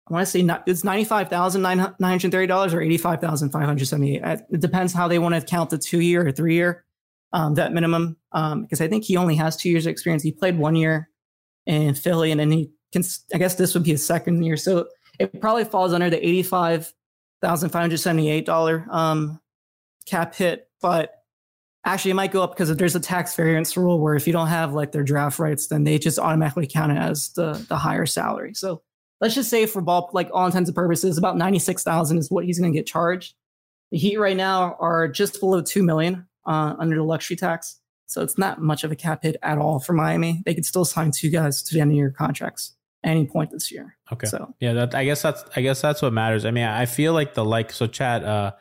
I 0.08 0.12
want 0.12 0.26
to 0.26 0.30
say 0.30 0.42
not, 0.42 0.64
it's 0.66 0.84
ninety 0.84 1.04
five 1.04 1.30
thousand 1.30 1.62
nine 1.62 1.78
hundred 1.78 2.30
thirty 2.30 2.46
dollars 2.46 2.74
or 2.74 2.82
eighty 2.82 2.98
five 2.98 3.20
thousand 3.20 3.50
five 3.50 3.64
hundred 3.64 3.86
seventy. 3.86 4.16
It 4.16 4.60
depends 4.60 4.92
how 4.92 5.08
they 5.08 5.18
want 5.18 5.34
to 5.34 5.40
count 5.40 5.70
the 5.70 5.78
two 5.78 6.00
year 6.00 6.26
or 6.26 6.32
three 6.32 6.54
year 6.54 6.84
um, 7.32 7.54
that 7.54 7.72
minimum. 7.72 8.18
Um, 8.32 8.62
because 8.62 8.80
I 8.82 8.88
think 8.88 9.04
he 9.04 9.16
only 9.16 9.36
has 9.36 9.56
two 9.56 9.70
years 9.70 9.86
of 9.86 9.90
experience. 9.90 10.22
He 10.22 10.32
played 10.32 10.58
one 10.58 10.76
year 10.76 11.08
in 11.66 11.94
Philly, 11.94 12.30
and 12.30 12.38
then 12.38 12.50
he 12.50 12.70
can. 12.92 13.02
I 13.32 13.38
guess 13.38 13.54
this 13.54 13.72
would 13.72 13.84
be 13.84 13.92
his 13.92 14.04
second 14.04 14.42
year, 14.42 14.58
so 14.58 14.88
it 15.18 15.40
probably 15.40 15.64
falls 15.64 15.94
under 15.94 16.10
the 16.10 16.18
eighty 16.18 16.42
five 16.42 16.92
thousand 17.40 17.70
five 17.70 17.80
hundred 17.80 17.98
seventy 17.98 18.30
eight 18.30 18.44
dollar 18.44 18.86
um, 18.90 19.40
cap 20.06 20.34
hit. 20.34 20.68
But 20.82 21.14
actually, 21.86 22.10
it 22.10 22.14
might 22.14 22.30
go 22.30 22.42
up 22.42 22.54
because 22.54 22.76
there's 22.76 22.94
a 22.94 23.00
tax 23.00 23.34
variance 23.34 23.74
rule 23.74 23.98
where 24.00 24.16
if 24.16 24.26
you 24.26 24.34
don't 24.34 24.48
have 24.48 24.74
like 24.74 24.92
their 24.92 25.02
draft 25.02 25.38
rights, 25.38 25.68
then 25.68 25.84
they 25.84 25.98
just 25.98 26.18
automatically 26.18 26.66
count 26.66 26.92
it 26.92 26.98
as 26.98 27.32
the 27.32 27.64
the 27.70 27.78
higher 27.78 28.04
salary. 28.04 28.52
So 28.52 28.82
let's 29.20 29.34
just 29.34 29.50
say 29.50 29.66
for 29.66 29.80
ball 29.80 30.10
like 30.12 30.30
all 30.32 30.46
intents 30.46 30.68
and 30.68 30.76
purposes 30.76 31.18
about 31.18 31.36
96,000 31.36 32.18
is 32.18 32.30
what 32.30 32.44
he's 32.44 32.58
going 32.58 32.72
to 32.72 32.78
get 32.78 32.86
charged. 32.86 33.34
The 33.90 33.98
Heat 33.98 34.16
right 34.16 34.36
now 34.36 34.76
are 34.80 35.08
just 35.08 35.40
below 35.40 35.60
2 35.62 35.82
million 35.82 36.26
uh, 36.46 36.74
under 36.78 36.96
the 36.96 37.02
luxury 37.02 37.36
tax. 37.36 37.80
So 38.06 38.22
it's 38.22 38.36
not 38.36 38.60
much 38.60 38.84
of 38.84 38.92
a 38.92 38.96
cap 38.96 39.22
hit 39.22 39.36
at 39.42 39.58
all 39.58 39.78
for 39.78 39.92
Miami. 39.92 40.42
They 40.44 40.54
could 40.54 40.66
still 40.66 40.84
sign 40.84 41.10
two 41.10 41.30
guys 41.30 41.62
to 41.62 41.74
the 41.74 41.80
end 41.80 41.90
of 41.90 41.96
your 41.96 42.10
contracts 42.10 42.74
any 43.04 43.26
point 43.26 43.50
this 43.50 43.70
year. 43.70 43.96
Okay. 44.12 44.26
So 44.26 44.54
Yeah, 44.60 44.72
that 44.74 44.94
I 44.94 45.04
guess 45.04 45.22
that's 45.22 45.44
I 45.54 45.60
guess 45.60 45.80
that's 45.80 46.02
what 46.02 46.12
matters. 46.12 46.44
I 46.44 46.50
mean, 46.50 46.64
I 46.64 46.86
feel 46.86 47.12
like 47.12 47.34
the 47.34 47.44
like 47.44 47.72
so 47.72 47.86
chat 47.86 48.24
uh 48.24 48.52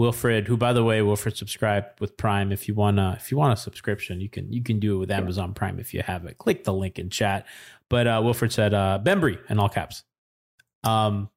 Wilfred, 0.00 0.48
who 0.48 0.56
by 0.56 0.72
the 0.72 0.82
way, 0.82 1.02
Wilfred 1.02 1.36
subscribed 1.36 2.00
with 2.00 2.16
Prime. 2.16 2.52
If 2.52 2.66
you 2.66 2.74
wanna 2.74 3.18
if 3.20 3.30
you 3.30 3.36
want 3.36 3.52
a 3.52 3.60
subscription, 3.60 4.22
you 4.22 4.30
can 4.30 4.50
you 4.50 4.62
can 4.62 4.80
do 4.80 4.94
it 4.94 4.98
with 4.98 5.10
Amazon 5.10 5.52
Prime 5.52 5.78
if 5.78 5.92
you 5.92 6.00
have 6.02 6.24
it. 6.24 6.38
Click 6.38 6.64
the 6.64 6.72
link 6.72 6.98
in 6.98 7.10
chat. 7.10 7.46
But 7.90 8.06
uh 8.06 8.22
Wilfred 8.24 8.50
said 8.50 8.72
uh 8.72 8.98
Bembry 9.02 9.38
in 9.50 9.58
all 9.58 9.68
caps. 9.68 10.02
Um 10.84 11.28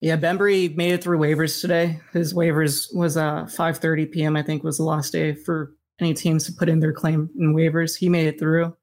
yeah, 0.00 0.16
Bembry 0.16 0.76
made 0.76 0.92
it 0.92 1.02
through 1.02 1.18
waivers 1.18 1.60
today. 1.60 2.00
His 2.12 2.32
waivers 2.32 2.94
was 2.94 3.16
uh 3.16 3.46
5:30 3.46 4.12
p.m. 4.12 4.36
I 4.36 4.42
think 4.44 4.62
was 4.62 4.76
the 4.76 4.84
last 4.84 5.12
day 5.12 5.34
for 5.34 5.74
any 5.98 6.14
teams 6.14 6.46
to 6.46 6.52
put 6.52 6.68
in 6.68 6.78
their 6.78 6.92
claim 6.92 7.28
in 7.36 7.56
waivers. 7.56 7.98
He 7.98 8.08
made 8.08 8.28
it 8.28 8.38
through. 8.38 8.76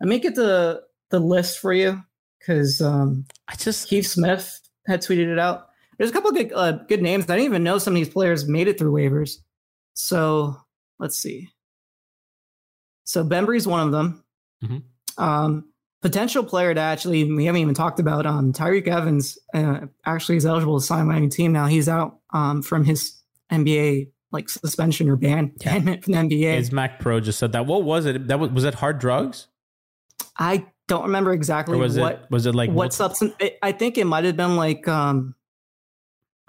I 0.00 0.06
may 0.06 0.18
get 0.18 0.34
the 0.34 0.82
the 1.10 1.20
list 1.20 1.58
for 1.58 1.74
you 1.74 2.02
because 2.38 2.80
um, 2.80 3.26
I 3.48 3.54
just 3.56 3.86
Keith 3.86 4.06
Smith 4.06 4.60
had 4.86 5.02
tweeted 5.02 5.30
it 5.30 5.38
out. 5.38 5.68
There's 5.98 6.10
a 6.10 6.12
couple 6.12 6.30
of 6.30 6.36
good, 6.36 6.52
uh, 6.54 6.72
good 6.72 7.02
names. 7.02 7.24
I 7.24 7.36
didn't 7.36 7.44
even 7.46 7.62
know 7.64 7.78
some 7.78 7.92
of 7.94 7.96
these 7.96 8.08
players 8.08 8.46
made 8.48 8.68
it 8.68 8.78
through 8.78 8.92
waivers. 8.92 9.38
So 9.94 10.56
let's 10.98 11.16
see. 11.16 11.50
So 13.04 13.22
Bembry's 13.24 13.66
one 13.66 13.80
of 13.86 13.92
them. 13.92 14.24
Mhm. 14.64 14.82
Um, 15.18 15.64
potential 16.02 16.42
player 16.44 16.74
to 16.74 16.80
actually 16.80 17.30
we 17.32 17.44
haven't 17.44 17.60
even 17.60 17.74
talked 17.74 18.00
about. 18.00 18.26
Um, 18.26 18.52
Tyreke 18.52 18.88
Evans 18.88 19.38
uh, 19.54 19.80
actually 20.04 20.36
is 20.36 20.46
eligible 20.46 20.80
to 20.80 20.84
sign 20.84 21.10
any 21.10 21.28
team 21.28 21.52
now. 21.52 21.66
He's 21.66 21.88
out 21.88 22.18
um, 22.32 22.62
from 22.62 22.84
his 22.84 23.20
NBA 23.52 24.10
like 24.32 24.48
suspension 24.48 25.08
or 25.08 25.16
ban 25.16 25.52
Yeah. 25.60 25.74
banment 25.74 26.04
from 26.04 26.12
the 26.14 26.18
NBA. 26.18 26.56
Is 26.58 26.72
Mac 26.72 26.98
Pro 26.98 27.20
just 27.20 27.38
said 27.38 27.52
that. 27.52 27.66
What 27.66 27.84
was 27.84 28.06
it? 28.06 28.26
That 28.28 28.40
was 28.40 28.50
was 28.50 28.64
it 28.64 28.74
hard 28.74 28.98
drugs? 28.98 29.46
I 30.38 30.66
don't 30.88 31.04
remember 31.04 31.32
exactly 31.32 31.76
Or 31.76 31.80
was 31.80 31.98
what 31.98 32.12
it 32.14 32.30
was 32.30 32.46
it 32.46 32.54
like 32.54 32.70
what 32.70 32.92
substance 32.92 33.32
it, 33.40 33.56
i 33.62 33.72
think 33.72 33.96
it 33.96 34.04
might 34.04 34.24
have 34.24 34.36
been 34.36 34.54
like 34.56 34.86
um 34.86 35.34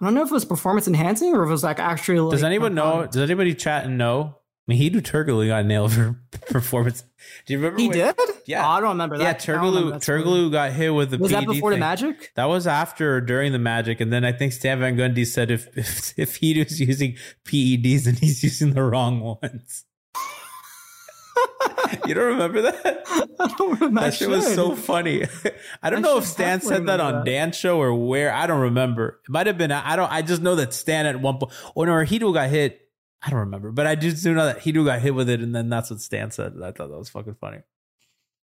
i 0.01 0.05
don't 0.05 0.13
know 0.13 0.21
if 0.23 0.29
it 0.29 0.33
was 0.33 0.45
performance 0.45 0.87
enhancing 0.87 1.33
or 1.33 1.43
if 1.43 1.47
it 1.47 1.51
was 1.51 1.63
like 1.63 1.79
actually 1.79 2.19
like, 2.19 2.31
Does 2.31 2.43
anyone 2.43 2.75
know? 2.75 3.01
um, 3.01 3.07
Does 3.07 3.21
anybody 3.21 3.53
chat 3.55 3.85
and 3.85 3.97
know? 3.97 4.35
I 4.67 4.71
mean, 4.71 4.79
he 4.79 4.89
do 4.89 4.99
Turkoglu 4.99 5.47
got 5.47 5.63
nailed 5.65 5.93
for 5.93 6.19
performance. 6.49 7.03
Do 7.45 7.53
you 7.53 7.59
remember? 7.59 7.79
he 7.79 7.87
when- 7.87 7.97
did 7.99 8.15
Yeah. 8.47 8.65
oh, 8.65 8.69
i 8.71 8.79
don't 8.79 8.89
remember 8.89 9.17
that 9.19 9.43
I 9.43 9.45
don't 9.53 9.63
remember 9.63 9.79
Turkoglu. 9.79 9.91
that 9.91 10.03
story. 10.03 10.23
Turkoglu 10.23 10.51
got 10.51 10.71
hit 10.71 10.89
with 10.93 11.11
the. 11.11 11.17
was 11.19 11.29
that 11.31 11.41
PED 11.45 11.47
before 11.49 11.71
the 11.71 11.77
magic 11.77 12.31
That 12.35 12.45
was 12.45 12.65
after 12.65 13.15
or 13.17 13.21
during 13.21 13.51
the 13.51 13.59
Magic, 13.59 14.01
and 14.01 14.11
then 14.11 14.25
I 14.25 14.31
think 14.31 14.53
Stan 14.53 14.79
Van 14.79 14.97
Gundy 14.97 15.25
said 15.27 15.51
if 15.51 15.67
if, 15.77 16.17
if 16.17 16.35
he 16.37 16.57
was 16.63 16.79
using 16.81 17.15
PEDs 17.45 18.07
and 18.07 18.17
he's 18.17 18.41
using 18.43 18.73
the 18.73 18.81
wrong 18.83 19.19
ones. 19.19 19.85
you 22.07 22.13
don't 22.13 22.25
remember 22.25 22.61
that? 22.63 23.03
I 23.39 23.47
don't 23.57 23.79
remember. 23.79 24.01
That 24.01 24.13
shit 24.13 24.29
was 24.29 24.53
so 24.53 24.75
funny. 24.75 25.23
I 25.83 25.89
don't 25.89 25.99
I 25.99 26.01
know 26.07 26.17
if 26.17 26.25
Stan 26.25 26.61
said 26.61 26.85
that 26.87 26.99
on 26.99 27.07
remember 27.07 27.25
that. 27.25 27.31
Dan's 27.31 27.55
show 27.57 27.79
or 27.79 27.93
where. 27.93 28.33
I 28.33 28.47
don't 28.47 28.61
remember. 28.61 29.19
It 29.27 29.31
might 29.31 29.47
have 29.47 29.57
been. 29.57 29.71
I 29.71 29.95
don't. 29.95 30.11
I 30.11 30.21
just 30.21 30.41
know 30.41 30.55
that 30.55 30.73
Stan 30.73 31.05
at 31.05 31.19
one 31.19 31.37
point, 31.37 31.51
or 31.75 31.85
no, 31.85 31.93
Hedo 31.93 32.33
got 32.33 32.49
hit. 32.49 32.81
I 33.21 33.29
don't 33.29 33.39
remember, 33.39 33.71
but 33.71 33.87
I 33.87 33.95
just 33.95 34.23
do 34.23 34.33
know 34.33 34.45
that 34.45 34.59
Hedo 34.59 34.85
got 34.85 35.01
hit 35.01 35.15
with 35.15 35.29
it, 35.29 35.41
and 35.41 35.55
then 35.55 35.69
that's 35.69 35.89
what 35.89 35.99
Stan 35.99 36.31
said. 36.31 36.53
I 36.57 36.71
thought 36.71 36.89
that 36.89 36.97
was 36.97 37.09
fucking 37.09 37.35
funny. 37.35 37.59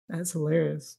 That's 0.08 0.32
hilarious. 0.32 0.96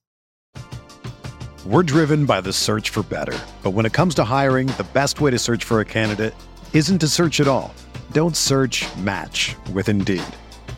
We're 1.65 1.83
driven 1.83 2.25
by 2.25 2.41
the 2.41 2.51
search 2.51 2.89
for 2.89 3.03
better. 3.03 3.37
But 3.63 3.71
when 3.71 3.85
it 3.85 3.93
comes 3.93 4.15
to 4.15 4.23
hiring, 4.25 4.67
the 4.67 4.85
best 4.93 5.21
way 5.21 5.31
to 5.31 5.39
search 5.39 5.63
for 5.63 5.79
a 5.79 5.85
candidate 5.85 6.33
isn't 6.73 6.99
to 6.99 7.07
search 7.07 7.39
at 7.39 7.47
all. 7.47 7.73
Don't 8.11 8.35
search 8.35 8.85
match 8.97 9.55
with 9.73 9.87
Indeed. 9.87 10.23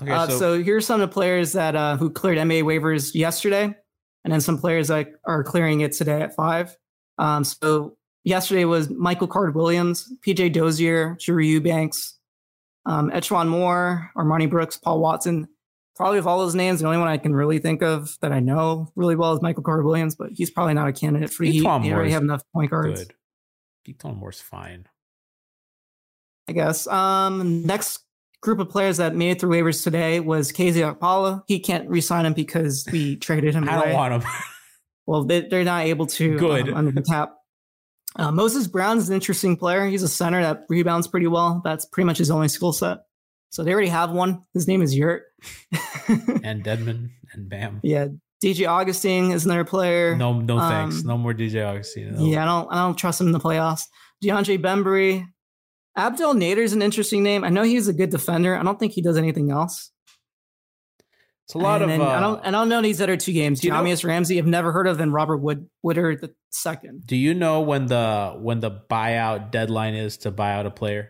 Okay, 0.00 0.12
uh, 0.12 0.28
so, 0.28 0.62
here's 0.62 0.86
some 0.86 1.00
of 1.00 1.08
the 1.08 1.12
players 1.12 1.52
that 1.52 1.74
uh, 1.74 1.96
who 1.96 2.08
cleared 2.10 2.38
MA 2.38 2.54
waivers 2.54 3.14
yesterday, 3.14 3.74
and 4.24 4.32
then 4.32 4.40
some 4.40 4.58
players 4.58 4.88
that 4.88 5.08
are 5.24 5.42
clearing 5.42 5.80
it 5.80 5.92
today 5.92 6.22
at 6.22 6.36
five. 6.36 6.76
Um, 7.18 7.42
so 7.42 7.96
yesterday 8.24 8.64
was 8.64 8.90
Michael 8.90 9.26
Carter-Williams, 9.26 10.12
PJ 10.24 10.52
Dozier, 10.52 11.16
Drew 11.20 11.42
Eubanks, 11.42 12.16
um, 12.86 13.10
E'Twaun 13.10 13.48
Moore, 13.48 14.10
Armani 14.16 14.48
Brooks, 14.48 14.76
Paul 14.76 15.00
Watson. 15.00 15.48
Probably 15.96 16.18
of 16.18 16.28
all 16.28 16.38
those 16.38 16.54
names, 16.54 16.78
the 16.78 16.86
only 16.86 16.98
one 16.98 17.08
I 17.08 17.18
can 17.18 17.34
really 17.34 17.58
think 17.58 17.82
of 17.82 18.16
that 18.20 18.30
I 18.30 18.38
know 18.38 18.92
really 18.94 19.16
well 19.16 19.32
is 19.32 19.42
Michael 19.42 19.64
Carter-Williams, 19.64 20.14
but 20.14 20.30
he's 20.32 20.50
probably 20.50 20.74
not 20.74 20.86
a 20.86 20.92
candidate 20.92 21.30
for 21.30 21.42
Heat. 21.42 21.64
E'Twaun 21.64 21.82
He 21.82 21.92
already 21.92 22.12
have 22.12 22.22
enough 22.22 22.42
point 22.54 22.70
guards, 22.70 23.00
good. 23.00 23.14
Keaton 23.84 24.14
Moore's 24.14 24.40
fine. 24.40 24.86
I 26.46 26.52
guess. 26.52 26.86
Um, 26.86 27.66
next 27.66 28.04
group 28.40 28.58
of 28.60 28.68
players 28.68 28.96
that 28.98 29.14
made 29.16 29.30
it 29.32 29.40
through 29.40 29.50
waivers 29.50 29.82
today 29.82 30.20
was 30.20 30.52
KZ 30.52 30.96
Okpala. 30.96 31.42
He 31.48 31.58
can't 31.60 31.88
re-sign 31.88 32.24
him 32.26 32.32
because 32.34 32.86
we 32.92 33.16
traded 33.26 33.54
him 33.54 33.68
I 33.68 33.76
away. 33.76 33.84
don't 33.86 33.94
want 33.94 34.14
him. 34.24 34.30
Well, 35.06 35.24
they, 35.24 35.40
they're 35.40 35.64
not 35.64 35.86
able 35.86 36.06
to 36.06 36.36
Good. 36.36 36.68
um, 36.68 36.74
under 36.74 36.90
the 36.90 37.00
cap. 37.00 37.32
Uh, 38.16 38.30
Moses 38.30 38.66
Brown 38.66 38.98
is 38.98 39.08
an 39.08 39.14
interesting 39.14 39.56
player. 39.56 39.86
He's 39.86 40.02
a 40.02 40.08
center 40.08 40.42
that 40.42 40.64
rebounds 40.68 41.08
pretty 41.08 41.26
well. 41.26 41.62
That's 41.64 41.86
pretty 41.86 42.04
much 42.04 42.18
his 42.18 42.30
only 42.30 42.48
skill 42.48 42.74
set. 42.74 42.98
So 43.48 43.64
they 43.64 43.72
already 43.72 43.88
have 43.88 44.10
one. 44.10 44.42
His 44.52 44.68
name 44.68 44.82
is 44.82 44.94
Yurt. 44.94 45.22
and 46.44 46.62
Dedmon 46.62 47.08
and 47.32 47.48
Bam. 47.48 47.80
yeah, 47.82 48.08
DJ 48.44 48.68
Augustin 48.68 49.30
is 49.32 49.46
another 49.46 49.64
player. 49.64 50.14
No, 50.14 50.38
no 50.40 50.58
thanks. 50.60 51.00
Um, 51.00 51.06
No 51.06 51.16
more 51.16 51.32
DJ 51.32 51.66
Augustin. 51.66 52.14
No. 52.14 52.26
Yeah, 52.26 52.42
I 52.42 52.44
don't. 52.44 52.68
I 52.70 52.74
don't 52.84 52.96
trust 52.98 53.18
him 53.18 53.28
in 53.28 53.32
the 53.32 53.40
playoffs. 53.40 53.84
DeAndre 54.22 54.58
Bembry, 54.60 55.26
Abdel 55.98 56.34
Nader 56.34 56.58
is 56.58 56.72
an 56.72 56.80
interesting 56.80 57.24
name. 57.24 57.42
I 57.42 57.48
know 57.48 57.64
he's 57.64 57.88
a 57.88 57.92
good 57.92 58.10
defender. 58.10 58.56
I 58.56 58.62
don't 58.62 58.78
think 58.78 58.92
he 58.92 59.02
does 59.02 59.16
anything 59.16 59.50
else. 59.50 59.90
It's 61.46 61.54
a 61.54 61.58
lot 61.58 61.82
and 61.82 61.90
of. 61.90 62.00
Uh, 62.00 62.04
I 62.04 62.20
don't. 62.20 62.46
I 62.46 62.50
don't 62.50 62.68
know 62.68 62.82
these 62.82 63.00
other 63.00 63.16
two 63.16 63.32
games. 63.32 63.64
You 63.64 63.70
know- 63.70 63.82
Ramsey, 63.82 64.38
I've 64.38 64.46
never 64.46 64.70
heard 64.70 64.86
of, 64.86 65.00
and 65.00 65.12
Robert 65.12 65.38
Wood 65.38 65.68
Woodard 65.82 66.20
the 66.20 66.34
second. 66.50 67.06
do 67.06 67.16
you 67.16 67.34
know 67.34 67.62
when 67.62 67.86
the 67.86 68.36
when 68.38 68.60
the 68.60 68.70
buyout 68.70 69.50
deadline 69.50 69.94
is 69.94 70.18
to 70.18 70.30
buy 70.30 70.52
out 70.52 70.66
a 70.66 70.70
player, 70.70 71.08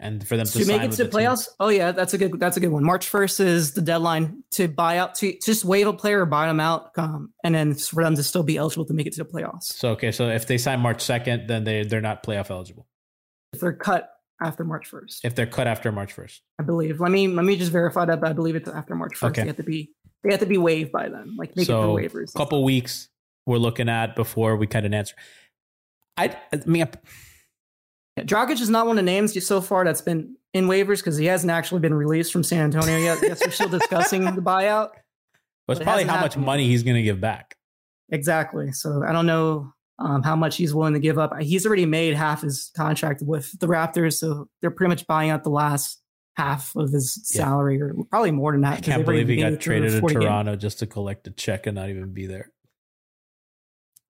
and 0.00 0.26
for 0.26 0.36
them 0.36 0.46
to, 0.46 0.58
to 0.58 0.66
make 0.66 0.82
it 0.82 0.90
to 0.90 1.04
the 1.04 1.04
team? 1.04 1.12
playoffs. 1.12 1.46
Oh 1.60 1.68
yeah, 1.68 1.92
that's 1.92 2.12
a 2.12 2.18
good. 2.18 2.40
That's 2.40 2.56
a 2.56 2.60
good 2.60 2.72
one. 2.72 2.82
March 2.82 3.06
first 3.06 3.38
is 3.38 3.72
the 3.72 3.82
deadline 3.82 4.42
to 4.50 4.66
buy 4.66 4.98
out 4.98 5.14
to 5.16 5.38
just 5.44 5.64
waive 5.64 5.86
a 5.86 5.92
player 5.92 6.22
or 6.22 6.26
buy 6.26 6.48
them 6.48 6.58
out, 6.58 6.90
um, 6.98 7.32
and 7.44 7.54
then 7.54 7.74
for 7.74 8.02
them 8.02 8.16
to 8.16 8.24
still 8.24 8.42
be 8.42 8.56
eligible 8.56 8.86
to 8.86 8.94
make 8.94 9.06
it 9.06 9.12
to 9.12 9.22
the 9.22 9.30
playoffs. 9.30 9.62
So 9.62 9.90
okay, 9.90 10.10
so 10.10 10.28
if 10.28 10.48
they 10.48 10.58
sign 10.58 10.80
March 10.80 11.02
second, 11.02 11.46
then 11.46 11.62
they 11.62 11.84
they're 11.84 12.00
not 12.00 12.24
playoff 12.24 12.50
eligible. 12.50 12.88
If 13.56 13.60
they're 13.60 13.72
cut 13.72 14.10
after 14.42 14.64
March 14.64 14.86
first, 14.86 15.24
If 15.24 15.34
they're 15.34 15.46
cut 15.46 15.66
after 15.66 15.90
March 15.90 16.12
first, 16.12 16.42
I 16.58 16.62
believe. 16.62 17.00
Let 17.00 17.10
me 17.10 17.26
let 17.28 17.44
me 17.44 17.56
just 17.56 17.72
verify 17.72 18.04
that. 18.04 18.20
But 18.20 18.30
I 18.30 18.32
believe 18.34 18.54
it's 18.54 18.68
after 18.68 18.94
March 18.94 19.16
first. 19.16 19.30
Okay. 19.30 19.42
They 19.42 19.46
have 19.48 19.56
to 19.56 19.62
be 19.62 19.90
they 20.22 20.30
have 20.30 20.40
to 20.40 20.46
be 20.46 20.58
waived 20.58 20.92
by 20.92 21.08
then. 21.08 21.34
Like 21.38 21.56
make 21.56 21.64
it 21.64 21.66
so 21.66 21.96
through 21.96 22.08
waivers. 22.08 22.34
a 22.34 22.38
couple 22.38 22.62
weeks 22.62 23.08
we're 23.46 23.58
looking 23.58 23.88
at 23.88 24.14
before 24.14 24.56
we 24.56 24.66
cut 24.66 24.84
an 24.84 24.92
answer. 24.92 25.14
I, 26.16 26.36
I 26.52 26.60
mean, 26.66 26.82
I- 26.82 26.90
Yeah, 28.16 28.24
Dragic 28.24 28.60
is 28.60 28.68
not 28.70 28.86
one 28.86 28.98
of 28.98 29.04
the 29.04 29.10
names 29.10 29.46
so 29.46 29.60
far 29.60 29.84
that's 29.84 30.00
been 30.02 30.36
in 30.52 30.66
waivers 30.66 30.98
because 30.98 31.16
he 31.16 31.26
hasn't 31.26 31.50
actually 31.50 31.80
been 31.80 31.94
released 31.94 32.32
from 32.32 32.42
San 32.42 32.60
Antonio 32.64 32.96
yet. 32.98 33.18
Yes, 33.22 33.40
we're 33.44 33.50
still 33.50 33.68
discussing 33.68 34.24
the 34.24 34.42
buyout. 34.42 34.90
it's 35.68 35.80
It 35.80 35.84
probably 35.84 36.04
hasn't 36.04 36.10
how 36.10 36.20
much 36.20 36.36
money 36.36 36.66
he's 36.66 36.82
going 36.82 36.96
to 36.96 37.02
give 37.02 37.20
back. 37.20 37.56
Exactly. 38.10 38.72
So 38.72 39.02
I 39.06 39.12
don't 39.12 39.26
know 39.26 39.72
um, 39.98 40.22
how 40.22 40.36
much 40.36 40.56
he's 40.56 40.74
willing 40.74 40.94
to 40.94 41.00
give 41.00 41.18
up. 41.18 41.32
He's 41.40 41.66
already 41.66 41.86
made 41.86 42.14
half 42.14 42.42
his 42.42 42.70
contract 42.76 43.22
with 43.24 43.58
the 43.60 43.66
Raptors, 43.66 44.18
so 44.18 44.48
they're 44.60 44.70
pretty 44.70 44.88
much 44.90 45.06
buying 45.06 45.30
out 45.30 45.42
the 45.44 45.50
last 45.50 46.00
half 46.36 46.74
of 46.76 46.90
his 46.92 47.30
Yeah. 47.34 47.44
salary, 47.44 47.80
or 47.80 47.94
probably 48.10 48.30
more 48.30 48.52
than 48.52 48.60
that. 48.62 48.74
I 48.78 48.80
can't 48.80 49.04
believe 49.06 49.28
he 49.28 49.36
got 49.36 49.58
traded 49.58 49.92
to 49.92 50.00
40 50.00 50.14
games. 50.16 50.24
Toronto 50.24 50.56
just 50.56 50.78
to 50.80 50.86
collect 50.86 51.26
a 51.26 51.30
check 51.30 51.66
and 51.66 51.74
not 51.76 51.88
even 51.88 52.12
be 52.12 52.26
there. 52.26 52.50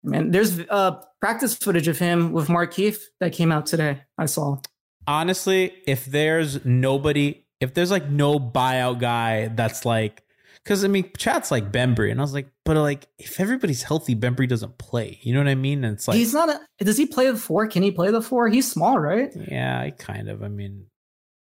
Man, 0.04 0.30
there's 0.32 0.58
uh, 0.68 1.00
practice 1.20 1.54
footage 1.54 1.86
of 1.88 1.98
him 1.98 2.32
with 2.32 2.48
Mark 2.48 2.72
Keefe 2.74 3.08
that 3.20 3.32
came 3.32 3.52
out 3.52 3.66
today. 3.66 4.02
I 4.18 4.26
saw. 4.26 4.58
honestly, 5.06 5.72
if 5.86 6.04
there's 6.06 6.64
nobody, 6.64 7.44
if 7.60 7.74
there's 7.74 7.90
like 7.90 8.08
no 8.08 8.38
buyout 8.38 8.98
guy 9.00 9.48
that's 9.48 9.84
like, 9.84 10.22
because 10.62 10.84
I 10.84 10.88
mean, 10.88 11.10
chat's 11.16 11.50
like 11.50 11.70
Bembry, 11.72 12.10
and 12.12 12.20
I 12.20 12.22
was 12.22 12.34
like, 12.34 12.48
but 12.64 12.76
like, 12.76 13.08
if 13.18 13.40
everybody's 13.40 13.82
healthy, 13.82 14.14
Bembry 14.14 14.48
doesn't 14.48 14.78
play. 14.78 15.18
You 15.22 15.34
know 15.34 15.40
what 15.40 15.48
I 15.48 15.54
mean? 15.54 15.84
And 15.84 15.94
it's 15.94 16.06
like, 16.06 16.16
he's 16.16 16.32
not. 16.32 16.48
A, 16.48 16.84
does 16.84 16.96
he 16.96 17.06
play 17.06 17.30
the 17.30 17.36
four? 17.36 17.66
Can 17.66 17.82
he 17.82 17.90
play 17.90 18.10
the 18.10 18.22
four? 18.22 18.48
He's 18.48 18.70
small, 18.70 18.98
right? 18.98 19.32
yeah, 19.48 19.80
I 19.80 19.90
kind 19.90 20.28
of. 20.28 20.42
I 20.42 20.48
mean, 20.48 20.86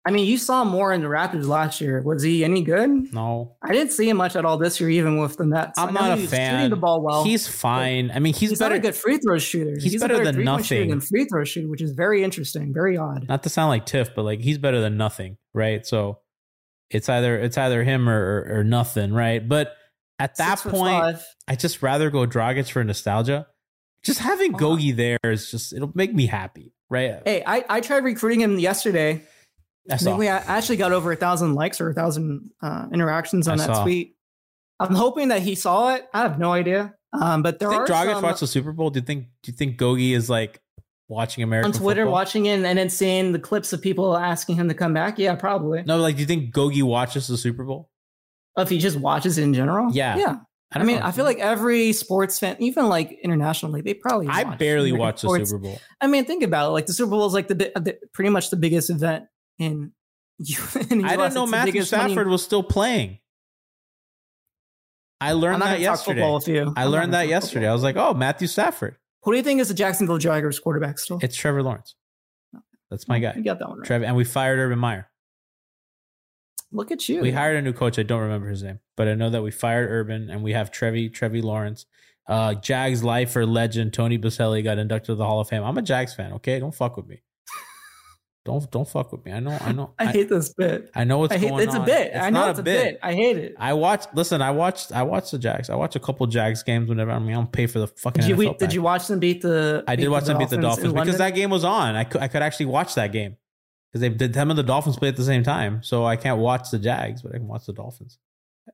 I 0.03 0.09
mean, 0.09 0.25
you 0.25 0.39
saw 0.39 0.63
more 0.63 0.91
in 0.93 1.01
the 1.01 1.07
Raptors 1.07 1.47
last 1.47 1.79
year. 1.79 2.01
Was 2.03 2.23
he 2.23 2.43
any 2.43 2.63
good? 2.63 3.13
no, 3.13 3.55
I 3.61 3.71
didn't 3.71 3.91
see 3.91 4.09
him 4.09 4.17
much 4.17 4.35
at 4.35 4.45
all 4.45 4.57
this 4.57 4.79
year, 4.79 4.89
even 4.89 5.17
with 5.19 5.37
the 5.37 5.45
Nets. 5.45 5.77
I'm 5.77 5.93
not 5.93 6.17
a 6.17 6.21
was 6.21 6.31
shooting. 6.31 6.71
The 6.71 6.75
ball 6.75 7.03
well. 7.03 7.23
he's 7.23 7.47
fine. 7.47 8.09
I 8.09 8.17
mean, 8.17 8.33
he's, 8.33 8.49
He's, 8.49 8.59
better. 8.59 8.75
not 8.75 8.79
a 8.79 8.81
good 8.81 8.95
free 8.95 9.19
throw 9.19 9.37
shooter. 9.37 9.77
he's 9.79 9.95
a 9.95 9.99
better 9.99 10.23
than 10.23 10.43
nothing. 10.43 10.89
than 10.89 11.01
free 11.01 11.25
throw 11.25 11.43
shooter, 11.43 11.67
which 11.69 11.83
is 11.83 11.91
very 11.91 12.23
interesting, 12.23 12.73
very 12.73 12.97
odd. 12.97 13.27
not 13.27 13.43
to 13.43 13.49
sound 13.49 13.69
like 13.69 13.85
Tiff, 13.85 14.15
but 14.15 14.23
like 14.23 14.41
he's 14.41 14.57
better 14.57 14.81
than 14.81 14.97
nothing, 14.97 15.37
right? 15.53 15.85
So 15.85 16.17
it's 16.89 17.07
either 17.07 17.37
it's 17.37 17.57
either 17.59 17.83
him 17.83 18.09
or 18.09 18.43
or, 18.47 18.59
or 18.59 18.63
nothing, 18.63 19.13
right? 19.13 19.47
But 19.47 19.75
at 20.21 20.35
that 20.37 20.59
Six 20.59 20.71
point. 20.71 21.17
I 21.47 21.55
just 21.55 21.81
rather 21.81 22.09
go 22.09 22.25
Dragic 22.25 22.69
for 22.71 22.83
nostalgia. 22.83 23.47
Just 24.03 24.19
having 24.19 24.55
Oh. 24.55 24.57
Gogi 24.57 24.95
there 24.95 25.19
is 25.23 25.51
just 25.51 25.73
it'll 25.73 25.91
make 25.95 26.13
me 26.13 26.25
happy, 26.25 26.73
right? 26.89 27.21
Hey, 27.25 27.43
I, 27.45 27.63
I 27.69 27.81
tried 27.81 28.03
recruiting 28.03 28.41
him 28.41 28.57
yesterday 28.57 29.11
I 29.13 29.21
That's 29.87 30.03
think 30.03 30.17
we 30.19 30.27
actually 30.27 30.77
got 30.77 30.91
over 30.91 31.11
a 31.11 31.15
thousand 31.15 31.55
likes 31.55 31.81
or 31.81 31.89
a 31.89 31.93
thousand 31.93 32.51
uh, 32.61 32.87
interactions 32.93 33.47
on 33.47 33.59
I 33.59 33.65
that 33.67 33.75
saw. 33.75 33.83
tweet. 33.83 34.15
I'm 34.79 34.95
hoping 34.95 35.27
that 35.27 35.41
he 35.43 35.53
saw 35.55 35.93
it. 35.95 36.07
I 36.13 36.21
have 36.21 36.39
no 36.39 36.51
idea. 36.51 36.95
Um, 37.13 37.43
but 37.43 37.59
Do 37.59 37.65
there 37.65 37.73
you 37.73 37.85
think 37.85 37.89
are 37.89 37.93
Dragic 37.93 38.13
some 38.13 38.23
watched 38.23 38.39
the 38.39 38.47
Super 38.47 38.71
Bowl? 38.71 38.89
Do 38.89 38.99
you 38.99 39.05
think 39.05 39.25
do 39.43 39.51
you 39.51 39.57
think 39.57 39.77
Gogi 39.77 40.13
is 40.13 40.29
like 40.29 40.59
watching 41.07 41.43
American 41.43 41.71
on 41.73 41.77
Twitter 41.77 42.01
football? 42.03 42.13
watching 42.13 42.45
it 42.47 42.63
and 42.63 42.77
then 42.77 42.89
seeing 42.89 43.33
the 43.33 43.39
clips 43.39 43.73
of 43.73 43.81
people 43.81 44.17
asking 44.17 44.55
him 44.55 44.67
to 44.69 44.73
come 44.73 44.93
back. 44.93 45.19
Yeah, 45.19 45.35
probably. 45.35 45.83
No, 45.83 45.97
like 45.97 46.15
do 46.15 46.21
you 46.21 46.27
think 46.27 46.53
Gogi 46.55 46.81
watches 46.81 47.27
the 47.27 47.37
Super 47.37 47.63
Bowl? 47.63 47.90
Oh, 48.55 48.61
if 48.61 48.69
he 48.69 48.79
just 48.79 48.97
watches 48.97 49.37
it 49.37 49.43
in 49.43 49.53
general. 49.53 49.91
Yeah. 49.91 50.17
Yeah. 50.17 50.35
I, 50.73 50.77
don't 50.77 50.87
mean, 50.87 50.99
know. 50.99 51.05
I 51.05 51.11
feel 51.11 51.25
like 51.25 51.39
every 51.39 51.91
sports 51.91 52.39
fan, 52.39 52.55
even 52.59 52.87
like 52.87 53.11
internationally, 53.23 53.81
they 53.81 53.93
probably. 53.93 54.27
I 54.27 54.43
watch 54.43 54.59
barely 54.59 54.91
American 54.91 54.99
watch 54.99 55.21
the. 55.21 55.45
Super 55.45 55.61
Bowl. 55.61 55.81
I 55.99 56.07
mean, 56.07 56.23
think 56.25 56.43
about 56.43 56.69
it. 56.69 56.71
Like 56.71 56.85
the 56.85 56.93
Super 56.93 57.11
Bowl 57.11 57.25
is 57.25 57.33
like 57.33 57.49
the, 57.49 57.71
uh, 57.75 57.79
the 57.81 57.97
pretty 58.13 58.29
much 58.29 58.49
the 58.49 58.55
biggest 58.55 58.89
event 58.89 59.25
in. 59.59 59.91
in 60.89 60.99
the 60.99 61.05
I 61.05 61.17
didn't 61.17 61.33
know 61.33 61.45
Matthew 61.45 61.73
biggest 61.73 61.91
money- 61.91 62.13
Stafford 62.13 62.27
was 62.27 62.41
still 62.43 62.63
playing. 62.63 63.19
I 65.19 65.33
learned 65.33 65.61
that 65.61 65.79
yesterday. 65.79 66.21
football 66.21 66.41
you. 66.47 66.73
I 66.75 66.85
I'm 66.85 66.89
learned 66.89 67.13
that 67.13 67.27
yesterday. 67.27 67.67
I 67.67 67.73
was 67.73 67.83
like, 67.83 67.95
oh, 67.95 68.15
Matthew 68.15 68.47
Stafford. 68.47 68.95
Who 69.21 69.31
do 69.31 69.37
you 69.37 69.43
think 69.43 69.61
is 69.61 69.67
the 69.67 69.75
Jacksonville 69.75 70.17
Jaguars 70.17 70.59
quarterback 70.59 70.97
still? 70.97 71.19
It's 71.21 71.35
Trevor 71.35 71.61
Lawrence. 71.61 71.93
Oh. 72.55 72.59
That's 72.89 73.07
my 73.07 73.17
oh, 73.17 73.17
You 73.17 73.33
guy. 73.33 73.41
got 73.41 73.59
that 73.59 73.69
one 73.69 73.79
right. 73.79 73.85
Trevor, 73.85 74.05
and 74.05 74.15
we 74.15 74.23
fired 74.23 74.57
Urban 74.57 74.79
Meyer. 74.79 75.10
Look 76.71 76.91
at 76.91 77.07
you. 77.09 77.21
We 77.21 77.31
hired 77.31 77.57
a 77.57 77.61
new 77.61 77.73
coach. 77.73 77.99
I 77.99 78.03
don't 78.03 78.21
remember 78.21 78.47
his 78.47 78.63
name, 78.63 78.79
but 78.95 79.07
I 79.07 79.13
know 79.13 79.29
that 79.29 79.41
we 79.43 79.51
fired 79.51 79.89
Urban 79.91 80.29
and 80.29 80.41
we 80.43 80.53
have 80.53 80.71
Trevi, 80.71 81.09
Trevi 81.09 81.41
Lawrence. 81.41 81.85
Uh, 82.27 82.53
Jags 82.53 83.03
lifer 83.03 83.45
legend 83.45 83.93
Tony 83.93 84.17
Boselli 84.17 84.63
got 84.63 84.77
inducted 84.77 85.07
to 85.07 85.15
the 85.15 85.25
Hall 85.25 85.41
of 85.41 85.49
Fame. 85.49 85.63
I'm 85.63 85.77
a 85.77 85.81
Jags 85.81 86.13
fan. 86.13 86.33
Okay, 86.33 86.59
don't 86.59 86.73
fuck 86.73 86.95
with 86.95 87.07
me. 87.07 87.21
don't 88.45 88.71
don't 88.71 88.87
fuck 88.87 89.11
with 89.11 89.25
me. 89.25 89.33
I 89.33 89.39
know. 89.39 89.57
I 89.59 89.71
know. 89.73 89.93
I 89.99 90.05
hate 90.05 90.29
this 90.29 90.53
bit. 90.53 90.89
I 90.95 91.03
know 91.03 91.17
what's 91.17 91.33
I 91.33 91.37
hate. 91.39 91.49
going 91.49 91.63
It's 91.63 91.75
on. 91.75 91.81
a 91.81 91.85
bit. 91.85 92.07
It's 92.13 92.17
I 92.23 92.29
know 92.29 92.49
it's 92.49 92.59
a 92.59 92.63
bit. 92.63 92.99
I 93.03 93.13
hate 93.15 93.37
it. 93.37 93.55
I 93.59 93.73
watch. 93.73 94.05
Listen, 94.13 94.41
I 94.41 94.51
watched. 94.51 94.93
I 94.93 95.03
watched 95.03 95.31
the 95.31 95.39
Jags. 95.39 95.69
I 95.69 95.75
watch 95.75 95.95
a 95.95 95.99
couple 95.99 96.25
Jags 96.27 96.63
games 96.63 96.87
whenever. 96.87 97.11
I 97.11 97.19
mean, 97.19 97.31
I 97.31 97.33
don't 97.33 97.51
pay 97.51 97.67
for 97.67 97.79
the 97.79 97.87
fucking. 97.87 98.21
Did 98.21 98.29
you 98.29 98.35
we, 98.37 98.53
did 98.53 98.73
you 98.73 98.81
watch 98.81 99.07
them 99.07 99.19
beat 99.19 99.41
the? 99.41 99.83
I 99.87 99.95
did 99.97 100.07
watch 100.07 100.23
them 100.25 100.37
beat 100.37 100.49
the 100.49 100.57
Dolphins 100.57 100.93
because 100.93 100.95
London? 100.95 101.17
that 101.17 101.35
game 101.35 101.49
was 101.49 101.63
on. 101.65 101.95
I 101.95 102.05
could. 102.05 102.21
I 102.21 102.27
could 102.29 102.43
actually 102.43 102.67
watch 102.67 102.95
that 102.95 103.11
game 103.11 103.35
because 103.91 104.01
they 104.01 104.09
did 104.09 104.33
them 104.33 104.49
and 104.49 104.57
the 104.57 104.63
Dolphins 104.63 104.97
play 104.97 105.09
at 105.09 105.17
the 105.17 105.23
same 105.23 105.43
time. 105.43 105.83
So 105.83 106.05
I 106.05 106.15
can't 106.15 106.39
watch 106.39 106.71
the 106.71 106.79
Jags, 106.79 107.21
but 107.21 107.35
I 107.35 107.37
can 107.37 107.47
watch 107.47 107.65
the 107.65 107.73
Dolphins. 107.73 108.17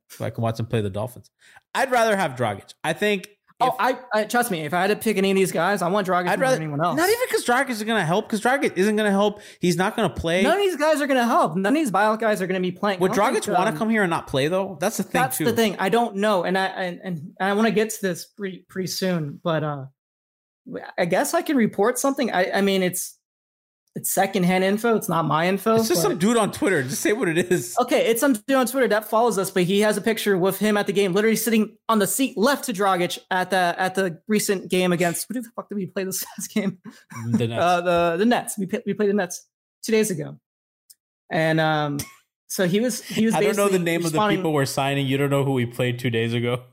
So 0.09 0.25
I 0.25 0.29
can 0.29 0.43
watch 0.43 0.57
them 0.57 0.67
play 0.67 0.81
the 0.81 0.89
Dolphins. 0.89 1.31
I'd 1.73 1.91
rather 1.91 2.15
have 2.15 2.31
Dragic. 2.35 2.73
I 2.83 2.93
think. 2.93 3.29
Oh, 3.59 3.69
if- 3.69 3.73
I, 3.79 3.97
I 4.13 4.23
trust 4.25 4.51
me. 4.51 4.61
If 4.61 4.73
I 4.75 4.81
had 4.81 4.87
to 4.87 4.95
pick 4.95 5.17
any 5.17 5.31
of 5.31 5.35
these 5.35 5.51
guys, 5.51 5.81
I 5.81 5.87
want 5.87 6.07
Dragic 6.07 6.27
I'd 6.27 6.39
rather 6.39 6.57
anyone 6.57 6.79
else. 6.83 6.95
Not 6.95 7.09
even 7.09 7.21
because 7.27 7.43
Dragic 7.43 7.69
is 7.71 7.81
going 7.81 7.99
to 7.99 8.05
help. 8.05 8.27
Because 8.27 8.41
Dragic 8.41 8.77
isn't 8.77 8.95
going 8.95 9.07
to 9.07 9.11
help. 9.11 9.41
He's 9.59 9.75
not 9.75 9.95
going 9.95 10.07
to 10.07 10.13
play. 10.13 10.43
None 10.43 10.53
of 10.53 10.59
these 10.59 10.75
guys 10.75 11.01
are 11.01 11.07
going 11.07 11.19
to 11.19 11.25
help. 11.25 11.55
None 11.55 11.73
of 11.73 11.73
these 11.73 11.89
buyout 11.89 12.19
guys 12.19 12.39
are 12.39 12.45
going 12.45 12.61
to 12.61 12.71
be 12.71 12.71
playing. 12.71 12.99
Would 12.99 13.13
Dragic 13.13 13.47
want 13.47 13.67
um, 13.67 13.73
to 13.73 13.79
come 13.79 13.89
here 13.89 14.03
and 14.03 14.11
not 14.11 14.27
play 14.27 14.47
though? 14.47 14.77
That's 14.79 14.97
the 14.97 15.03
thing 15.03 15.21
That's 15.21 15.37
too. 15.39 15.45
the 15.45 15.53
thing. 15.53 15.75
I 15.79 15.89
don't 15.89 16.17
know, 16.17 16.43
and 16.43 16.55
I 16.55 16.65
and, 16.67 16.99
and 17.03 17.31
I 17.39 17.53
want 17.53 17.67
to 17.67 17.73
get 17.73 17.89
to 17.89 18.01
this 18.01 18.25
pretty 18.25 18.63
pretty 18.69 18.87
soon. 18.87 19.39
But 19.43 19.63
uh, 19.63 19.85
I 20.97 21.05
guess 21.05 21.33
I 21.33 21.41
can 21.41 21.57
report 21.57 21.97
something. 21.97 22.31
I 22.31 22.51
I 22.57 22.61
mean, 22.61 22.83
it's 22.83 23.16
it's 23.97 24.11
secondhand 24.11 24.63
info. 24.63 24.95
It's 24.95 25.09
not 25.09 25.25
my 25.25 25.47
info. 25.47 25.75
It's 25.75 25.87
just 25.87 26.03
but- 26.03 26.09
some 26.11 26.19
dude 26.19 26.37
on 26.37 26.51
Twitter. 26.51 26.83
Just 26.83 27.01
say 27.01 27.13
what 27.13 27.27
it 27.27 27.51
is. 27.51 27.75
Okay, 27.81 28.05
it's 28.05 28.21
some 28.21 28.33
dude 28.33 28.55
on 28.55 28.67
Twitter 28.67 28.87
that 28.89 29.09
follows 29.09 29.39
us, 29.39 29.49
but 29.49 29.63
he 29.63 29.79
has 29.79 29.97
a 29.97 30.01
picture 30.01 30.37
with 30.37 30.59
him 30.59 30.77
at 30.77 30.85
the 30.85 30.93
game, 30.93 31.13
literally 31.13 31.35
sitting 31.35 31.75
on 31.89 31.97
the 31.97 32.05
seat 32.05 32.37
left 32.37 32.65
to 32.65 32.73
Dragic 32.73 33.17
at 33.31 33.49
the 33.49 33.75
at 33.77 33.95
the 33.95 34.21
recent 34.27 34.69
game 34.69 34.93
against 34.93 35.25
who 35.27 35.33
the 35.41 35.49
fuck 35.55 35.67
did 35.67 35.75
we 35.75 35.87
play 35.87 36.03
this 36.03 36.23
last 36.37 36.53
game? 36.53 36.77
The 37.31 37.47
Nets. 37.47 37.61
Uh, 37.63 37.81
the 37.81 38.17
the 38.17 38.25
Nets. 38.25 38.57
We 38.59 38.69
we 38.85 38.93
played 38.93 39.09
the 39.09 39.13
Nets 39.15 39.47
two 39.83 39.91
days 39.91 40.11
ago, 40.11 40.39
and 41.31 41.59
um, 41.59 41.97
so 42.47 42.67
he 42.67 42.79
was 42.79 43.01
he 43.03 43.25
was. 43.25 43.33
I 43.33 43.41
don't 43.41 43.57
know 43.57 43.67
the 43.67 43.79
basically 43.79 43.83
name 43.83 44.05
of 44.05 44.11
the 44.11 44.27
people 44.29 44.53
we're 44.53 44.65
signing. 44.65 45.07
You 45.07 45.17
don't 45.17 45.31
know 45.31 45.43
who 45.43 45.53
we 45.53 45.65
played 45.65 45.97
two 45.97 46.11
days 46.11 46.35
ago. 46.35 46.63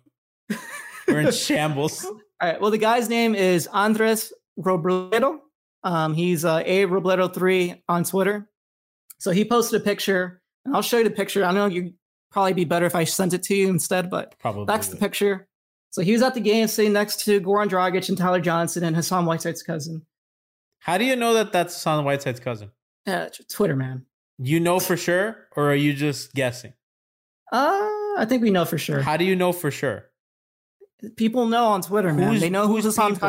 We're 1.09 1.21
in 1.21 1.33
shambles. 1.33 2.05
All 2.05 2.21
right. 2.43 2.61
Well, 2.61 2.71
the 2.71 2.79
guy's 2.79 3.09
name 3.11 3.35
is 3.35 3.67
Andres 3.67 4.33
Robledo. 4.59 5.39
Um, 5.85 6.15
he's 6.15 6.45
uh, 6.45 6.63
a 6.65 6.87
Robledo 6.87 7.33
three 7.33 7.83
on 7.89 8.05
Twitter. 8.05 8.49
So 9.19 9.31
he 9.31 9.45
posted 9.45 9.81
a 9.81 9.85
picture, 9.85 10.41
and 10.65 10.75
I'll 10.75 10.83
show 10.83 10.99
you 10.99 11.05
the 11.05 11.11
picture. 11.11 11.45
I 11.45 11.53
know 11.53 11.67
you'd 11.67 11.95
probably 12.33 12.55
be 12.55 12.65
better 12.65 12.87
if 12.87 12.95
I 12.97 13.05
sent 13.05 13.33
it 13.35 13.43
to 13.45 13.55
you 13.55 13.69
instead, 13.69 14.11
but 14.11 14.35
Probably. 14.41 14.65
that's 14.67 14.89
the 14.89 14.97
picture. 14.97 15.47
So 15.91 16.03
he 16.03 16.13
was 16.13 16.23
at 16.23 16.35
the 16.35 16.41
game 16.41 16.67
sitting 16.67 16.93
next 16.93 17.25
to 17.27 17.41
Goran 17.41 17.69
Dragic 17.69 18.09
and 18.09 18.19
Tyler 18.19 18.41
Johnson 18.41 18.83
and 18.83 18.97
Hassan 18.97 19.25
Whiteside's 19.27 19.63
cousin. 19.63 20.05
How 20.81 20.99
do 20.99 21.05
you 21.05 21.15
know 21.17 21.35
that 21.35 21.53
that's 21.53 21.75
Hassan 21.75 22.05
Whiteside's 22.05 22.41
cousin? 22.41 22.71
Uh, 23.07 23.29
Twitter 23.51 23.77
man. 23.77 24.07
You 24.39 24.59
know 24.59 24.81
for 24.81 24.97
sure, 24.97 25.47
or 25.55 25.71
are 25.71 25.75
you 25.77 25.93
just 25.93 26.35
guessing? 26.35 26.73
Uh, 27.53 27.79
I 28.19 28.27
think 28.29 28.43
we 28.43 28.51
know 28.51 28.65
for 28.65 28.79
sure. 28.79 29.01
How 29.01 29.17
do 29.17 29.25
you 29.25 29.37
know 29.37 29.53
for 29.53 29.71
sure? 29.71 30.07
People 31.17 31.47
know 31.47 31.67
on 31.67 31.83
Twitter, 31.83 32.13
man. 32.13 32.31
Who's- 32.31 32.41
they 32.41 32.51
know 32.51 32.67
who's 32.67 32.85
who's 32.85 32.97
Hassan 32.97 33.15
people? 33.15 33.29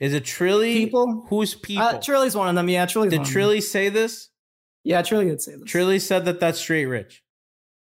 Is 0.00 0.14
it 0.14 0.24
Trilly? 0.24 0.72
People? 0.72 1.26
Who's 1.28 1.54
people? 1.54 1.84
Uh, 1.84 1.98
Trilly's 1.98 2.34
one 2.34 2.48
of 2.48 2.54
them. 2.54 2.68
Yeah, 2.68 2.86
Trilly. 2.86 3.10
Did 3.10 3.20
one. 3.20 3.28
Trilly 3.28 3.62
say 3.62 3.90
this? 3.90 4.30
Yeah, 4.82 5.02
Trilly 5.02 5.28
would 5.28 5.42
say 5.42 5.56
this. 5.56 5.70
Trilly 5.70 6.00
said 6.00 6.24
that 6.24 6.40
that's 6.40 6.58
straight 6.58 6.86
rich. 6.86 7.22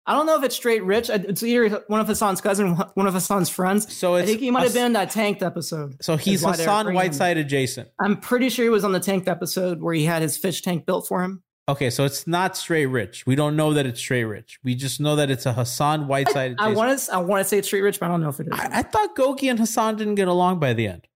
I 0.07 0.13
don't 0.13 0.27
know 0.27 0.37
if 0.37 0.43
it's 0.43 0.55
straight 0.55 0.83
rich. 0.83 1.09
It's 1.09 1.41
either 1.41 1.83
one 1.87 1.99
of 1.99 2.07
Hassan's 2.07 2.39
cousin, 2.39 2.75
one 2.75 3.07
of 3.07 3.15
Hassan's 3.15 3.49
friends. 3.49 3.91
So 3.93 4.15
I 4.15 4.23
think 4.23 4.39
he 4.39 4.51
might 4.51 4.63
have 4.63 4.73
been 4.73 4.85
in 4.85 4.93
that 4.93 5.09
tanked 5.09 5.41
episode. 5.41 5.95
So 6.03 6.15
he's 6.15 6.43
Hassan 6.43 6.85
bringing 6.85 7.01
him. 7.01 7.07
Whiteside 7.07 7.37
adjacent. 7.37 7.89
I'm 7.99 8.17
pretty 8.17 8.49
sure 8.49 8.63
he 8.63 8.69
was 8.69 8.85
on 8.85 8.91
the 8.91 8.99
tanked 8.99 9.27
episode 9.27 9.81
where 9.81 9.95
he 9.95 10.05
had 10.05 10.21
his 10.21 10.37
fish 10.37 10.61
tank 10.61 10.85
built 10.85 11.07
for 11.07 11.23
him. 11.23 11.41
Okay, 11.67 11.89
so 11.89 12.05
it's 12.05 12.27
not 12.27 12.55
straight 12.55 12.85
rich. 12.85 13.25
We 13.25 13.33
don't 13.33 13.55
know 13.55 13.73
that 13.73 13.87
it's 13.87 13.99
straight 13.99 14.25
rich. 14.25 14.59
We 14.63 14.75
just 14.75 15.01
know 15.01 15.15
that 15.15 15.31
it's 15.31 15.47
a 15.47 15.53
Hassan 15.53 16.07
Whiteside. 16.07 16.57
I 16.59 16.71
want 16.73 16.99
to 16.99 17.13
I 17.13 17.17
want 17.17 17.43
to 17.43 17.49
say 17.49 17.57
it's 17.57 17.67
straight 17.67 17.81
rich, 17.81 17.99
but 17.99 18.05
I 18.05 18.09
don't 18.09 18.21
know 18.21 18.29
if 18.29 18.39
it 18.39 18.47
is. 18.47 18.53
I, 18.53 18.69
I 18.71 18.81
thought 18.83 19.15
Goki 19.15 19.49
and 19.49 19.57
Hassan 19.57 19.95
didn't 19.95 20.15
get 20.15 20.27
along 20.27 20.59
by 20.59 20.73
the 20.73 20.87
end. 20.87 21.07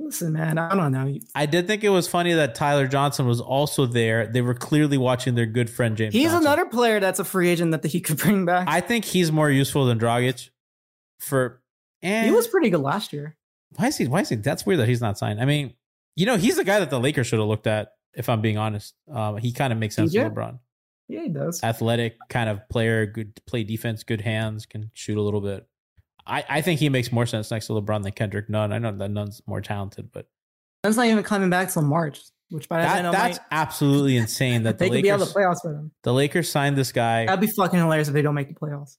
Listen, 0.00 0.32
man, 0.32 0.58
I 0.58 0.74
don't 0.76 0.92
know. 0.92 1.18
I 1.34 1.46
did 1.46 1.66
think 1.66 1.82
it 1.82 1.88
was 1.88 2.06
funny 2.06 2.32
that 2.32 2.54
Tyler 2.54 2.86
Johnson 2.86 3.26
was 3.26 3.40
also 3.40 3.84
there. 3.84 4.28
They 4.28 4.42
were 4.42 4.54
clearly 4.54 4.96
watching 4.96 5.34
their 5.34 5.44
good 5.44 5.68
friend 5.68 5.96
James. 5.96 6.14
He's 6.14 6.30
Johnson. 6.30 6.46
another 6.46 6.66
player 6.66 7.00
that's 7.00 7.18
a 7.18 7.24
free 7.24 7.48
agent 7.48 7.72
that 7.72 7.84
he 7.84 8.00
could 8.00 8.16
bring 8.16 8.44
back. 8.44 8.68
I 8.68 8.80
think 8.80 9.04
he's 9.04 9.32
more 9.32 9.50
useful 9.50 9.86
than 9.86 9.98
Dragic. 9.98 10.50
For 11.18 11.60
and 12.00 12.26
he 12.26 12.32
was 12.32 12.46
pretty 12.46 12.70
good 12.70 12.80
last 12.80 13.12
year. 13.12 13.36
why 13.74 13.88
is 13.88 13.96
he? 13.96 14.06
Why 14.06 14.20
is 14.20 14.28
he? 14.28 14.36
That's 14.36 14.64
weird 14.64 14.78
that 14.78 14.88
he's 14.88 15.00
not 15.00 15.18
signed. 15.18 15.40
I 15.40 15.46
mean, 15.46 15.74
you 16.14 16.26
know, 16.26 16.36
he's 16.36 16.54
the 16.54 16.64
guy 16.64 16.78
that 16.78 16.90
the 16.90 17.00
Lakers 17.00 17.26
should 17.26 17.40
have 17.40 17.48
looked 17.48 17.66
at. 17.66 17.94
If 18.14 18.28
I'm 18.28 18.40
being 18.40 18.56
honest, 18.56 18.94
um, 19.12 19.36
he 19.36 19.52
kind 19.52 19.72
of 19.72 19.80
makes 19.80 19.96
sense 19.96 20.14
DJ? 20.14 20.24
to 20.24 20.30
LeBron. 20.30 20.58
Yeah, 21.08 21.22
he 21.22 21.28
does. 21.28 21.62
Athletic 21.64 22.16
kind 22.28 22.48
of 22.48 22.68
player, 22.68 23.04
good 23.06 23.40
play 23.46 23.64
defense, 23.64 24.04
good 24.04 24.20
hands, 24.20 24.64
can 24.64 24.90
shoot 24.94 25.18
a 25.18 25.22
little 25.22 25.40
bit. 25.40 25.66
I, 26.28 26.44
I 26.48 26.60
think 26.60 26.78
he 26.80 26.88
makes 26.88 27.10
more 27.10 27.26
sense 27.26 27.50
next 27.50 27.66
to 27.68 27.72
LeBron 27.72 28.02
than 28.02 28.12
Kendrick 28.12 28.48
Nunn. 28.50 28.72
I 28.72 28.78
know 28.78 28.92
that 28.92 29.08
Nunn's 29.10 29.40
more 29.46 29.60
talented, 29.60 30.10
but 30.12 30.26
That's 30.82 30.96
not 30.96 31.06
even 31.06 31.22
coming 31.24 31.48
back 31.50 31.72
till 31.72 31.82
March, 31.82 32.20
which 32.50 32.68
by 32.68 32.82
that, 32.82 33.02
then 33.02 33.12
that's 33.12 33.38
might, 33.38 33.46
absolutely 33.50 34.16
insane. 34.16 34.62
That 34.64 34.78
the 34.78 34.84
they 34.84 34.90
could 34.90 35.02
be 35.02 35.10
out 35.10 35.14
of 35.14 35.20
Lakers, 35.20 35.32
the 35.34 35.40
playoffs 35.40 35.64
with 35.64 35.74
him. 35.74 35.90
the 36.04 36.12
Lakers 36.12 36.50
signed 36.50 36.76
this 36.76 36.92
guy. 36.92 37.26
That'd 37.26 37.40
be 37.40 37.52
fucking 37.56 37.78
hilarious 37.78 38.08
if 38.08 38.14
they 38.14 38.22
don't 38.22 38.34
make 38.34 38.48
the 38.48 38.54
playoffs. 38.54 38.96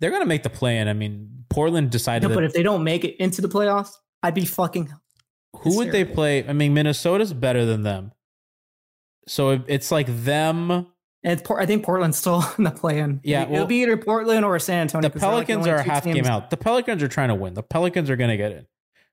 They're 0.00 0.12
gonna 0.12 0.26
make 0.26 0.44
the 0.44 0.50
play 0.50 0.78
in. 0.78 0.86
I 0.88 0.92
mean, 0.92 1.44
Portland 1.50 1.90
decided 1.90 2.22
No, 2.22 2.28
that 2.28 2.34
but 2.36 2.44
if 2.44 2.52
they 2.52 2.62
don't 2.62 2.84
make 2.84 3.04
it 3.04 3.16
into 3.18 3.42
the 3.42 3.48
playoffs, 3.48 3.90
I'd 4.22 4.34
be 4.34 4.44
fucking. 4.44 4.92
who 5.56 5.76
would 5.78 5.90
they 5.90 6.04
play? 6.04 6.46
I 6.48 6.52
mean, 6.52 6.72
Minnesota's 6.74 7.32
better 7.34 7.64
than 7.66 7.82
them. 7.82 8.12
So 9.26 9.50
it- 9.50 9.62
it's 9.66 9.90
like 9.90 10.06
them. 10.06 10.86
And 11.24 11.40
it's, 11.40 11.50
I 11.50 11.66
think 11.66 11.84
Portland's 11.84 12.16
still 12.16 12.44
in 12.58 12.64
the 12.64 12.70
play-in. 12.70 13.20
Yeah, 13.24 13.42
it'll 13.42 13.54
well- 13.54 13.66
be 13.66 13.82
either 13.82 13.96
Portland 13.96 14.44
or 14.44 14.58
San 14.58 14.82
Antonio. 14.82 15.08
The 15.08 15.18
they're, 15.18 15.28
like, 15.30 15.46
Pelicans 15.46 15.66
are 15.66 15.82
half 15.82 16.04
game 16.04 16.24
out. 16.26 16.50
The 16.50 16.56
Pelicans 16.56 17.02
are 17.02 17.08
trying 17.08 17.28
to 17.28 17.34
win. 17.34 17.54
The 17.54 17.62
Pelicans 17.62 18.08
are 18.10 18.16
gonna 18.16 18.36
get 18.36 18.52
in. 18.52 18.66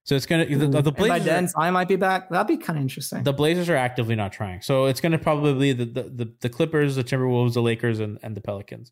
So 0.04 0.16
it's 0.16 0.28
gonna 0.28 0.46
the, 0.46 0.68
the, 0.68 0.68
the 0.68 0.78
And 0.78 0.84
by 0.84 0.92
Blazers. 0.92 1.26
then, 1.26 1.48
Zion 1.48 1.74
might 1.74 1.88
be 1.88 1.96
back. 1.96 2.30
That'd 2.30 2.48
be 2.48 2.64
kind 2.64 2.78
of 2.78 2.84
interesting. 2.84 3.24
the 3.24 3.34
Blazers 3.34 3.70
are 3.70 3.76
actively 3.76 4.16
not 4.16 4.32
trying. 4.32 4.62
So 4.62 4.86
it's 4.86 5.02
gonna 5.02 5.18
probably 5.18 5.74
be 5.74 5.84
the 5.84 6.04
the, 6.04 6.10
the, 6.10 6.34
the 6.42 6.50
Clippers, 6.50 6.96
the 6.96 7.04
Timberwolves, 7.04 7.54
the 7.54 7.62
Lakers, 7.64 8.00
and, 8.00 8.20
and 8.22 8.38
the 8.38 8.42
Pelicans. 8.42 8.92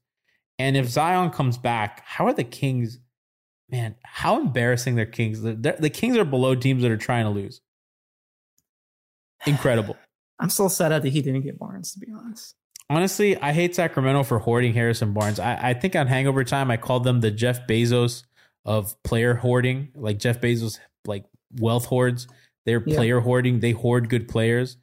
And 0.58 0.76
if 0.76 0.88
Zion 0.88 1.30
comes 1.30 1.58
back, 1.58 2.02
how 2.06 2.26
are 2.26 2.34
the 2.34 2.44
Kings? 2.44 3.00
Man, 3.70 3.96
how 4.04 4.40
embarrassing 4.40 4.96
their 4.96 5.06
Kings. 5.06 5.42
The, 5.42 5.54
the, 5.54 5.76
the 5.80 5.90
Kings 5.90 6.18
are 6.18 6.26
below 6.26 6.56
teams 6.56 6.82
that 6.82 6.92
are 6.92 6.98
trying 6.98 7.26
to 7.26 7.32
lose. 7.32 7.62
Incredible. 9.46 9.98
I'm 10.40 10.50
still 10.50 10.70
sad 10.70 10.90
that 10.90 11.06
he 11.06 11.22
didn't 11.22 11.42
get 11.42 11.60
Barnes, 11.60 11.94
to 11.94 12.00
be 12.00 12.08
honest. 12.12 12.56
Honestly, 12.90 13.38
I 13.38 13.54
hate 13.54 13.76
Sacramento 13.76 14.24
for 14.24 14.40
hoarding 14.40 14.74
Harrison 14.74 15.14
Barnes. 15.14 15.40
I, 15.40 15.70
I 15.70 15.74
think 15.74 15.96
on 15.96 16.08
Hangover 16.08 16.44
Time, 16.44 16.70
I 16.70 16.78
called 16.78 17.04
them 17.04 17.22
the 17.22 17.32
Jeff 17.32 17.66
Bezos 17.68 18.24
of 18.66 19.02
player 19.04 19.34
hoarding. 19.34 19.90
Like 19.96 20.20
Jeff 20.20 20.42
Bezos, 20.42 20.80
like 21.06 21.26
wealth 21.60 21.86
hoards. 21.86 22.28
They're 22.66 22.84
Yeah. 22.86 22.96
player 22.96 23.20
hoarding. 23.20 23.60
They 23.62 23.72
hoard 23.72 24.10
good 24.10 24.28
players. 24.28 24.78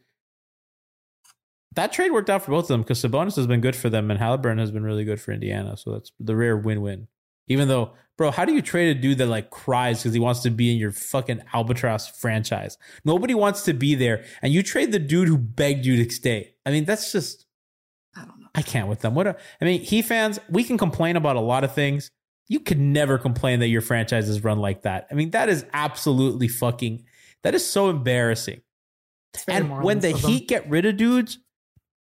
That 1.76 1.92
trade 1.92 2.10
worked 2.10 2.28
out 2.30 2.42
for 2.42 2.50
both 2.50 2.64
of 2.64 2.68
them 2.68 2.82
because 2.82 3.00
Sabonis 3.00 3.36
has 3.36 3.46
been 3.46 3.60
good 3.60 3.76
for 3.76 3.88
them 3.88 4.10
and 4.10 4.18
Halliburton 4.18 4.58
has 4.58 4.72
been 4.72 4.82
really 4.82 5.04
good 5.04 5.20
for 5.20 5.32
Indiana. 5.32 5.76
So 5.76 5.92
that's 5.92 6.10
the 6.18 6.34
rare 6.34 6.56
win-win. 6.56 7.06
Even 7.46 7.68
though, 7.68 7.92
bro, 8.18 8.30
how 8.32 8.44
do 8.44 8.52
you 8.52 8.60
trade 8.62 8.96
a 8.96 9.00
dude 9.00 9.18
that 9.18 9.26
like 9.26 9.50
cries 9.50 10.00
because 10.00 10.12
he 10.12 10.20
wants 10.20 10.40
to 10.40 10.50
be 10.50 10.72
in 10.72 10.78
your 10.78 10.90
fucking 10.92 11.42
albatross 11.52 12.08
franchise? 12.08 12.76
Nobody 13.04 13.34
wants 13.34 13.62
to 13.64 13.72
be 13.72 13.94
there, 13.94 14.24
and 14.42 14.52
you 14.52 14.62
trade 14.62 14.92
the 14.92 14.98
dude 14.98 15.28
who 15.28 15.38
begged 15.38 15.84
you 15.86 16.04
to 16.04 16.12
stay. 16.12 16.54
I 16.66 16.70
mean, 16.70 16.84
that's 16.84 17.12
just 17.12 17.46
I 18.54 18.60
don't 18.60 18.66
know. 18.66 18.68
I 18.68 18.72
can't 18.72 18.88
with 18.88 19.00
them. 19.00 19.14
What 19.14 19.26
a, 19.26 19.36
I 19.60 19.64
mean, 19.64 19.80
he 19.80 20.02
fans, 20.02 20.38
we 20.48 20.64
can 20.64 20.78
complain 20.78 21.16
about 21.16 21.36
a 21.36 21.40
lot 21.40 21.64
of 21.64 21.74
things. 21.74 22.10
You 22.48 22.60
could 22.60 22.78
never 22.80 23.16
complain 23.18 23.60
that 23.60 23.68
your 23.68 23.80
franchise 23.80 24.28
is 24.28 24.42
run 24.42 24.58
like 24.58 24.82
that. 24.82 25.06
I 25.10 25.14
mean, 25.14 25.30
that 25.30 25.48
is 25.48 25.64
absolutely 25.72 26.48
fucking. 26.48 27.04
That 27.44 27.54
is 27.54 27.64
so 27.66 27.88
embarrassing. 27.90 28.60
And 29.46 29.70
when 29.82 30.00
the 30.00 30.08
morons 30.10 30.14
of 30.16 30.22
them. 30.22 30.30
Heat 30.32 30.48
get 30.48 30.68
rid 30.68 30.84
of 30.84 30.96
dudes, 30.96 31.38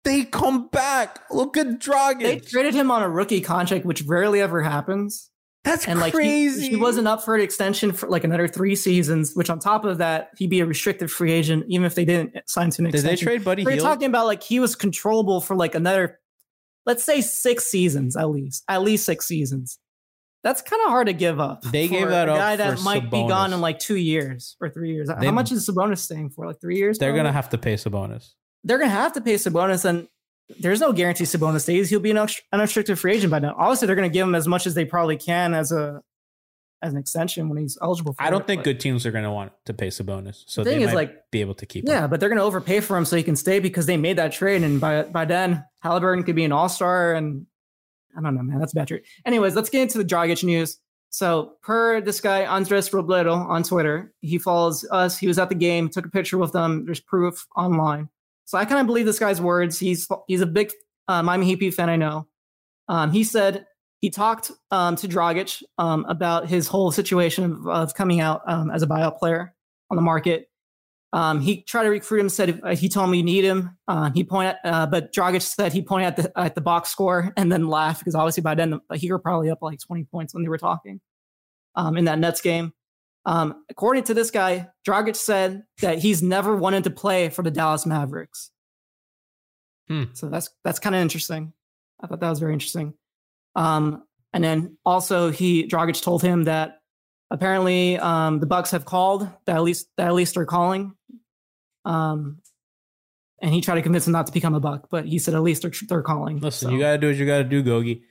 they 0.04 0.24
come 0.24 0.68
back. 0.68 1.20
Look 1.32 1.56
at 1.56 1.66
Dragic. 1.80 2.20
they 2.20 2.38
traded 2.38 2.74
him 2.74 2.92
on 2.92 3.02
a 3.02 3.08
rookie 3.08 3.40
contract, 3.40 3.84
which 3.84 4.02
rarely 4.02 4.40
ever 4.40 4.62
happens. 4.62 5.30
That's 5.64 5.88
And 5.88 5.98
like 5.98 6.12
he- 6.12 6.18
crazy. 6.18 6.68
He, 6.68 6.76
wasn't 6.76 7.08
up 7.08 7.24
for 7.24 7.34
an 7.34 7.40
extension 7.40 7.90
for 7.90 8.08
like 8.08 8.22
another 8.22 8.46
three 8.46 8.76
seasons. 8.76 9.32
Which 9.34 9.50
on 9.50 9.58
top 9.58 9.84
of 9.84 9.98
that, 9.98 10.28
he'd 10.38 10.48
be 10.48 10.60
a 10.60 10.66
restricted 10.66 11.10
free 11.10 11.32
agent 11.32 11.64
even 11.68 11.84
if 11.84 11.96
they 11.96 12.04
didn't 12.04 12.36
sign 12.48 12.70
to 12.70 12.82
an 12.82 12.84
Did 12.84 12.92
they 12.92 12.98
extension. 12.98 13.26
trade 13.26 13.44
Buddy 13.44 13.64
We're 13.64 13.78
talking 13.78 14.06
about 14.06 14.26
like 14.26 14.44
he 14.44 14.60
was 14.60 14.76
controllable 14.76 15.40
for 15.40 15.56
like 15.56 15.74
another, 15.74 16.20
let's 16.86 17.04
say 17.04 17.20
six 17.20 17.66
seasons 17.66 18.16
at 18.16 18.30
least, 18.30 18.64
at 18.68 18.82
least 18.82 19.04
six 19.04 19.26
seasons. 19.26 19.78
That's 20.44 20.62
kind 20.62 20.80
of 20.84 20.90
hard 20.90 21.08
to 21.08 21.12
give 21.12 21.40
up. 21.40 21.62
They 21.62 21.88
gave 21.88 22.08
that 22.08 22.28
up. 22.28 22.34
a 22.36 22.38
up 22.38 22.38
guy 22.38 22.56
that 22.56 22.80
might 22.82 23.10
be 23.10 23.26
gone 23.26 23.52
in 23.52 23.60
like 23.60 23.80
two 23.80 23.96
years 23.96 24.56
or 24.60 24.70
three 24.70 24.92
years. 24.92 25.08
They- 25.08 25.26
How 25.26 25.32
much 25.32 25.50
is 25.50 25.68
Sabonis 25.68 25.98
staying 25.98 26.30
for? 26.30 26.46
Like 26.46 26.60
three 26.60 26.76
years? 26.76 26.98
They're 26.98 27.08
probably? 27.10 27.18
gonna 27.18 27.32
have 27.32 27.48
to 27.50 27.58
pay 27.58 27.74
Sabonis. 27.74 28.30
they're 28.62 28.78
gonna 28.78 28.90
have 28.90 29.12
to 29.14 29.20
pay 29.20 29.34
Sabonis, 29.34 29.84
and 29.84 30.06
there's 30.60 30.80
no 30.80 30.92
guarantee 30.92 31.24
Sabonis 31.24 31.62
stays. 31.62 31.90
He'll 31.90 31.98
be 31.98 32.12
an 32.12 32.28
unrestricted 32.52 32.96
free 32.98 33.14
agent 33.16 33.32
by 33.32 33.40
now. 33.40 33.56
Obviously, 33.58 33.86
they're 33.86 33.96
gonna 33.96 34.08
give 34.08 34.26
him 34.28 34.36
as 34.36 34.46
much 34.46 34.66
as 34.68 34.74
they 34.74 34.84
probably 34.84 35.16
can 35.16 35.52
as 35.54 35.72
a 35.72 36.00
as 36.82 36.92
an 36.92 36.98
extension 36.98 37.48
when 37.48 37.58
he's 37.58 37.78
eligible. 37.82 38.12
for 38.12 38.22
I 38.22 38.30
don't 38.30 38.42
it, 38.42 38.46
think 38.46 38.64
good 38.64 38.80
teams 38.80 39.06
are 39.06 39.10
gonna 39.12 39.32
want 39.32 39.52
to 39.64 39.72
pay 39.74 39.88
Sabonis, 39.88 40.44
so 40.46 40.62
The 40.62 40.70
they 40.70 40.74
thing 40.76 40.82
is, 40.82 40.88
might 40.88 40.94
like- 40.94 41.30
be 41.30 41.40
able 41.40 41.54
to 41.54 41.66
keep 41.66 41.84
him. 41.86 41.92
Yeah, 41.92 42.06
but 42.06 42.20
they're 42.20 42.28
gonna 42.28 42.44
overpay 42.44 42.80
for 42.80 42.96
him 42.96 43.04
so 43.04 43.16
he 43.16 43.22
can 43.22 43.36
stay 43.36 43.58
because 43.60 43.86
they 43.86 43.96
made 43.96 44.18
that 44.18 44.32
trade, 44.32 44.62
and 44.62 44.80
by 44.80 45.02
by 45.02 45.24
then 45.24 45.64
Halliburton 45.82 46.24
could 46.24 46.36
be 46.36 46.44
an 46.44 46.52
all 46.52 46.68
star, 46.68 47.14
and 47.14 47.46
I 48.16 48.20
don't 48.22 48.34
know, 48.34 48.42
man, 48.42 48.58
that's 48.60 48.72
a 48.72 48.76
bad 48.76 48.88
trade. 48.88 49.02
Anyways, 49.24 49.54
let's 49.54 49.68
get 49.70 49.82
into 49.82 49.98
the 49.98 50.04
Dragic 50.04 50.42
news. 50.44 50.78
So, 51.10 51.54
per 51.62 52.00
this 52.00 52.20
guy 52.20 52.44
Andres 52.44 52.90
Robledo 52.90 53.34
on 53.48 53.62
Twitter, 53.62 54.12
he 54.20 54.38
follows 54.38 54.86
us. 54.90 55.16
He 55.16 55.26
was 55.26 55.38
at 55.38 55.48
the 55.48 55.54
game, 55.54 55.88
took 55.88 56.04
a 56.04 56.10
picture 56.10 56.36
with 56.36 56.52
them. 56.52 56.84
There's 56.84 57.00
proof 57.00 57.46
online. 57.56 58.08
So 58.44 58.58
I 58.58 58.64
kind 58.64 58.80
of 58.80 58.86
believe 58.86 59.06
this 59.06 59.18
guy's 59.18 59.40
words. 59.40 59.78
He's 59.78 60.06
he's 60.28 60.40
a 60.40 60.46
big 60.46 60.72
uh, 61.08 61.22
Miami 61.22 61.46
Heat 61.46 61.70
fan, 61.74 61.88
I 61.88 61.96
know. 61.96 62.26
Um, 62.88 63.10
he 63.12 63.24
said 63.24 63.66
he 64.00 64.10
talked 64.10 64.50
um, 64.70 64.96
to 64.96 65.08
Dragic 65.08 65.62
um, 65.78 66.04
about 66.08 66.46
his 66.46 66.68
whole 66.68 66.92
situation 66.92 67.44
of, 67.44 67.66
of 67.66 67.94
coming 67.94 68.20
out 68.20 68.42
um, 68.46 68.70
as 68.70 68.82
a 68.82 68.86
buyout 68.86 69.18
player 69.18 69.54
on 69.90 69.96
the 69.96 70.02
market. 70.02 70.48
Um, 71.12 71.40
he 71.40 71.62
tried 71.62 71.84
to 71.84 71.88
recruit 71.88 72.20
him. 72.20 72.28
Said 72.28 72.60
uh, 72.62 72.74
he 72.74 72.88
told 72.88 73.10
me 73.10 73.18
you 73.18 73.22
need 73.22 73.44
him. 73.44 73.76
Uh, 73.88 74.10
he 74.12 74.22
pointed, 74.22 74.56
uh, 74.64 74.86
but 74.86 75.14
Dragic 75.14 75.42
said 75.42 75.72
he 75.72 75.80
pointed 75.80 76.06
at 76.06 76.16
the 76.16 76.38
at 76.38 76.54
the 76.54 76.60
box 76.60 76.90
score 76.90 77.32
and 77.36 77.50
then 77.50 77.68
laughed 77.68 78.00
because 78.00 78.14
obviously 78.14 78.42
by 78.42 78.54
then 78.54 78.80
the 78.90 78.96
Heat 78.96 79.10
were 79.10 79.18
probably 79.18 79.48
up 79.48 79.62
like 79.62 79.78
twenty 79.80 80.04
points 80.04 80.34
when 80.34 80.42
they 80.42 80.48
were 80.48 80.58
talking 80.58 81.00
um, 81.74 81.96
in 81.96 82.04
that 82.04 82.18
Nets 82.18 82.40
game. 82.40 82.72
Um, 83.24 83.64
according 83.70 84.04
to 84.04 84.14
this 84.14 84.30
guy, 84.30 84.68
Dragic 84.86 85.16
said 85.16 85.64
that 85.80 85.98
he's 85.98 86.22
never 86.22 86.54
wanted 86.54 86.84
to 86.84 86.90
play 86.90 87.28
for 87.28 87.42
the 87.42 87.50
Dallas 87.50 87.86
Mavericks. 87.86 88.50
Hmm. 89.88 90.04
So 90.12 90.28
that's 90.28 90.50
that's 90.64 90.80
kind 90.80 90.94
of 90.94 91.00
interesting. 91.00 91.52
I 92.00 92.08
thought 92.08 92.20
that 92.20 92.30
was 92.30 92.40
very 92.40 92.52
interesting. 92.52 92.94
Um, 93.56 94.04
and 94.32 94.44
then 94.44 94.76
also 94.84 95.30
he 95.30 95.66
Dragic 95.66 96.00
told 96.02 96.22
him 96.22 96.44
that 96.44 96.78
apparently 97.30 97.98
um, 97.98 98.38
the 98.38 98.46
Bucks 98.46 98.70
have 98.70 98.84
called 98.84 99.28
that 99.46 99.56
at 99.56 99.62
least 99.62 99.88
that 99.96 100.06
at 100.06 100.14
least 100.14 100.34
they're 100.34 100.44
calling. 100.46 100.92
Um, 101.84 102.38
and 103.40 103.52
he 103.52 103.60
tried 103.60 103.76
to 103.76 103.82
convince 103.82 104.06
him 104.06 104.12
not 104.12 104.26
to 104.26 104.32
become 104.32 104.54
a 104.54 104.60
Buck, 104.60 104.88
but 104.90 105.06
he 105.06 105.18
said 105.18 105.34
at 105.34 105.42
least 105.42 105.62
they're 105.62 105.72
they're 105.88 106.02
calling. 106.02 106.38
Listen, 106.38 106.68
So- 106.68 106.74
you 106.74 106.80
gotta 106.80 106.98
do 106.98 107.08
what 107.08 107.16
you 107.16 107.26
gotta 107.26 107.44
do, 107.44 107.62
Gogi. 107.62 108.02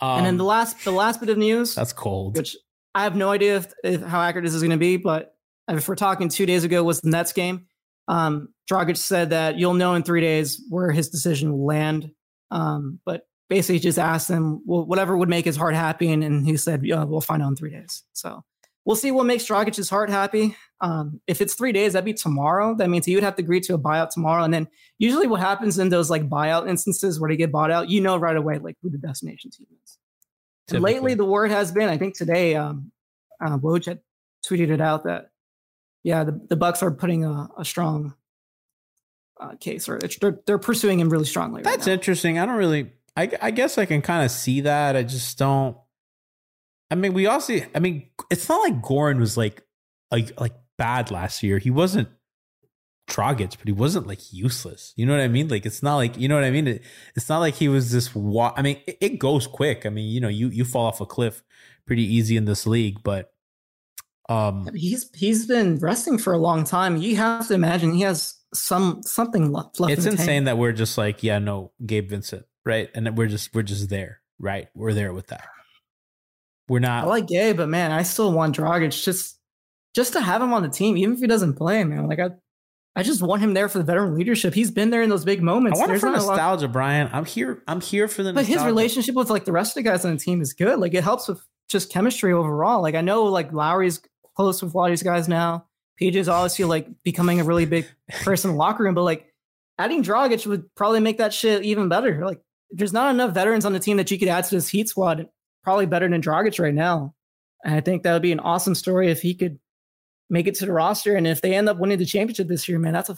Um, 0.00 0.18
and 0.18 0.26
then 0.26 0.36
the 0.36 0.44
last 0.44 0.84
the 0.84 0.90
last 0.92 1.20
bit 1.20 1.28
of 1.30 1.38
news 1.38 1.74
that's 1.74 1.92
cold. 1.92 2.36
which 2.36 2.56
I 2.94 3.04
have 3.04 3.16
no 3.16 3.30
idea 3.30 3.56
if, 3.56 3.72
if 3.84 4.02
how 4.02 4.20
accurate 4.20 4.44
this 4.44 4.54
is 4.54 4.60
going 4.60 4.72
to 4.72 4.76
be, 4.76 4.96
but 4.98 5.34
if 5.68 5.88
we're 5.88 5.94
talking 5.94 6.28
two 6.28 6.44
days 6.44 6.64
ago 6.64 6.82
was 6.84 7.00
the 7.00 7.08
Nets 7.08 7.32
game, 7.32 7.66
um, 8.08 8.48
Dragic 8.70 8.98
said 8.98 9.30
that 9.30 9.58
you'll 9.58 9.74
know 9.74 9.94
in 9.94 10.02
three 10.02 10.20
days 10.20 10.60
where 10.68 10.90
his 10.90 11.08
decision 11.08 11.52
will 11.52 11.64
land. 11.64 12.10
Um, 12.50 12.98
but 13.06 13.22
basically 13.48 13.78
just 13.78 13.98
asked 13.98 14.28
him 14.28 14.62
well, 14.66 14.84
whatever 14.84 15.16
would 15.16 15.28
make 15.28 15.44
his 15.44 15.56
heart 15.56 15.74
happy, 15.74 16.10
and, 16.10 16.22
and 16.24 16.46
he 16.46 16.56
said, 16.56 16.84
yeah, 16.84 17.04
we'll 17.04 17.20
find 17.20 17.42
out 17.42 17.48
in 17.48 17.56
three 17.56 17.70
days. 17.70 18.02
So 18.12 18.44
we'll 18.84 18.96
see 18.96 19.10
what 19.10 19.26
makes 19.26 19.44
Dragic's 19.46 19.88
heart 19.90 20.10
happy. 20.10 20.56
Um, 20.80 21.20
if 21.26 21.40
it's 21.40 21.54
three 21.54 21.70
days, 21.72 21.92
that'd 21.92 22.04
be 22.04 22.14
tomorrow. 22.14 22.74
That 22.74 22.90
means 22.90 23.06
he 23.06 23.14
would 23.14 23.22
have 23.24 23.36
to 23.36 23.42
agree 23.42 23.60
to 23.60 23.74
a 23.74 23.78
buyout 23.78 24.10
tomorrow. 24.10 24.42
And 24.42 24.52
then 24.52 24.66
usually 24.98 25.26
what 25.28 25.40
happens 25.40 25.78
in 25.78 25.90
those 25.90 26.10
like 26.10 26.28
buyout 26.28 26.68
instances 26.68 27.20
where 27.20 27.30
they 27.30 27.36
get 27.36 27.52
bought 27.52 27.70
out, 27.70 27.88
you 27.88 28.00
know 28.00 28.16
right 28.16 28.36
away 28.36 28.58
like 28.58 28.76
who 28.82 28.90
the 28.90 28.98
destination 28.98 29.50
team 29.50 29.66
is. 29.84 29.98
And 30.70 30.82
lately, 30.82 31.14
the 31.14 31.24
word 31.24 31.50
has 31.50 31.70
been, 31.70 31.88
I 31.88 31.98
think 31.98 32.16
today, 32.16 32.56
um, 32.56 32.90
uh, 33.44 33.58
Woj 33.58 33.86
had 33.86 34.00
tweeted 34.46 34.70
it 34.70 34.80
out 34.80 35.04
that, 35.04 35.30
yeah, 36.02 36.24
the, 36.24 36.40
the 36.48 36.56
Bucks 36.56 36.82
are 36.82 36.90
putting 36.90 37.24
a, 37.24 37.48
a 37.58 37.64
strong 37.64 38.14
uh, 39.40 39.54
case, 39.60 39.88
or 39.88 39.96
it's- 39.96 40.18
they're 40.20 40.40
they're 40.46 40.58
pursuing 40.58 40.98
him 40.98 41.08
really 41.10 41.24
strongly. 41.24 41.62
That's 41.62 41.86
interesting. 41.86 42.38
I 42.38 42.46
don't 42.46 42.56
really. 42.56 42.92
I, 43.16 43.30
I 43.40 43.50
guess 43.50 43.78
I 43.78 43.84
can 43.84 44.02
kind 44.02 44.24
of 44.24 44.30
see 44.30 44.62
that. 44.62 44.96
I 44.96 45.02
just 45.02 45.36
don't. 45.38 45.76
I 46.90 46.94
mean, 46.94 47.12
we 47.12 47.26
also. 47.26 47.58
I 47.74 47.78
mean, 47.78 48.08
it's 48.30 48.48
not 48.48 48.60
like 48.60 48.80
Goran 48.82 49.18
was 49.18 49.36
like 49.36 49.62
like 50.10 50.38
like 50.40 50.54
bad 50.78 51.10
last 51.10 51.42
year. 51.42 51.58
He 51.58 51.70
wasn't 51.70 52.08
Dragic, 53.08 53.58
but 53.58 53.66
he 53.66 53.72
wasn't 53.72 54.06
like 54.06 54.32
useless. 54.32 54.92
You 54.96 55.06
know 55.06 55.12
what 55.12 55.22
I 55.22 55.28
mean? 55.28 55.48
Like 55.48 55.66
it's 55.66 55.82
not 55.82 55.96
like 55.96 56.18
you 56.18 56.28
know 56.28 56.34
what 56.34 56.44
I 56.44 56.50
mean. 56.50 56.68
It, 56.68 56.82
it's 57.14 57.28
not 57.28 57.40
like 57.40 57.54
he 57.54 57.68
was 57.68 57.92
this. 57.92 58.14
Wa- 58.14 58.54
I 58.56 58.62
mean, 58.62 58.80
it, 58.86 58.98
it 59.00 59.18
goes 59.18 59.46
quick. 59.46 59.84
I 59.84 59.90
mean, 59.90 60.10
you 60.10 60.20
know, 60.20 60.28
you 60.28 60.48
you 60.48 60.64
fall 60.64 60.86
off 60.86 61.00
a 61.00 61.06
cliff 61.06 61.42
pretty 61.86 62.04
easy 62.04 62.36
in 62.36 62.44
this 62.44 62.66
league, 62.66 63.02
but 63.02 63.32
um, 64.28 64.68
He's 64.74 65.10
he's 65.14 65.46
been 65.46 65.78
resting 65.78 66.16
for 66.16 66.32
a 66.32 66.38
long 66.38 66.64
time. 66.64 66.96
You 66.96 67.16
have 67.16 67.48
to 67.48 67.54
imagine 67.54 67.92
he 67.92 68.02
has 68.02 68.34
some 68.54 69.02
something 69.02 69.52
left. 69.52 69.80
left 69.80 69.92
it's 69.92 70.06
in 70.06 70.12
the 70.12 70.16
tank. 70.16 70.28
insane 70.28 70.44
that 70.44 70.58
we're 70.58 70.72
just 70.72 70.96
like, 70.96 71.22
yeah, 71.22 71.38
no, 71.38 71.72
Gabe 71.84 72.08
Vincent, 72.08 72.46
right? 72.64 72.90
And 72.94 73.16
we're 73.16 73.26
just 73.28 73.54
we're 73.54 73.62
just 73.62 73.88
there, 73.88 74.20
right? 74.38 74.68
We're 74.74 74.92
there 74.94 75.12
with 75.12 75.28
that. 75.28 75.48
We're 76.68 76.78
not. 76.80 77.04
I 77.04 77.06
like 77.06 77.26
Gay, 77.26 77.52
but 77.52 77.68
man, 77.68 77.90
I 77.92 78.02
still 78.02 78.32
want 78.32 78.56
Dragic 78.56 79.02
just 79.04 79.38
just 79.94 80.12
to 80.14 80.20
have 80.20 80.40
him 80.40 80.52
on 80.52 80.62
the 80.62 80.68
team, 80.68 80.96
even 80.96 81.14
if 81.14 81.20
he 81.20 81.26
doesn't 81.26 81.54
play, 81.54 81.84
man. 81.84 82.06
Like 82.06 82.18
I, 82.18 82.30
I 82.96 83.02
just 83.02 83.20
want 83.22 83.42
him 83.42 83.52
there 83.54 83.68
for 83.68 83.78
the 83.78 83.84
veteran 83.84 84.14
leadership. 84.16 84.54
He's 84.54 84.70
been 84.70 84.90
there 84.90 85.02
in 85.02 85.10
those 85.10 85.24
big 85.24 85.42
moments. 85.42 85.78
I 85.78 85.82
want 85.82 85.90
it 85.90 85.92
There's 85.92 86.00
for 86.00 86.06
not 86.10 86.18
a 86.18 86.22
lot- 86.22 86.28
nostalgia, 86.36 86.68
Brian. 86.68 87.10
I'm 87.12 87.24
here. 87.24 87.62
I'm 87.66 87.80
here 87.80 88.08
for 88.08 88.22
the. 88.22 88.32
but 88.32 88.46
his 88.46 88.62
relationship 88.64 89.14
with 89.14 89.28
like 89.28 89.44
the 89.44 89.52
rest 89.52 89.76
of 89.76 89.82
the 89.84 89.90
guys 89.90 90.04
on 90.04 90.12
the 90.12 90.18
team 90.20 90.40
is 90.40 90.52
good. 90.54 90.78
Like 90.78 90.94
it 90.94 91.04
helps 91.04 91.28
with 91.28 91.40
just 91.68 91.90
chemistry 91.90 92.32
overall. 92.32 92.80
Like 92.80 92.94
I 92.94 93.00
know 93.00 93.24
like 93.24 93.52
Lowry's 93.52 94.00
close 94.36 94.62
with 94.62 94.72
a 94.72 94.76
lot 94.76 94.86
of 94.86 94.92
these 94.92 95.02
guys 95.02 95.28
now. 95.28 95.66
PJ's 96.00 96.28
obviously 96.28 96.64
like 96.64 96.88
becoming 97.02 97.40
a 97.40 97.44
really 97.44 97.66
big 97.66 97.86
person 98.22 98.50
in 98.50 98.56
the 98.56 98.58
locker 98.58 98.84
room, 98.84 98.94
but 98.94 99.02
like 99.02 99.26
adding 99.78 100.02
Dragic 100.02 100.46
would 100.46 100.74
probably 100.74 101.00
make 101.00 101.18
that 101.18 101.34
shit 101.34 101.64
even 101.64 101.88
better. 101.88 102.24
Like 102.24 102.40
there's 102.72 102.92
not 102.92 103.14
enough 103.14 103.32
veterans 103.32 103.64
on 103.64 103.72
the 103.72 103.78
team 103.78 103.98
that 103.98 104.10
you 104.10 104.18
could 104.18 104.28
add 104.28 104.44
to 104.44 104.54
this 104.54 104.68
Heat 104.68 104.88
squad. 104.88 105.28
Probably 105.62 105.86
better 105.86 106.08
than 106.08 106.20
Dragic 106.20 106.58
right 106.58 106.74
now. 106.74 107.14
And 107.64 107.74
I 107.74 107.80
think 107.80 108.02
that 108.02 108.12
would 108.12 108.22
be 108.22 108.32
an 108.32 108.40
awesome 108.40 108.74
story 108.74 109.10
if 109.10 109.22
he 109.22 109.34
could 109.34 109.58
make 110.28 110.48
it 110.48 110.56
to 110.56 110.66
the 110.66 110.72
roster. 110.72 111.14
And 111.14 111.26
if 111.26 111.40
they 111.40 111.54
end 111.54 111.68
up 111.68 111.78
winning 111.78 111.98
the 111.98 112.06
championship 112.06 112.48
this 112.48 112.68
year, 112.68 112.78
man, 112.78 112.92
that's 112.92 113.10
a 113.10 113.16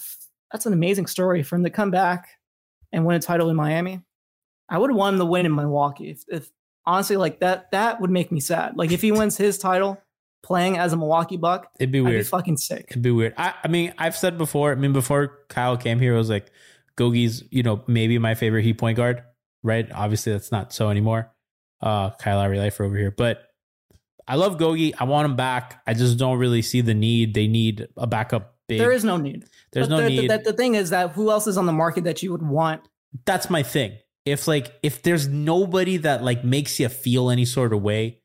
that's 0.53 0.67
an 0.67 0.73
amazing 0.73 1.07
story 1.07 1.43
for 1.43 1.57
him 1.57 1.64
to 1.64 1.71
come 1.71 1.90
back 1.90 2.29
and 2.93 3.07
win 3.07 3.17
a 3.17 3.21
title 3.21 3.49
in 3.49 3.57
Miami. 3.57 4.01
I 4.69 4.79
would 4.79 4.93
want 4.93 5.14
him 5.14 5.21
to 5.21 5.25
win 5.25 5.47
in 5.47 5.55
Milwaukee. 5.55 6.11
If, 6.11 6.25
if 6.29 6.51
honestly, 6.87 7.17
like 7.17 7.40
that, 7.40 7.71
that 7.73 8.01
would 8.01 8.11
make 8.11 8.31
me 8.31 8.40
sad. 8.40 8.77
Like 8.77 8.93
if 8.93 9.01
he 9.01 9.12
wins 9.12 9.37
his 9.37 9.59
title 9.59 9.99
playing 10.43 10.79
as 10.79 10.93
a 10.93 10.97
Milwaukee 10.97 11.37
Buck, 11.37 11.71
It'd 11.81 11.90
be 11.90 12.01
weird. 12.01 12.17
I'd 12.17 12.19
be 12.19 12.25
fucking 12.25 12.57
sick. 12.59 12.87
It'd 12.90 13.03
be 13.03 13.11
weird. 13.11 13.35
I, 13.37 13.55
I 13.64 13.69
mean, 13.69 13.95
I've 13.99 14.17
said 14.17 14.38
before. 14.38 14.73
I 14.73 14.75
mean, 14.75 14.93
before 14.93 15.38
Kyle 15.49 15.77
came 15.77 15.99
here, 15.99 16.14
I 16.14 16.19
was 16.19 16.31
like, 16.31 16.51
Gogi's, 16.97 17.43
you 17.51 17.62
know, 17.62 17.83
maybe 17.87 18.19
my 18.19 18.35
favorite 18.35 18.62
Heat 18.62 18.79
point 18.79 18.97
guard. 18.97 19.23
Right? 19.64 19.90
Obviously, 19.92 20.33
that's 20.33 20.53
not 20.53 20.72
so 20.72 20.90
anymore. 20.90 21.33
Uh, 21.81 22.11
Kyle 22.11 22.37
Lowry 22.37 22.59
lifer 22.59 22.85
over 22.85 22.96
here, 22.96 23.11
but 23.11 23.42
I 24.29 24.37
love 24.37 24.57
Gogi. 24.59 24.94
I 24.98 25.05
want 25.05 25.24
him 25.24 25.35
back. 25.37 25.83
I 25.87 25.94
just 25.94 26.19
don't 26.19 26.38
really 26.38 26.62
see 26.62 26.81
the 26.81 26.94
need. 26.94 27.35
They 27.35 27.48
need 27.48 27.88
a 27.96 28.06
backup 28.06 28.54
big. 28.69 28.79
There 28.79 28.92
is 28.92 29.04
no 29.04 29.17
need. 29.17 29.44
There's 29.73 29.88
But 29.88 29.96
no 29.96 30.02
the, 30.02 30.08
need. 30.08 30.31
The, 30.31 30.38
the 30.38 30.52
thing 30.52 30.77
is 30.77 30.90
that 30.90 31.10
who 31.10 31.31
else 31.31 31.46
is 31.46 31.58
on 31.58 31.67
the 31.67 31.73
market 31.73 32.04
that 32.04 32.23
you 32.23 32.31
would 32.31 32.42
want? 32.42 32.83
that's 33.27 33.48
my 33.48 33.62
thing. 33.62 33.96
If 34.25 34.48
like 34.48 34.73
if 34.83 35.02
there's 35.02 35.29
nobody 35.29 35.98
that 35.98 36.25
like 36.25 36.44
makes 36.44 36.81
you 36.81 36.88
feel 36.88 37.31
any 37.31 37.44
sort 37.44 37.73
of 37.73 37.83
way, 37.83 38.21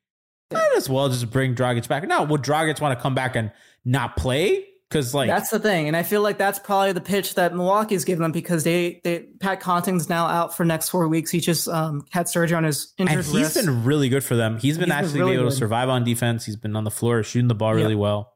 might 0.51 0.73
as 0.77 0.89
well 0.89 1.09
just 1.09 1.29
bring 1.29 1.55
Dragic 1.55 1.87
back. 1.87 2.07
Now, 2.07 2.23
would 2.23 2.41
Dragic 2.41 2.79
want 2.81 2.97
to 2.97 3.01
come 3.01 3.13
back 3.13 3.35
and 3.35 3.51
not 3.85 4.15
play? 4.15 4.65
Because 4.89 5.13
like 5.13 5.27
that's 5.29 5.51
the 5.51 5.59
thing, 5.59 5.87
and 5.87 5.95
I 5.95 6.01
feel 6.01 6.21
like 6.21 6.39
that's 6.39 6.57
probably 6.57 6.93
the 6.93 7.01
pitch 7.01 7.35
that 7.35 7.53
Milwaukee's 7.53 8.05
given 8.05 8.23
them 8.23 8.31
because 8.31 8.63
they, 8.63 9.01
they 9.03 9.19
Pat 9.39 9.61
Connaughton's 9.61 10.09
now 10.09 10.25
out 10.25 10.57
for 10.57 10.65
next 10.65 10.89
four 10.89 11.07
weeks. 11.07 11.29
He 11.29 11.39
just 11.39 11.67
um, 11.67 12.05
had 12.09 12.27
surgery 12.27 12.57
on 12.57 12.63
his 12.63 12.91
injured 12.97 13.17
and 13.17 13.25
he's 13.25 13.35
wrist. 13.35 13.55
been 13.55 13.83
really 13.83 14.09
good 14.09 14.23
for 14.23 14.35
them. 14.35 14.57
He's 14.57 14.79
been 14.79 14.89
He's 14.89 14.89
been 14.89 14.91
actually 14.91 15.19
really 15.19 15.35
able 15.35 15.51
to 15.51 15.55
survive 15.55 15.89
on 15.89 16.03
defense. 16.03 16.43
He's 16.43 16.55
been 16.55 16.75
on 16.75 16.85
the 16.85 16.91
floor 16.91 17.21
shooting 17.21 17.47
the 17.47 17.55
ball 17.55 17.75
really 17.75 17.93
well. 17.93 18.33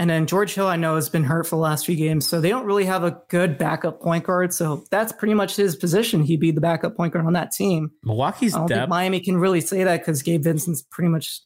And 0.00 0.08
then 0.08 0.26
George 0.26 0.54
Hill, 0.54 0.68
I 0.68 0.76
know, 0.76 0.94
has 0.94 1.08
been 1.08 1.24
hurt 1.24 1.44
for 1.44 1.56
the 1.56 1.62
last 1.62 1.84
few 1.84 1.96
games. 1.96 2.28
So 2.28 2.40
they 2.40 2.50
don't 2.50 2.64
really 2.64 2.84
have 2.84 3.02
a 3.02 3.20
good 3.28 3.58
backup 3.58 4.00
point 4.00 4.22
guard. 4.22 4.54
So 4.54 4.84
that's 4.92 5.10
pretty 5.10 5.34
much 5.34 5.56
his 5.56 5.74
position. 5.74 6.22
He'd 6.22 6.38
be 6.38 6.52
the 6.52 6.60
backup 6.60 6.96
point 6.96 7.12
guard 7.12 7.26
on 7.26 7.32
that 7.32 7.50
team. 7.50 7.90
Milwaukee's 8.04 8.54
I 8.54 8.58
don't 8.58 8.68
depth. 8.68 8.80
think 8.82 8.90
Miami 8.90 9.18
can 9.18 9.38
really 9.38 9.60
say 9.60 9.82
that 9.82 9.98
because 9.98 10.22
Gabe 10.22 10.44
Vincent's 10.44 10.82
pretty 10.82 11.08
much 11.08 11.40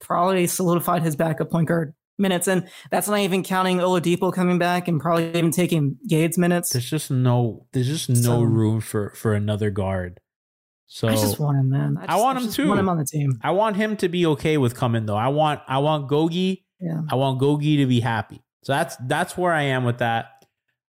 probably 0.00 0.46
solidified 0.46 1.02
his 1.02 1.16
backup 1.16 1.50
point 1.50 1.68
guard 1.68 1.94
minutes. 2.18 2.46
And 2.48 2.68
that's 2.90 3.08
not 3.08 3.18
even 3.20 3.42
counting 3.42 3.78
Oladipo 3.78 4.32
coming 4.32 4.58
back 4.58 4.88
and 4.88 5.00
probably 5.00 5.28
even 5.30 5.50
taking 5.50 5.96
Gabe's 6.08 6.38
minutes. 6.38 6.70
there's 6.70 6.88
just 6.88 7.10
no. 7.10 7.66
There's 7.72 7.86
just 7.88 8.08
no 8.08 8.16
So- 8.16 8.42
room 8.42 8.80
for 8.80 9.10
for 9.14 9.34
another 9.34 9.70
guard. 9.70 10.20
So 10.86 11.08
I 11.08 11.12
just 11.12 11.40
want 11.40 11.58
him, 11.58 11.70
man. 11.70 11.96
I 11.98 12.06
just- 12.06 12.20
want 12.22 12.38
him 12.38 12.44
just 12.44 12.56
too. 12.56 12.68
want 12.68 12.78
him 12.80 12.88
on 12.88 12.98
the 12.98 13.04
team. 13.06 13.38
I 13.42 13.50
want 13.52 13.76
him 13.76 13.96
to 13.96 14.08
be 14.08 14.26
okay 14.26 14.58
with 14.58 14.74
coming 14.76 15.06
though. 15.06 15.16
I 15.16 15.28
want 15.28 15.60
I 15.66 15.78
want 15.78 16.08
Gogi. 16.10 16.62
Yeah. 16.80 17.00
I 17.10 17.14
want 17.16 17.40
Gogi 17.40 17.78
to 17.78 17.86
be 17.86 18.00
happy. 18.00 18.42
So 18.62 18.72
that's 18.72 18.96
that's 19.06 19.36
where 19.36 19.52
I 19.52 19.62
am 19.62 19.84
with 19.84 19.98
that. 19.98 20.26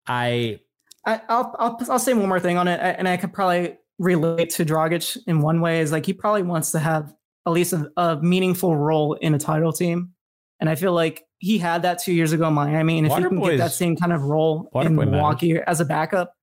I 0.08 0.60
I, 1.06 1.22
I'll, 1.30 1.56
I'll 1.58 1.80
I'll 1.90 2.00
say 2.00 2.14
one 2.14 2.28
more 2.28 2.40
thing 2.40 2.58
on 2.58 2.68
it, 2.68 2.80
and 2.82 3.08
I 3.08 3.16
could 3.18 3.32
probably 3.34 3.78
relate 3.98 4.50
to 4.52 4.66
Dragic 4.66 5.18
in 5.26 5.42
one 5.42 5.62
way. 5.62 5.80
Is 5.80 5.92
like 5.92 6.06
he 6.06 6.14
probably 6.14 6.44
wants 6.44 6.72
to 6.72 6.80
have 6.80 7.14
at 7.46 7.52
least 7.52 7.72
a, 7.74 7.90
a 7.96 8.22
meaningful 8.22 8.76
role 8.76 9.14
in 9.14 9.34
a 9.34 9.40
title 9.40 9.72
team, 9.72 10.12
and 10.60 10.70
I 10.70 10.76
feel 10.76 10.94
like 10.94 11.24
he 11.40 11.58
had 11.58 11.84
that 11.84 12.00
two 12.00 12.14
years 12.14 12.34
ago 12.34 12.48
in 12.48 12.54
Miami, 12.54 12.98
and 12.98 13.08
if 13.08 13.14
he 13.14 13.22
can 13.22 13.38
Waterboy's- 13.38 13.52
get 13.52 13.58
that 13.58 13.72
same 13.72 13.96
kind 13.96 14.12
of 14.12 14.24
role 14.24 14.70
in 14.74 14.82
Waterboy 14.96 15.10
Milwaukee 15.12 15.58
as 15.66 15.80
a 15.80 15.86
backup, 15.86 16.34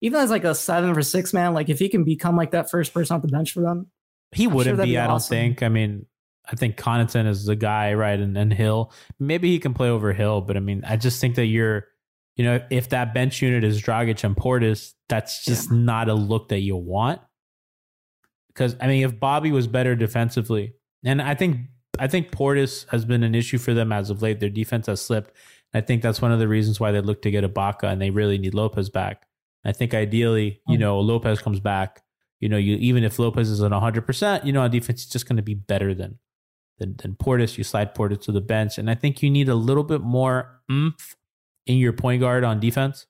even 0.00 0.20
as 0.20 0.30
like 0.30 0.44
a 0.44 0.54
seven 0.54 0.90
or 0.90 1.02
six 1.02 1.32
man, 1.32 1.54
like 1.54 1.68
if 1.68 1.78
he 1.78 1.88
can 1.88 2.04
become 2.04 2.36
like 2.36 2.50
that 2.50 2.70
first 2.70 2.92
person 2.92 3.16
off 3.16 3.22
the 3.22 3.28
bench 3.28 3.52
for 3.52 3.62
them, 3.62 3.90
he 4.32 4.44
I'm 4.44 4.52
wouldn't 4.54 4.76
that'd 4.76 4.88
be, 4.88 4.92
be 4.94 4.98
I 4.98 5.06
don't 5.06 5.22
think. 5.22 5.62
I 5.62 5.68
mean, 5.68 6.06
I 6.46 6.56
think 6.56 6.76
Connaughton 6.76 7.26
is 7.26 7.46
the 7.46 7.56
guy, 7.56 7.94
right? 7.94 8.18
And 8.18 8.36
and 8.36 8.52
Hill. 8.52 8.92
Maybe 9.18 9.50
he 9.50 9.58
can 9.58 9.72
play 9.72 9.88
over 9.88 10.12
Hill, 10.12 10.42
but 10.42 10.56
I 10.56 10.60
mean, 10.60 10.84
I 10.86 10.96
just 10.96 11.20
think 11.20 11.36
that 11.36 11.46
you're 11.46 11.86
you 12.36 12.44
know, 12.44 12.60
if 12.68 12.88
that 12.88 13.14
bench 13.14 13.40
unit 13.40 13.62
is 13.62 13.80
Dragic 13.80 14.24
and 14.24 14.36
Portis, 14.36 14.92
that's 15.08 15.44
just 15.44 15.70
not 15.70 16.08
a 16.08 16.14
look 16.14 16.48
that 16.48 16.58
you 16.58 16.76
want. 16.76 17.20
Because 18.48 18.76
I 18.80 18.88
mean, 18.88 19.04
if 19.04 19.18
Bobby 19.18 19.52
was 19.52 19.66
better 19.66 19.94
defensively, 19.94 20.74
and 21.04 21.22
I 21.22 21.34
think 21.34 21.58
I 21.98 22.08
think 22.08 22.30
Portis 22.30 22.88
has 22.90 23.04
been 23.04 23.22
an 23.22 23.34
issue 23.34 23.58
for 23.58 23.74
them 23.74 23.92
as 23.92 24.10
of 24.10 24.22
late. 24.22 24.40
Their 24.40 24.50
defense 24.50 24.86
has 24.86 25.00
slipped. 25.00 25.32
I 25.72 25.80
think 25.80 26.02
that's 26.02 26.22
one 26.22 26.32
of 26.32 26.38
the 26.38 26.48
reasons 26.48 26.78
why 26.78 26.92
they 26.92 27.00
look 27.00 27.22
to 27.22 27.30
get 27.30 27.44
Ibaka 27.44 27.84
and 27.84 28.00
they 28.00 28.10
really 28.10 28.38
need 28.38 28.54
Lopez 28.54 28.88
back. 28.90 29.26
I 29.64 29.72
think 29.72 29.94
ideally, 29.94 30.60
you 30.68 30.76
know, 30.76 31.00
Lopez 31.00 31.40
comes 31.40 31.58
back. 31.58 32.02
You 32.38 32.48
know, 32.48 32.58
you 32.58 32.76
even 32.76 33.02
if 33.02 33.18
Lopez 33.18 33.48
is 33.48 33.62
on 33.62 33.70
100%, 33.70 34.44
you 34.44 34.52
know, 34.52 34.60
on 34.60 34.70
defense, 34.70 35.04
it's 35.04 35.12
just 35.12 35.26
going 35.26 35.38
to 35.38 35.42
be 35.42 35.54
better 35.54 35.94
than, 35.94 36.18
than 36.78 36.96
than 36.98 37.14
Portis. 37.14 37.56
You 37.56 37.64
slide 37.64 37.94
Portis 37.94 38.20
to 38.22 38.32
the 38.32 38.42
bench, 38.42 38.76
and 38.76 38.90
I 38.90 38.94
think 38.94 39.22
you 39.22 39.30
need 39.30 39.48
a 39.48 39.54
little 39.54 39.84
bit 39.84 40.02
more 40.02 40.60
oomph 40.70 41.16
in 41.66 41.78
your 41.78 41.94
point 41.94 42.20
guard 42.20 42.44
on 42.44 42.60
defense. 42.60 43.06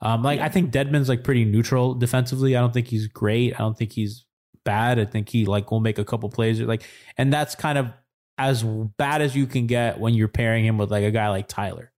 Um, 0.00 0.22
like 0.22 0.40
I 0.40 0.48
think 0.48 0.72
Dedmon's 0.72 1.10
like 1.10 1.22
pretty 1.22 1.44
neutral 1.44 1.94
defensively. 1.94 2.56
I 2.56 2.60
don't 2.60 2.72
think 2.72 2.86
he's 2.86 3.06
great. 3.06 3.54
I 3.54 3.58
don't 3.58 3.76
think 3.76 3.92
he's 3.92 4.24
bad. 4.64 4.98
I 4.98 5.04
think 5.04 5.28
he 5.28 5.44
like 5.44 5.70
will 5.70 5.80
make 5.80 5.98
a 5.98 6.04
couple 6.04 6.30
plays. 6.30 6.60
Like, 6.60 6.82
and 7.18 7.32
that's 7.32 7.54
kind 7.54 7.76
of 7.76 7.92
as 8.40 8.62
bad 8.62 9.20
as 9.20 9.36
you 9.36 9.46
can 9.46 9.66
get 9.66 10.00
when 10.00 10.14
you're 10.14 10.26
pairing 10.26 10.64
him 10.64 10.78
with 10.78 10.90
like 10.90 11.04
a 11.04 11.10
guy 11.10 11.28
like 11.28 11.46
Tyler, 11.46 11.92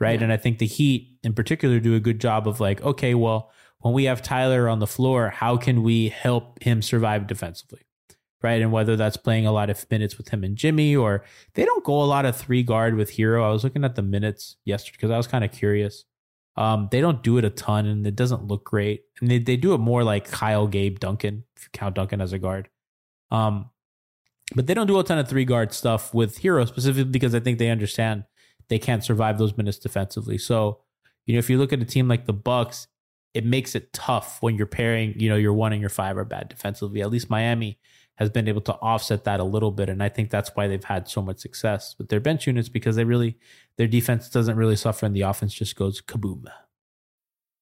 right? 0.00 0.18
Yeah. 0.18 0.24
And 0.24 0.32
I 0.32 0.36
think 0.36 0.58
the 0.58 0.66
Heat 0.66 1.16
in 1.22 1.32
particular 1.32 1.78
do 1.78 1.94
a 1.94 2.00
good 2.00 2.20
job 2.20 2.48
of 2.48 2.58
like, 2.58 2.82
okay, 2.82 3.14
well, 3.14 3.52
when 3.78 3.94
we 3.94 4.04
have 4.04 4.20
Tyler 4.20 4.68
on 4.68 4.80
the 4.80 4.86
floor, 4.88 5.30
how 5.30 5.56
can 5.56 5.84
we 5.84 6.08
help 6.08 6.60
him 6.60 6.82
survive 6.82 7.28
defensively? 7.28 7.82
Right. 8.42 8.60
And 8.60 8.72
whether 8.72 8.96
that's 8.96 9.16
playing 9.16 9.46
a 9.46 9.52
lot 9.52 9.70
of 9.70 9.88
minutes 9.88 10.18
with 10.18 10.28
him 10.28 10.42
and 10.42 10.56
Jimmy, 10.56 10.94
or 10.94 11.24
they 11.54 11.64
don't 11.64 11.84
go 11.84 12.02
a 12.02 12.04
lot 12.04 12.26
of 12.26 12.36
three 12.36 12.64
guard 12.64 12.96
with 12.96 13.12
Herro. 13.12 13.44
I 13.44 13.50
was 13.50 13.62
looking 13.62 13.84
at 13.84 13.94
the 13.94 14.02
minutes 14.02 14.56
yesterday 14.64 14.96
because 14.96 15.10
I 15.12 15.16
was 15.16 15.28
kind 15.28 15.44
of 15.44 15.52
curious. 15.52 16.04
Um, 16.56 16.88
they 16.90 17.00
don't 17.00 17.22
do 17.22 17.38
it 17.38 17.44
a 17.44 17.50
ton 17.50 17.86
and 17.86 18.04
it 18.06 18.16
doesn't 18.16 18.46
look 18.46 18.64
great. 18.64 19.02
And 19.20 19.30
they, 19.30 19.38
they 19.38 19.56
do 19.56 19.72
it 19.74 19.78
more 19.78 20.02
like 20.02 20.28
Kyle, 20.30 20.66
Gabe, 20.66 20.98
Duncan, 20.98 21.44
if 21.56 21.64
you 21.64 21.68
count 21.72 21.94
Duncan 21.94 22.20
as 22.20 22.32
a 22.32 22.38
guard. 22.38 22.68
Um, 23.30 23.70
but 24.54 24.66
they 24.66 24.74
don't 24.74 24.86
do 24.86 24.98
a 24.98 25.04
ton 25.04 25.18
of 25.18 25.28
three 25.28 25.44
guard 25.44 25.72
stuff 25.72 26.14
with 26.14 26.40
Herro 26.42 26.66
specifically 26.66 27.10
because 27.10 27.34
I 27.34 27.40
think 27.40 27.58
they 27.58 27.70
understand 27.70 28.24
they 28.68 28.78
can't 28.78 29.04
survive 29.04 29.38
those 29.38 29.56
minutes 29.56 29.78
defensively. 29.78 30.38
So, 30.38 30.80
you 31.24 31.34
know, 31.34 31.38
if 31.38 31.50
you 31.50 31.58
look 31.58 31.72
at 31.72 31.80
a 31.80 31.84
team 31.84 32.08
like 32.08 32.26
the 32.26 32.32
Bucks, 32.32 32.86
it 33.34 33.44
makes 33.44 33.74
it 33.74 33.92
tough 33.92 34.38
when 34.40 34.56
you're 34.56 34.66
pairing, 34.66 35.14
you 35.18 35.28
know, 35.28 35.36
your 35.36 35.52
one 35.52 35.72
and 35.72 35.80
your 35.80 35.90
five 35.90 36.16
are 36.16 36.24
bad 36.24 36.48
defensively. 36.48 37.02
At 37.02 37.10
least 37.10 37.28
Miami 37.28 37.78
has 38.16 38.30
been 38.30 38.48
able 38.48 38.62
to 38.62 38.74
offset 38.74 39.24
that 39.24 39.40
a 39.40 39.44
little 39.44 39.70
bit. 39.70 39.88
And 39.88 40.02
I 40.02 40.08
think 40.08 40.30
that's 40.30 40.50
why 40.54 40.68
they've 40.68 40.82
had 40.82 41.06
so 41.06 41.20
much 41.20 41.38
success 41.38 41.94
with 41.98 42.08
their 42.08 42.20
bench 42.20 42.46
units 42.46 42.68
because 42.68 42.96
they 42.96 43.04
really, 43.04 43.36
their 43.76 43.86
defense 43.86 44.30
doesn't 44.30 44.56
really 44.56 44.76
suffer 44.76 45.04
and 45.04 45.14
the 45.14 45.20
offense 45.22 45.52
just 45.52 45.76
goes 45.76 46.00
kaboom. 46.00 46.44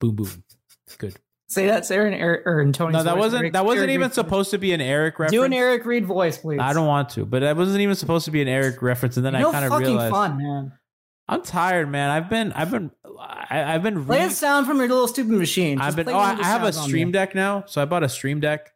Boom, 0.00 0.16
boom. 0.16 0.44
Good. 0.98 1.16
Say 1.48 1.66
that, 1.66 1.86
say 1.86 1.96
it 1.98 2.06
in 2.06 2.12
Eric 2.14 2.46
or 2.46 2.60
in 2.60 2.72
Tony's 2.74 2.92
No, 2.92 3.02
that 3.04 3.14
voice. 3.14 3.20
wasn't, 3.20 3.42
Eric- 3.44 3.52
that 3.54 3.64
wasn't 3.64 3.84
Eric 3.84 3.94
even 3.94 4.06
Reid 4.08 4.14
supposed 4.14 4.50
to 4.50 4.58
be 4.58 4.72
an 4.72 4.82
Eric 4.82 5.18
reference. 5.18 5.32
Do 5.32 5.44
an 5.44 5.54
Eric 5.54 5.86
Reid 5.86 6.04
voice, 6.04 6.36
please. 6.36 6.60
I 6.60 6.74
don't 6.74 6.86
want 6.86 7.08
to, 7.10 7.24
but 7.24 7.40
that 7.40 7.56
wasn't 7.56 7.80
even 7.80 7.94
supposed 7.96 8.26
to 8.26 8.30
be 8.30 8.42
an 8.42 8.48
Eric 8.48 8.82
reference. 8.82 9.16
And 9.16 9.24
then 9.24 9.32
no 9.32 9.48
I 9.48 9.52
kind 9.52 9.64
of 9.64 9.78
realized. 9.78 10.12
No 10.12 10.18
fucking 10.18 10.36
fun, 10.36 10.42
man. 10.42 10.72
I'm 11.26 11.42
tired, 11.42 11.90
man. 11.90 12.10
I've 12.10 12.28
been, 12.28 12.52
I've 12.52 12.70
been, 12.70 12.90
I, 13.18 13.74
I've 13.74 13.82
been. 13.82 14.04
Play 14.04 14.24
a 14.24 14.30
sound 14.30 14.66
from 14.66 14.76
your 14.78 14.88
little 14.88 15.08
stupid 15.08 15.32
machine. 15.32 15.78
I've 15.80 15.96
been. 15.96 16.04
play 16.04 16.14
Oh, 16.14 16.18
one 16.18 16.36
I, 16.36 16.40
I 16.40 16.44
have 16.44 16.64
a 16.64 16.72
stream 16.72 17.12
deck 17.12 17.34
now, 17.34 17.64
so 17.66 17.80
I 17.82 17.84
bought 17.86 18.02
a 18.02 18.08
stream 18.08 18.40
deck 18.40 18.72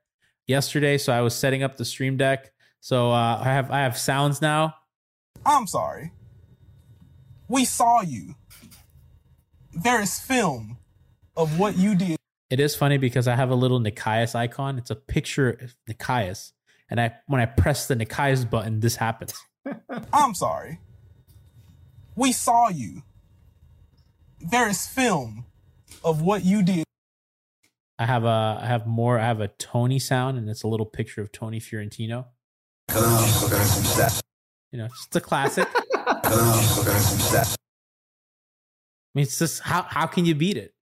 yesterday. 0.46 0.98
So 0.98 1.12
I 1.12 1.20
was 1.20 1.34
setting 1.34 1.62
up 1.62 1.76
the 1.76 1.84
stream 1.84 2.16
deck. 2.16 2.52
So 2.80 3.10
uh, 3.10 3.40
I 3.40 3.44
have, 3.44 3.70
I 3.70 3.80
have 3.80 3.96
sounds 3.96 4.42
now. 4.42 4.74
I'm 5.46 5.66
sorry. 5.66 6.12
We 7.48 7.64
saw 7.64 8.00
you. 8.02 8.34
There 9.72 10.00
is 10.02 10.18
film 10.18 10.78
of 11.36 11.58
what 11.58 11.76
you 11.76 11.94
did. 11.94 12.16
It 12.50 12.60
is 12.60 12.74
funny 12.74 12.98
because 12.98 13.26
I 13.26 13.34
have 13.34 13.50
a 13.50 13.54
little 13.54 13.80
Nikias 13.80 14.34
icon. 14.34 14.78
It's 14.78 14.90
a 14.90 14.94
picture 14.94 15.50
of 15.50 15.74
Nikias, 15.88 16.52
and 16.90 17.00
I 17.00 17.14
when 17.26 17.40
I 17.40 17.46
press 17.46 17.86
the 17.86 17.96
Nikias 17.96 18.48
button, 18.48 18.80
this 18.80 18.96
happens. 18.96 19.34
I'm 20.12 20.34
sorry. 20.34 20.80
We 22.14 22.32
saw 22.32 22.68
you. 22.68 23.02
There 24.40 24.68
is 24.68 24.86
film 24.86 25.46
of 26.04 26.20
what 26.20 26.44
you 26.44 26.62
did. 26.62 26.84
I 27.98 28.06
have 28.06 28.24
a, 28.24 28.58
I 28.60 28.66
have 28.66 28.86
more. 28.86 29.18
I 29.18 29.26
have 29.26 29.40
a 29.40 29.48
Tony 29.48 29.98
sound, 29.98 30.36
and 30.36 30.50
it's 30.50 30.62
a 30.62 30.68
little 30.68 30.86
picture 30.86 31.22
of 31.22 31.32
Tony 31.32 31.60
Fiorentino. 31.60 32.26
You 34.72 34.78
know, 34.78 34.88
it's 35.06 35.16
a 35.16 35.20
classic. 35.20 35.68
I 35.96 37.16
mean, 39.14 39.22
it's 39.22 39.38
just 39.38 39.60
how 39.60 39.82
how 39.82 40.06
can 40.06 40.24
you 40.26 40.34
beat 40.34 40.56
it? 40.56 40.74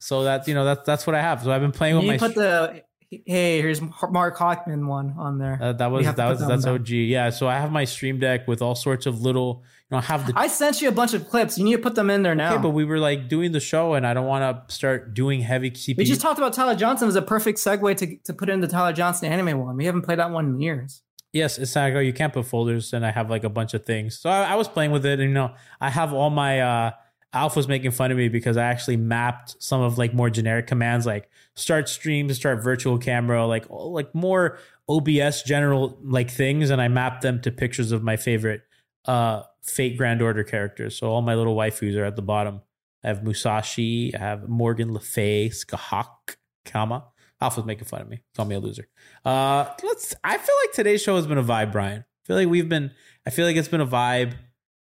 So 0.00 0.22
that's 0.24 0.48
you 0.48 0.54
know 0.54 0.64
that's 0.64 0.84
that's 0.86 1.06
what 1.06 1.14
I 1.14 1.20
have. 1.20 1.42
So 1.42 1.52
I've 1.52 1.60
been 1.60 1.72
playing 1.72 1.96
with 1.96 2.04
You 2.04 2.12
my. 2.12 2.18
put 2.18 2.34
the 2.34 2.82
hey, 3.10 3.60
here's 3.60 3.80
Mark 3.80 4.36
Hockman 4.36 4.86
one 4.86 5.14
on 5.18 5.38
there. 5.38 5.58
uh, 5.60 5.72
that 5.74 5.86
was 5.90 6.04
that 6.06 6.28
was 6.28 6.40
that 6.40 6.48
that's 6.48 6.66
one 6.66 6.74
back. 6.76 6.80
OG. 6.82 6.88
Yeah. 6.90 7.30
So 7.30 7.48
I 7.48 7.54
have 7.54 7.72
my 7.72 7.84
stream 7.84 8.18
deck 8.18 8.46
with 8.48 8.62
all 8.62 8.74
sorts 8.74 9.06
of 9.06 9.20
little. 9.20 9.62
You 9.90 9.96
know, 9.96 9.98
I 9.98 10.02
have 10.02 10.26
the. 10.26 10.32
I 10.36 10.48
sent 10.48 10.80
you 10.82 10.88
a 10.88 10.92
bunch 10.92 11.14
of 11.14 11.28
clips. 11.28 11.58
You 11.58 11.64
need 11.64 11.76
to 11.76 11.82
put 11.82 11.94
them 11.94 12.10
in 12.10 12.22
there 12.22 12.34
now. 12.34 12.54
Okay, 12.54 12.62
but 12.62 12.70
we 12.70 12.84
were 12.84 12.98
like 12.98 13.28
doing 13.28 13.52
the 13.52 13.60
show, 13.60 13.94
and 13.94 14.06
I 14.06 14.14
don't 14.14 14.26
want 14.26 14.68
to 14.68 14.74
start 14.74 15.14
doing 15.14 15.40
heavy 15.40 15.70
CPU. 15.70 15.96
we 15.96 16.04
just 16.04 16.20
talked 16.20 16.38
about 16.38 16.52
Tyler 16.52 16.74
Johnson 16.74 17.08
as 17.08 17.16
a 17.16 17.22
perfect 17.22 17.58
segue 17.58 17.96
to, 17.98 18.16
to 18.24 18.32
put 18.34 18.48
in 18.48 18.60
the 18.60 18.68
Tyler 18.68 18.92
Johnson 18.92 19.30
anime 19.32 19.58
one. 19.58 19.76
We 19.76 19.84
haven't 19.86 20.02
played 20.02 20.18
that 20.18 20.30
one 20.30 20.46
in 20.46 20.60
years. 20.60 21.02
Yes, 21.32 21.58
it's 21.58 21.74
not. 21.74 21.86
You 21.88 22.12
can't 22.12 22.32
put 22.32 22.46
folders, 22.46 22.92
and 22.92 23.04
I 23.04 23.10
have 23.10 23.28
like 23.30 23.44
a 23.44 23.50
bunch 23.50 23.74
of 23.74 23.84
things. 23.84 24.18
So 24.18 24.30
I, 24.30 24.52
I 24.52 24.54
was 24.54 24.68
playing 24.68 24.90
with 24.92 25.04
it, 25.06 25.20
and 25.20 25.28
you 25.28 25.34
know, 25.34 25.54
I 25.80 25.90
have 25.90 26.12
all 26.12 26.30
my 26.30 26.60
uh, 26.60 26.90
Alpha's 27.32 27.68
making 27.68 27.90
fun 27.90 28.10
of 28.10 28.16
me 28.16 28.28
because 28.28 28.56
I 28.56 28.64
actually 28.64 28.96
mapped 28.96 29.62
some 29.62 29.80
of 29.80 29.98
like 29.98 30.14
more 30.14 30.30
generic 30.30 30.66
commands, 30.66 31.04
like 31.04 31.28
start 31.54 31.88
stream, 31.88 32.32
start 32.32 32.62
virtual 32.62 32.98
camera, 32.98 33.46
like 33.46 33.66
like 33.68 34.14
more 34.14 34.58
OBS 34.88 35.42
general 35.42 35.98
like 36.02 36.30
things, 36.30 36.70
and 36.70 36.80
I 36.80 36.88
mapped 36.88 37.22
them 37.22 37.40
to 37.42 37.50
pictures 37.50 37.92
of 37.92 38.02
my 38.02 38.16
favorite 38.16 38.62
uh, 39.04 39.42
Fate 39.62 39.98
Grand 39.98 40.22
Order 40.22 40.42
characters. 40.44 40.96
So 40.96 41.08
all 41.10 41.22
my 41.22 41.34
little 41.34 41.54
waifus 41.54 41.96
are 41.96 42.04
at 42.04 42.16
the 42.16 42.22
bottom. 42.22 42.62
I 43.04 43.08
have 43.08 43.22
Musashi, 43.22 44.14
I 44.14 44.18
have 44.18 44.48
Morgan 44.48 44.92
Le 44.92 45.00
Fay, 45.00 45.50
Scathach, 45.50 46.36
Kama. 46.64 47.04
Alpha's 47.40 47.64
making 47.64 47.84
fun 47.84 48.02
of 48.02 48.08
me. 48.08 48.22
Call 48.36 48.46
me 48.46 48.56
a 48.56 48.60
loser. 48.60 48.88
Uh, 49.24 49.66
let's. 49.84 50.14
I 50.24 50.36
feel 50.38 50.56
like 50.64 50.74
today's 50.74 51.02
show 51.02 51.14
has 51.16 51.26
been 51.26 51.38
a 51.38 51.42
vibe, 51.42 51.70
Brian. 51.70 52.04
feel 52.24 52.36
like 52.36 52.48
we've 52.48 52.68
been. 52.68 52.90
I 53.26 53.30
feel 53.30 53.46
like 53.46 53.56
it's 53.56 53.68
been 53.68 53.80
a 53.80 53.86
vibe. 53.86 54.34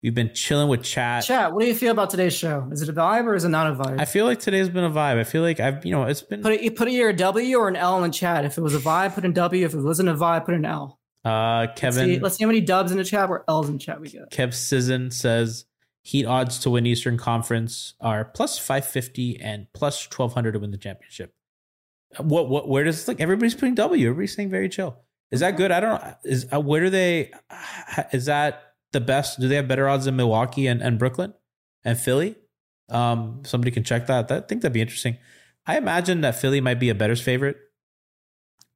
We've 0.02 0.14
been 0.14 0.32
chilling 0.32 0.68
with 0.68 0.84
chat. 0.84 1.24
Chat, 1.24 1.52
what 1.52 1.62
do 1.62 1.66
you 1.66 1.74
feel 1.74 1.90
about 1.90 2.10
today's 2.10 2.34
show? 2.34 2.68
Is 2.70 2.82
it 2.82 2.88
a 2.88 2.92
vibe 2.92 3.24
or 3.24 3.34
is 3.34 3.44
it 3.44 3.48
not 3.48 3.66
a 3.66 3.74
vibe? 3.74 4.00
I 4.00 4.04
feel 4.04 4.26
like 4.26 4.38
today's 4.38 4.68
been 4.68 4.84
a 4.84 4.90
vibe. 4.90 5.18
I 5.18 5.24
feel 5.24 5.42
like 5.42 5.58
I've 5.58 5.84
you 5.84 5.92
know 5.92 6.04
it's 6.04 6.22
been 6.22 6.40
put 6.40 6.52
it, 6.52 6.76
put 6.76 6.88
either 6.88 7.08
a 7.08 7.16
W 7.16 7.58
or 7.58 7.68
an 7.68 7.76
L 7.76 7.96
in 7.96 8.10
the 8.10 8.16
chat. 8.16 8.44
If 8.44 8.58
it 8.58 8.60
was 8.60 8.74
a 8.74 8.78
vibe, 8.78 9.14
put 9.14 9.24
in 9.24 9.32
W. 9.32 9.64
If 9.66 9.74
it 9.74 9.80
wasn't 9.80 10.08
a 10.08 10.14
vibe, 10.14 10.44
put 10.44 10.54
an 10.54 10.64
L. 10.64 11.00
uh 11.24 11.66
Let's 11.66 11.80
Kevin 11.80 12.06
see, 12.06 12.18
let's 12.20 12.36
see 12.36 12.44
how 12.44 12.48
many 12.48 12.60
dubs 12.60 12.92
in 12.92 12.98
the 12.98 13.04
chat 13.04 13.28
or 13.28 13.44
L's 13.48 13.68
in 13.68 13.74
the 13.74 13.80
chat 13.80 14.00
we 14.00 14.08
get. 14.08 14.30
Kev 14.30 14.50
Sizen 14.50 15.12
says 15.12 15.64
Heat 16.08 16.24
odds 16.24 16.60
to 16.60 16.70
win 16.70 16.86
Eastern 16.86 17.18
Conference 17.18 17.92
are 18.00 18.24
plus 18.24 18.58
550 18.58 19.40
and 19.40 19.66
plus 19.74 20.06
1200 20.06 20.52
to 20.52 20.58
win 20.58 20.70
the 20.70 20.78
championship. 20.78 21.34
What 22.18 22.48
what 22.48 22.68
where 22.68 22.84
does 22.84 23.02
it 23.02 23.08
look 23.08 23.18
like 23.18 23.22
everybody's 23.22 23.54
putting 23.54 23.74
W? 23.74 24.06
Everybody's 24.06 24.34
saying 24.34 24.48
very 24.48 24.68
chill. 24.68 24.96
Is 25.30 25.40
that 25.40 25.58
good? 25.58 25.70
I 25.70 25.80
don't 25.80 26.00
know. 26.00 26.14
Is 26.24 26.46
uh, 26.50 26.60
where 26.60 26.80
do 26.80 26.88
they 26.88 27.32
is 28.12 28.26
that 28.26 28.67
the 28.92 29.00
best? 29.00 29.40
Do 29.40 29.48
they 29.48 29.56
have 29.56 29.68
better 29.68 29.88
odds 29.88 30.04
than 30.06 30.16
Milwaukee 30.16 30.66
and, 30.66 30.82
and 30.82 30.98
Brooklyn 30.98 31.34
and 31.84 31.98
Philly? 31.98 32.36
Um 32.88 33.42
somebody 33.44 33.70
can 33.70 33.84
check 33.84 34.06
that. 34.06 34.28
that. 34.28 34.44
I 34.44 34.46
think 34.46 34.62
that'd 34.62 34.72
be 34.72 34.80
interesting. 34.80 35.18
I 35.66 35.76
imagine 35.76 36.22
that 36.22 36.36
Philly 36.36 36.60
might 36.60 36.80
be 36.80 36.88
a 36.88 36.94
bettor's 36.94 37.20
favorite. 37.20 37.56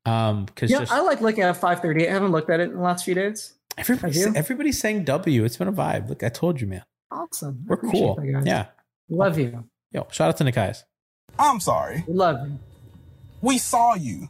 Um 0.04 0.46
cuz 0.54 0.70
Yeah, 0.70 0.80
just 0.80 0.92
I 0.92 1.00
like 1.00 1.20
looking 1.20 1.44
at 1.44 1.56
538. 1.56 2.08
I 2.08 2.12
haven't 2.12 2.32
looked 2.32 2.50
at 2.50 2.60
it 2.60 2.70
in 2.70 2.76
the 2.76 2.82
last 2.82 3.04
few 3.04 3.14
days. 3.14 3.54
everybody's, 3.78 4.34
everybody's 4.36 4.78
saying 4.80 5.04
W. 5.04 5.44
It's 5.44 5.56
been 5.56 5.68
a 5.68 5.72
vibe. 5.72 6.08
Look, 6.08 6.22
I 6.22 6.28
told 6.28 6.60
you, 6.60 6.66
man. 6.66 6.84
Awesome. 7.10 7.64
We're 7.66 7.76
cool. 7.78 8.16
that. 8.16 8.42
Yeah. 8.44 8.66
Love 9.08 9.38
you. 9.38 9.64
Yo, 9.92 10.06
shout 10.10 10.28
out 10.28 10.36
to 10.38 10.44
Nikai's. 10.44 10.84
I'm 11.38 11.60
sorry. 11.60 12.04
We 12.06 12.14
love 12.14 12.46
you. 12.46 12.58
We 13.42 13.58
saw 13.58 13.94
you. 13.94 14.28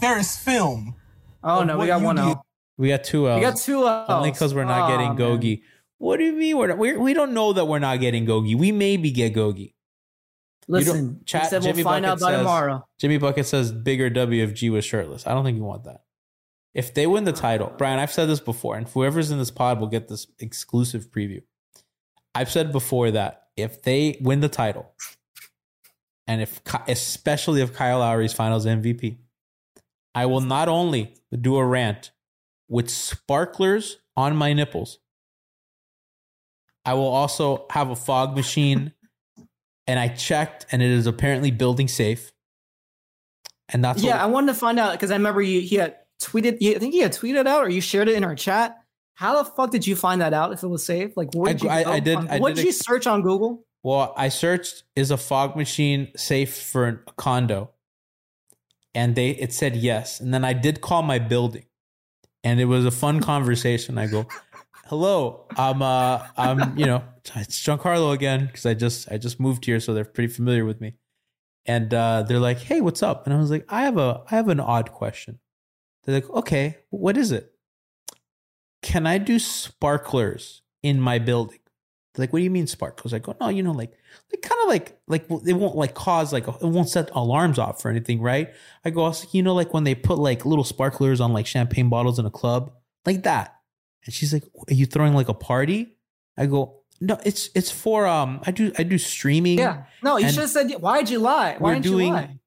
There 0.00 0.18
is 0.18 0.36
film. 0.36 0.94
Oh 1.42 1.62
no, 1.64 1.78
we 1.78 1.86
got 1.86 2.00
one 2.00 2.16
did. 2.16 2.22
L. 2.22 2.45
We 2.78 2.88
got 2.88 3.04
two 3.04 3.28
L's. 3.28 3.38
We 3.38 3.42
got 3.42 3.56
two 3.56 3.86
L's. 3.86 4.08
Only 4.10 4.30
because 4.30 4.54
we're 4.54 4.64
not 4.64 4.82
Aw, 4.82 4.88
getting 4.88 5.08
man. 5.08 5.16
Gogi. 5.40 5.62
What 5.98 6.18
do 6.18 6.24
you 6.24 6.32
mean 6.32 6.58
we're 6.58 6.66
not? 6.68 6.78
We're, 6.78 6.98
we 7.00 7.14
don't 7.14 7.32
know 7.32 7.52
that 7.54 7.64
we're 7.66 7.78
not 7.78 8.00
getting 8.00 8.26
Gogi. 8.26 8.54
We 8.56 8.70
maybe 8.72 9.10
get 9.10 9.34
Gogi. 9.34 9.72
Listen, 10.68 11.20
chat- 11.24 11.48
said 11.50 11.62
Jimmy 11.62 11.76
we'll 11.82 11.84
find 11.84 12.04
Bucket 12.04 12.22
out 12.22 12.26
by 12.26 12.32
says- 12.32 12.40
tomorrow. 12.40 12.86
Jimmy 12.98 13.18
Bucket 13.18 13.46
says 13.46 13.72
bigger 13.72 14.10
W 14.10 14.42
if 14.42 14.52
G 14.54 14.68
was 14.70 14.84
shirtless. 14.84 15.26
I 15.26 15.32
don't 15.32 15.44
think 15.44 15.56
you 15.56 15.64
want 15.64 15.84
that. 15.84 16.02
If 16.74 16.92
they 16.92 17.06
win 17.06 17.24
the 17.24 17.32
title, 17.32 17.72
Brian, 17.78 17.98
I've 17.98 18.12
said 18.12 18.28
this 18.28 18.40
before, 18.40 18.76
and 18.76 18.86
whoever's 18.88 19.30
in 19.30 19.38
this 19.38 19.50
pod 19.50 19.80
will 19.80 19.86
get 19.86 20.08
this 20.08 20.26
exclusive 20.38 21.10
preview. 21.10 21.40
I've 22.34 22.50
said 22.50 22.70
before 22.72 23.10
that 23.12 23.44
if 23.56 23.80
they 23.82 24.18
win 24.20 24.40
the 24.40 24.50
title, 24.50 24.92
and 26.26 26.42
if 26.42 26.60
especially 26.88 27.62
if 27.62 27.72
Kyle 27.72 28.00
Lowry's 28.00 28.34
Finals 28.34 28.66
MVP, 28.66 29.16
I 30.14 30.26
will 30.26 30.42
not 30.42 30.68
only 30.68 31.14
do 31.40 31.56
a 31.56 31.64
rant 31.64 32.10
with 32.68 32.90
sparklers 32.90 33.98
on 34.16 34.36
my 34.36 34.52
nipples. 34.52 34.98
I 36.84 36.94
will 36.94 37.08
also 37.08 37.66
have 37.70 37.90
a 37.90 37.96
fog 37.96 38.36
machine, 38.36 38.92
and 39.86 39.98
I 39.98 40.08
checked, 40.08 40.66
and 40.70 40.82
it 40.82 40.90
is 40.90 41.06
apparently 41.06 41.50
building 41.50 41.88
safe. 41.88 42.32
And 43.68 43.84
that's 43.84 44.02
yeah, 44.02 44.22
I 44.22 44.26
wanted 44.26 44.52
to 44.52 44.58
find 44.58 44.78
out 44.78 44.92
because 44.92 45.10
I 45.10 45.14
remember 45.14 45.42
you 45.42 45.60
he 45.60 45.76
had 45.76 45.96
tweeted. 46.22 46.58
I 46.76 46.78
think 46.78 46.94
he 46.94 47.00
had 47.00 47.12
tweeted 47.12 47.46
out 47.48 47.64
or 47.64 47.68
you 47.68 47.80
shared 47.80 48.08
it 48.08 48.14
in 48.14 48.22
our 48.22 48.36
chat. 48.36 48.76
How 49.14 49.42
the 49.42 49.50
fuck 49.50 49.70
did 49.70 49.86
you 49.86 49.96
find 49.96 50.20
that 50.20 50.32
out? 50.34 50.52
If 50.52 50.62
it 50.62 50.68
was 50.68 50.84
safe, 50.84 51.16
like 51.16 51.34
where 51.34 51.52
I- 51.52 51.56
you? 51.60 51.68
I- 51.68 51.92
I 51.94 52.00
did- 52.00 52.16
on- 52.16 52.28
I 52.28 52.38
what 52.38 52.50
did 52.50 52.56
did 52.56 52.62
you 52.64 52.68
ex- 52.68 52.78
search 52.86 53.06
on 53.08 53.22
Google? 53.22 53.64
Well, 53.82 54.12
I 54.16 54.28
searched 54.28 54.84
is 54.94 55.10
a 55.10 55.16
fog 55.16 55.56
machine 55.56 56.12
safe 56.16 56.56
for 56.56 56.86
a 56.86 56.96
condo? 57.16 57.70
And 58.94 59.14
they 59.16 59.30
it 59.30 59.52
said 59.52 59.74
yes. 59.74 60.20
And 60.20 60.32
then 60.32 60.44
I 60.44 60.52
did 60.52 60.80
call 60.80 61.02
my 61.02 61.18
building. 61.18 61.64
And 62.46 62.60
it 62.60 62.66
was 62.66 62.84
a 62.86 62.92
fun 62.92 63.20
conversation. 63.20 63.98
I 63.98 64.06
go, 64.06 64.24
"Hello, 64.84 65.46
I'm 65.56 65.82
uh 65.82 66.24
I'm, 66.36 66.78
you 66.78 66.86
know, 66.86 67.02
it's 67.34 67.60
Giancarlo 67.60 68.14
again 68.14 68.46
because 68.46 68.64
I 68.64 68.72
just 68.72 69.10
I 69.10 69.18
just 69.18 69.40
moved 69.40 69.64
here 69.64 69.80
so 69.80 69.92
they're 69.92 70.04
pretty 70.04 70.32
familiar 70.32 70.64
with 70.64 70.80
me." 70.80 70.94
And 71.66 71.92
uh 71.92 72.22
they're 72.22 72.38
like, 72.38 72.60
"Hey, 72.60 72.80
what's 72.80 73.02
up?" 73.02 73.26
And 73.26 73.34
I 73.34 73.38
was 73.38 73.50
like, 73.50 73.64
"I 73.68 73.82
have 73.82 73.98
a 73.98 74.22
I 74.30 74.36
have 74.36 74.48
an 74.48 74.60
odd 74.60 74.92
question." 74.92 75.40
They're 76.04 76.14
like, 76.14 76.30
"Okay, 76.30 76.78
what 76.90 77.16
is 77.16 77.32
it?" 77.32 77.52
Can 78.80 79.08
I 79.08 79.18
do 79.18 79.40
sparklers 79.40 80.62
in 80.84 81.00
my 81.00 81.18
building? 81.18 81.65
They're 82.16 82.24
like, 82.24 82.32
what 82.32 82.40
do 82.40 82.44
you 82.44 82.50
mean 82.50 82.66
sparklers? 82.66 83.12
I 83.12 83.18
go, 83.18 83.36
no, 83.40 83.48
you 83.48 83.62
know, 83.62 83.72
like, 83.72 83.92
like 84.32 84.42
kind 84.42 84.60
of 84.62 84.68
like, 84.68 84.98
like 85.06 85.26
it 85.46 85.52
won't 85.52 85.76
like 85.76 85.94
cause 85.94 86.32
like, 86.32 86.48
it 86.48 86.62
won't 86.62 86.88
set 86.88 87.10
alarms 87.12 87.58
off 87.58 87.84
or 87.84 87.90
anything, 87.90 88.20
right? 88.20 88.52
I 88.84 88.90
go, 88.90 89.02
also, 89.02 89.28
you 89.32 89.42
know, 89.42 89.54
like 89.54 89.72
when 89.74 89.84
they 89.84 89.94
put 89.94 90.18
like 90.18 90.44
little 90.46 90.64
sparklers 90.64 91.20
on 91.20 91.32
like 91.32 91.46
champagne 91.46 91.88
bottles 91.88 92.18
in 92.18 92.26
a 92.26 92.30
club, 92.30 92.72
like 93.04 93.22
that. 93.24 93.54
And 94.04 94.14
she's 94.14 94.32
like, 94.32 94.44
are 94.68 94.74
you 94.74 94.86
throwing 94.86 95.12
like 95.14 95.28
a 95.28 95.34
party? 95.34 95.96
I 96.38 96.46
go, 96.46 96.80
no, 97.00 97.18
it's 97.24 97.50
it's 97.54 97.70
for 97.70 98.06
um, 98.06 98.40
I 98.46 98.50
do 98.52 98.72
I 98.78 98.82
do 98.82 98.96
streaming. 98.96 99.58
Yeah, 99.58 99.84
no, 100.02 100.16
you 100.16 100.28
should 100.28 100.40
have 100.40 100.50
said. 100.50 100.70
Why'd 100.72 101.10
you 101.10 101.18
lie? 101.18 101.56
Why 101.58 101.74
didn't 101.74 101.84
doing. 101.84 102.08
you 102.08 102.12
lie? 102.14 102.38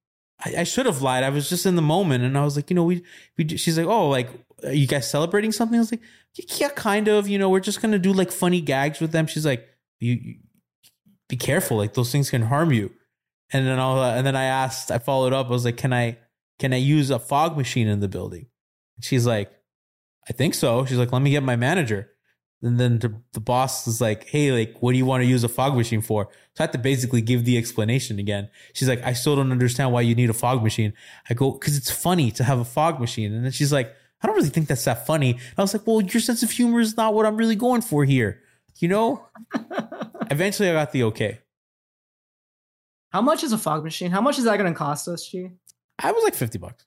I, 0.43 0.61
I 0.61 0.63
should 0.63 0.85
have 0.87 1.01
lied. 1.01 1.23
I 1.23 1.29
was 1.29 1.49
just 1.49 1.65
in 1.65 1.75
the 1.75 1.81
moment, 1.83 2.23
and 2.23 2.37
I 2.37 2.43
was 2.43 2.55
like, 2.55 2.69
you 2.69 2.75
know, 2.75 2.83
we 2.83 3.03
we. 3.37 3.43
do- 3.43 3.57
She's 3.57 3.77
like, 3.77 3.87
oh, 3.87 4.09
like, 4.09 4.29
are 4.63 4.73
you 4.73 4.87
guys 4.87 5.09
celebrating 5.09 5.51
something? 5.51 5.77
I 5.77 5.79
was 5.79 5.91
like, 5.91 6.01
yeah, 6.59 6.69
kind 6.69 7.07
of. 7.07 7.27
You 7.27 7.37
know, 7.37 7.49
we're 7.49 7.59
just 7.59 7.81
gonna 7.81 7.99
do 7.99 8.13
like 8.13 8.31
funny 8.31 8.61
gags 8.61 8.99
with 8.99 9.11
them. 9.11 9.27
She's 9.27 9.45
like, 9.45 9.67
you, 9.99 10.13
you 10.13 10.35
be 11.27 11.37
careful, 11.37 11.77
like 11.77 11.93
those 11.93 12.11
things 12.11 12.29
can 12.29 12.41
harm 12.43 12.71
you. 12.71 12.91
And 13.51 13.65
then 13.65 13.79
all, 13.79 14.03
and 14.03 14.25
then 14.25 14.35
I 14.35 14.43
asked, 14.43 14.91
I 14.91 14.97
followed 14.97 15.33
up. 15.33 15.47
I 15.47 15.49
was 15.49 15.65
like, 15.65 15.77
can 15.77 15.93
I 15.93 16.17
can 16.59 16.73
I 16.73 16.77
use 16.77 17.09
a 17.09 17.19
fog 17.19 17.57
machine 17.57 17.87
in 17.87 17.99
the 17.99 18.07
building? 18.07 18.47
And 18.97 19.05
she's 19.05 19.25
like, 19.25 19.51
I 20.29 20.33
think 20.33 20.53
so. 20.53 20.85
She's 20.85 20.97
like, 20.97 21.11
let 21.11 21.21
me 21.21 21.31
get 21.31 21.43
my 21.43 21.55
manager. 21.55 22.11
And 22.61 22.77
then 22.77 22.99
the, 22.99 23.21
the 23.31 23.39
boss 23.39 23.87
is 23.87 24.01
like, 24.01 24.27
hey, 24.27 24.51
like, 24.51 24.81
what 24.81 24.91
do 24.91 24.97
you 24.97 25.05
want 25.05 25.23
to 25.23 25.29
use 25.29 25.45
a 25.45 25.49
fog 25.49 25.77
machine 25.77 26.01
for? 26.01 26.27
So 26.55 26.61
I 26.61 26.63
had 26.63 26.73
to 26.73 26.77
basically 26.77 27.21
give 27.21 27.45
the 27.45 27.57
explanation 27.57 28.19
again. 28.19 28.49
She's 28.73 28.89
like, 28.89 29.01
I 29.03 29.13
still 29.13 29.37
don't 29.37 29.53
understand 29.53 29.93
why 29.93 30.01
you 30.01 30.13
need 30.13 30.29
a 30.29 30.33
fog 30.33 30.61
machine. 30.61 30.93
I 31.29 31.35
go, 31.35 31.51
because 31.51 31.77
it's 31.77 31.89
funny 31.89 32.31
to 32.31 32.43
have 32.43 32.59
a 32.59 32.65
fog 32.65 32.99
machine. 32.99 33.33
And 33.33 33.45
then 33.45 33.53
she's 33.53 33.71
like, 33.71 33.95
I 34.21 34.27
don't 34.27 34.35
really 34.35 34.49
think 34.49 34.67
that's 34.67 34.83
that 34.85 35.05
funny. 35.05 35.31
And 35.31 35.41
I 35.57 35.61
was 35.61 35.73
like, 35.73 35.87
well, 35.87 36.01
your 36.01 36.21
sense 36.21 36.43
of 36.43 36.51
humor 36.51 36.79
is 36.79 36.97
not 36.97 37.13
what 37.13 37.25
I'm 37.25 37.37
really 37.37 37.55
going 37.55 37.81
for 37.81 38.03
here. 38.03 38.41
You 38.77 38.89
know? 38.89 39.25
Eventually 40.31 40.69
I 40.69 40.73
got 40.73 40.91
the 40.91 41.03
okay. 41.03 41.39
How 43.11 43.21
much 43.21 43.43
is 43.43 43.51
a 43.53 43.57
fog 43.57 43.83
machine? 43.83 44.11
How 44.11 44.21
much 44.21 44.37
is 44.37 44.43
that 44.43 44.57
going 44.57 44.71
to 44.71 44.77
cost 44.77 45.07
us, 45.07 45.27
G? 45.27 45.49
I 45.97 46.11
was 46.11 46.23
like 46.23 46.35
50 46.35 46.59
bucks. 46.59 46.85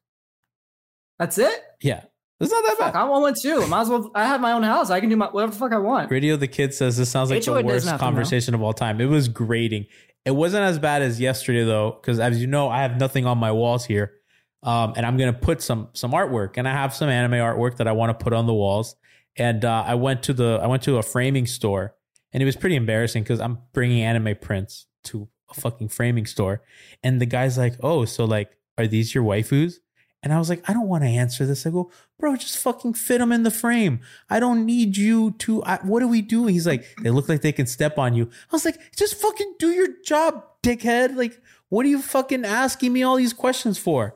That's 1.18 1.38
it. 1.38 1.62
Yeah. 1.82 2.04
It's 2.40 2.50
not 2.50 2.64
that 2.64 2.76
Fuck, 2.76 2.92
bad. 2.94 2.98
I 3.00 3.04
want 3.04 3.22
one 3.22 3.34
too. 3.40 3.66
Might 3.68 3.82
as 3.82 3.88
well. 3.88 4.10
I 4.14 4.26
have 4.26 4.40
my 4.40 4.52
own 4.52 4.64
house. 4.64 4.90
I 4.90 4.98
can 4.98 5.08
do 5.08 5.16
my 5.16 5.26
whatever 5.26 5.52
the 5.52 5.58
fuck 5.58 5.72
I 5.72 5.78
want. 5.78 6.10
Radio 6.10 6.36
the 6.36 6.48
Kid 6.48 6.74
says 6.74 6.96
this 6.96 7.08
sounds 7.08 7.30
like 7.30 7.44
HOA 7.44 7.62
the 7.62 7.66
worst 7.66 7.86
nothing, 7.86 7.98
though. 7.98 8.04
conversation 8.04 8.54
of 8.54 8.62
all 8.62 8.72
time. 8.72 9.00
It 9.00 9.06
was 9.06 9.28
grating. 9.28 9.86
It 10.24 10.32
wasn't 10.32 10.64
as 10.64 10.78
bad 10.80 11.02
as 11.02 11.20
yesterday 11.20 11.64
though, 11.64 11.92
because 12.00 12.18
as 12.18 12.40
you 12.40 12.48
know, 12.48 12.68
I 12.68 12.82
have 12.82 12.98
nothing 12.98 13.26
on 13.26 13.38
my 13.38 13.52
walls 13.52 13.84
here, 13.84 14.14
um, 14.62 14.94
and 14.96 15.04
I'm 15.04 15.16
gonna 15.16 15.32
put 15.32 15.62
some 15.62 15.88
some 15.92 16.12
artwork, 16.12 16.56
and 16.56 16.68
I 16.68 16.72
have 16.72 16.94
some 16.94 17.08
anime 17.08 17.32
artwork 17.32 17.76
that 17.78 17.88
I 17.88 17.92
want 17.92 18.16
to 18.18 18.22
put 18.22 18.32
on 18.32 18.46
the 18.46 18.54
walls. 18.54 18.96
And 19.36 19.64
uh, 19.64 19.84
I 19.86 19.94
went 19.94 20.22
to 20.24 20.32
the 20.32 20.60
I 20.62 20.66
went 20.66 20.82
to 20.84 20.98
a 20.98 21.02
framing 21.02 21.46
store, 21.46 21.94
and 22.32 22.42
it 22.42 22.46
was 22.46 22.56
pretty 22.56 22.76
embarrassing 22.76 23.22
because 23.22 23.40
I'm 23.40 23.58
bringing 23.72 24.02
anime 24.02 24.36
prints 24.40 24.86
to 25.04 25.28
a 25.50 25.54
fucking 25.54 25.88
framing 25.88 26.26
store, 26.26 26.62
and 27.02 27.20
the 27.20 27.26
guy's 27.26 27.58
like, 27.58 27.74
"Oh, 27.82 28.04
so 28.04 28.24
like, 28.24 28.56
are 28.78 28.86
these 28.86 29.14
your 29.14 29.24
waifus?" 29.24 29.74
And 30.22 30.32
I 30.32 30.38
was 30.38 30.48
like, 30.48 30.68
I 30.68 30.72
don't 30.72 30.86
want 30.86 31.02
to 31.02 31.08
answer 31.08 31.44
this. 31.44 31.66
I 31.66 31.70
go, 31.70 31.90
bro, 32.18 32.36
just 32.36 32.58
fucking 32.58 32.94
fit 32.94 33.18
them 33.18 33.32
in 33.32 33.42
the 33.42 33.50
frame. 33.50 34.00
I 34.30 34.38
don't 34.38 34.64
need 34.64 34.96
you 34.96 35.32
to. 35.38 35.64
I, 35.64 35.78
what 35.82 36.00
are 36.02 36.06
we 36.06 36.22
doing? 36.22 36.54
He's 36.54 36.66
like, 36.66 36.84
they 37.02 37.10
look 37.10 37.28
like 37.28 37.40
they 37.40 37.50
can 37.50 37.66
step 37.66 37.98
on 37.98 38.14
you. 38.14 38.26
I 38.26 38.52
was 38.54 38.64
like, 38.64 38.78
just 38.96 39.16
fucking 39.16 39.54
do 39.58 39.70
your 39.70 39.88
job, 40.04 40.44
dickhead. 40.62 41.16
Like, 41.16 41.40
what 41.70 41.84
are 41.84 41.88
you 41.88 42.00
fucking 42.00 42.44
asking 42.44 42.92
me 42.92 43.02
all 43.02 43.16
these 43.16 43.32
questions 43.32 43.78
for? 43.78 44.14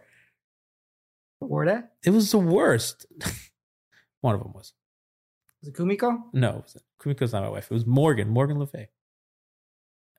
Were 1.40 1.66
they? 1.66 1.80
It 2.04 2.10
was 2.10 2.30
the 2.30 2.38
worst. 2.38 3.06
One 4.20 4.34
of 4.34 4.42
them 4.42 4.52
was. 4.52 4.72
Was 5.62 5.68
it 5.68 5.74
Kumiko? 5.74 6.18
No, 6.32 6.50
it 6.50 6.62
wasn't. 6.62 6.84
Kumiko's 7.00 7.32
not 7.32 7.42
my 7.42 7.50
wife. 7.50 7.70
It 7.70 7.74
was 7.74 7.86
Morgan, 7.86 8.28
Morgan 8.28 8.58
Le 8.58 8.66
Fay. 8.66 8.88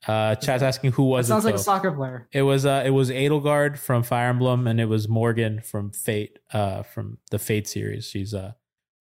Uh, 0.07 0.35
chat's 0.35 0.61
asking 0.61 0.91
who 0.91 1.03
That 1.03 1.09
was 1.09 1.27
sounds 1.27 1.43
it? 1.45 1.49
Sounds 1.49 1.53
like 1.53 1.55
a 1.55 1.63
soccer 1.63 1.91
player. 1.91 2.27
It 2.31 2.43
was 2.43 2.65
uh 2.67 2.83
it 2.85 2.91
was 2.91 3.09
Edelgard 3.09 3.77
from 3.79 4.03
Fire 4.03 4.29
Emblem 4.29 4.67
and 4.67 4.79
it 4.79 4.85
was 4.85 5.09
Morgan 5.09 5.59
from 5.61 5.89
Fate 5.91 6.37
uh 6.53 6.83
from 6.83 7.17
the 7.31 7.39
Fate 7.39 7.67
series. 7.67 8.05
She's 8.07 8.33
uh 8.33 8.51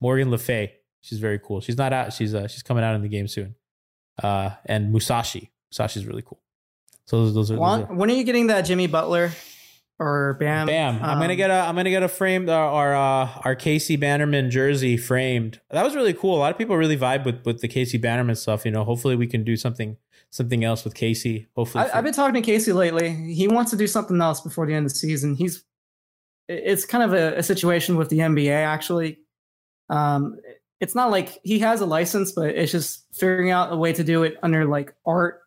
Morgan 0.01 0.31
Le 0.31 0.39
Fay. 0.39 0.73
She's 1.03 1.19
very 1.19 1.39
cool. 1.39 1.61
She's 1.61 1.77
not 1.77 1.93
out. 1.93 2.15
She's 2.15 2.35
uh 2.35 2.49
she's 2.49 2.63
coming 2.63 2.83
out 2.83 2.95
in 2.95 3.03
the 3.03 3.09
game 3.09 3.29
soon. 3.29 3.55
Uh 4.23 4.51
and 4.65 4.91
Musashi. 4.91 5.51
Musashi's 5.71 6.07
really 6.07 6.23
cool. 6.23 6.41
So 7.05 7.27
those, 7.27 7.35
those 7.35 7.51
are, 7.51 7.57
those 7.57 7.91
are 7.91 7.95
when 7.95 8.11
are 8.11 8.15
you 8.15 8.25
getting 8.25 8.47
that 8.47 8.63
Jimmy 8.63 8.87
Butler 8.87 9.33
or 9.99 10.35
Bam? 10.35 10.67
Bam! 10.67 10.97
I'm 10.97 11.19
gonna 11.19 11.33
um, 11.33 11.37
get 11.37 11.51
a 11.51 11.55
I'm 11.55 11.75
gonna 11.77 11.91
get 11.91 12.03
a 12.03 12.09
framed 12.09 12.49
uh, 12.49 12.55
our 12.55 12.95
uh, 12.95 13.29
our 13.45 13.55
Casey 13.55 13.97
Bannerman 13.97 14.51
jersey 14.51 14.97
framed. 14.97 15.61
That 15.71 15.85
was 15.85 15.95
really 15.95 16.13
cool. 16.13 16.37
A 16.37 16.39
lot 16.39 16.53
of 16.53 16.59
people 16.59 16.77
really 16.77 16.99
vibe 16.99 17.25
with 17.25 17.45
with 17.45 17.61
the 17.61 17.69
Casey 17.69 17.99
Bannerman 17.99 18.37
stuff. 18.37 18.65
You 18.65 18.71
know, 18.71 18.85
hopefully 18.85 19.17
we 19.17 19.27
can 19.27 19.45
do 19.45 19.57
something 19.57 19.97
something 20.31 20.65
else 20.65 20.85
with 20.85 20.95
Casey. 20.95 21.49
Hopefully, 21.57 21.85
I, 21.85 21.99
I've 21.99 22.05
been 22.05 22.13
talking 22.13 22.35
to 22.35 22.43
Casey 22.43 22.73
lately. 22.73 23.11
He 23.33 23.49
wants 23.49 23.71
to 23.71 23.77
do 23.77 23.87
something 23.87 24.21
else 24.21 24.41
before 24.41 24.67
the 24.67 24.75
end 24.75 24.87
of 24.87 24.93
the 24.93 24.99
season. 24.99 25.35
He's 25.35 25.65
it's 26.49 26.85
kind 26.85 27.03
of 27.03 27.13
a, 27.13 27.39
a 27.39 27.43
situation 27.43 27.97
with 27.97 28.09
the 28.09 28.19
NBA 28.19 28.53
actually. 28.53 29.19
Um, 29.89 30.37
it's 30.81 30.95
not 30.95 31.11
like 31.11 31.41
he 31.43 31.59
has 31.61 31.81
a 31.81 31.87
license, 31.87 32.33
but 32.33 32.51
it's 32.51 32.73
just 32.73 33.05
figuring 33.15 33.51
out 33.51 33.73
a 33.73 33.77
way 33.77 33.93
to 33.93 34.05
do 34.05 34.25
it 34.25 34.37
under 34.43 34.67
like 34.67 34.95
art, 35.07 35.41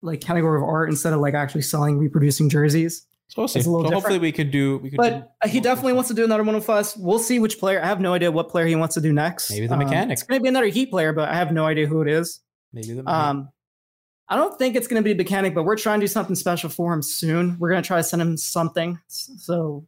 like 0.00 0.20
category 0.20 0.58
of 0.58 0.64
art 0.64 0.88
instead 0.88 1.12
of 1.12 1.20
like 1.20 1.34
actually 1.34 1.62
selling 1.62 1.98
reproducing 1.98 2.48
jerseys. 2.48 3.06
So 3.30 3.42
we'll 3.42 3.48
see. 3.48 3.62
So 3.62 3.82
hopefully 3.84 4.18
we 4.18 4.32
can 4.32 4.50
do. 4.50 4.78
We 4.78 4.90
can. 4.90 4.96
But 4.96 5.32
uh, 5.42 5.46
he 5.48 5.60
definitely 5.60 5.92
wants 5.92 6.08
to 6.08 6.14
do 6.14 6.24
another 6.24 6.42
one 6.42 6.56
with 6.56 6.68
us. 6.68 6.96
We'll 6.96 7.20
see 7.20 7.38
which 7.38 7.60
player. 7.60 7.80
I 7.80 7.86
have 7.86 8.00
no 8.00 8.12
idea 8.12 8.32
what 8.32 8.48
player 8.48 8.66
he 8.66 8.74
wants 8.74 8.96
to 8.96 9.00
do 9.00 9.12
next. 9.12 9.50
Maybe 9.50 9.68
the 9.68 9.74
Um, 9.74 9.78
mechanic. 9.78 10.14
it's 10.14 10.24
going 10.24 10.40
to 10.40 10.42
be 10.42 10.48
another 10.48 10.66
Heat 10.66 10.90
player, 10.90 11.12
but 11.12 11.28
I 11.28 11.34
have 11.34 11.52
no 11.52 11.64
idea 11.64 11.86
who 11.86 12.02
it 12.02 12.08
is. 12.08 12.40
maybe 12.72 12.92
the. 12.92 13.08
Um, 13.08 13.48
I 14.28 14.36
don't 14.36 14.56
think 14.58 14.74
it's 14.76 14.86
going 14.88 15.02
to 15.02 15.08
be 15.08 15.14
mechanic, 15.14 15.54
but 15.54 15.62
we're 15.64 15.76
trying 15.76 16.00
to 16.00 16.04
do 16.04 16.08
something 16.08 16.36
special 16.36 16.70
for 16.70 16.92
him 16.92 17.02
soon. 17.02 17.56
We're 17.58 17.70
going 17.70 17.82
to 17.82 17.86
try 17.86 17.96
to 17.98 18.02
send 18.04 18.20
him 18.22 18.36
something. 18.36 18.98
So 19.08 19.86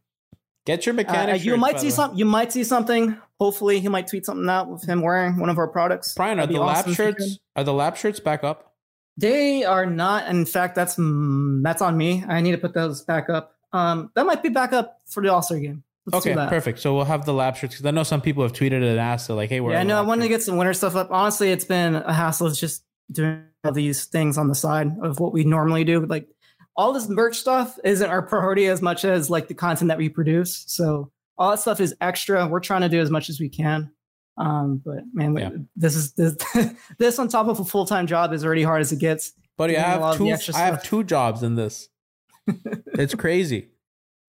Get 0.65 0.85
your 0.85 0.93
uh, 0.93 0.95
mechanic. 0.95 1.43
you 1.43 1.51
shirts, 1.51 1.59
might 1.61 1.79
see 1.79 1.89
something. 1.89 2.17
You 2.19 2.25
might 2.25 2.51
see 2.53 2.63
something. 2.63 3.17
Hopefully, 3.39 3.79
he 3.81 3.89
might 3.89 4.07
tweet 4.07 4.25
something 4.25 4.47
out 4.49 4.69
with 4.69 4.85
him 4.85 5.01
wearing 5.01 5.37
one 5.37 5.49
of 5.49 5.57
our 5.57 5.67
products. 5.67 6.13
Brian, 6.13 6.39
are 6.39 6.47
the 6.47 6.59
awesome 6.59 6.91
if 6.91 6.97
shirts? 6.97 7.39
Are 7.57 7.63
the 7.65 7.73
lap 7.73 7.97
shirts 7.97 8.19
back 8.21 8.43
up? 8.43 8.72
They 9.17 9.63
are 9.63 9.85
not. 9.85 10.27
In 10.27 10.45
fact, 10.45 10.75
that's 10.75 10.95
mm, 10.95 11.61
that's 11.63 11.81
on 11.81 11.97
me. 11.97 12.23
I 12.27 12.41
need 12.41 12.51
to 12.51 12.57
put 12.57 12.73
those 12.73 13.01
back 13.01 13.29
up. 13.29 13.55
Um, 13.71 14.11
that 14.15 14.25
might 14.25 14.43
be 14.43 14.49
back 14.49 14.73
up 14.73 14.99
for 15.05 15.21
the 15.21 15.31
All 15.31 15.41
Star 15.41 15.59
game. 15.59 15.83
Let's 16.05 16.25
okay, 16.25 16.35
perfect. 16.49 16.79
So 16.79 16.95
we'll 16.95 17.05
have 17.05 17.25
the 17.25 17.33
lab 17.33 17.55
shirts 17.55 17.75
because 17.75 17.85
I 17.85 17.91
know 17.91 18.03
some 18.03 18.21
people 18.21 18.43
have 18.43 18.51
tweeted 18.51 18.83
and 18.83 18.99
asked, 18.99 19.27
they're 19.27 19.37
like, 19.37 19.49
"Hey, 19.49 19.61
where?" 19.61 19.73
Yeah, 19.73 19.79
I 19.79 19.83
know. 19.83 19.97
I 19.97 20.01
wanted 20.01 20.23
to 20.23 20.29
get 20.29 20.41
some 20.41 20.57
winter 20.57 20.73
stuff 20.73 20.95
up. 20.95 21.09
Honestly, 21.11 21.51
it's 21.51 21.63
been 21.65 21.95
a 21.95 22.13
hassle. 22.13 22.47
It's 22.47 22.59
just 22.59 22.83
doing 23.11 23.43
all 23.63 23.71
these 23.71 24.05
things 24.05 24.37
on 24.37 24.47
the 24.47 24.55
side 24.55 24.91
of 25.01 25.19
what 25.19 25.31
we 25.31 25.43
normally 25.43 25.83
do. 25.83 26.05
Like 26.05 26.27
all 26.75 26.91
this 26.91 27.07
merch 27.07 27.37
stuff 27.37 27.77
isn't 27.83 28.09
our 28.09 28.21
priority 28.27 28.67
as 28.67 28.81
much 28.81 29.05
as 29.05 29.29
like 29.29 29.47
the 29.47 29.53
content 29.53 29.89
that 29.89 29.97
we 29.97 30.09
produce. 30.09 30.63
So 30.67 31.11
all 31.37 31.51
that 31.51 31.59
stuff 31.59 31.79
is 31.79 31.95
extra. 32.01 32.47
We're 32.47 32.59
trying 32.59 32.81
to 32.81 32.89
do 32.89 32.99
as 32.99 33.09
much 33.09 33.29
as 33.29 33.39
we 33.39 33.49
can. 33.49 33.91
Um, 34.37 34.81
but 34.83 35.03
man, 35.13 35.35
Yeah. 35.37 35.49
this 35.75 35.95
is 35.95 36.13
this, 36.13 36.35
this 36.97 37.19
on 37.19 37.27
top 37.27 37.47
of 37.47 37.59
a 37.59 37.65
full 37.65 37.85
time 37.85 38.07
job 38.07 38.33
is 38.33 38.43
already 38.45 38.63
hard 38.63 38.81
as 38.81 38.91
it 38.91 38.99
gets. 38.99 39.33
buddy. 39.57 39.77
I 39.77 39.83
doing 39.91 39.97
a 39.97 39.99
lot 40.01 40.17
have 40.17 40.41
two. 40.43 40.53
I 40.53 40.59
have 40.59 40.83
two 40.83 41.03
jobs 41.03 41.43
in 41.43 41.55
this. 41.55 41.89
it's 42.47 43.15
crazy. 43.15 43.69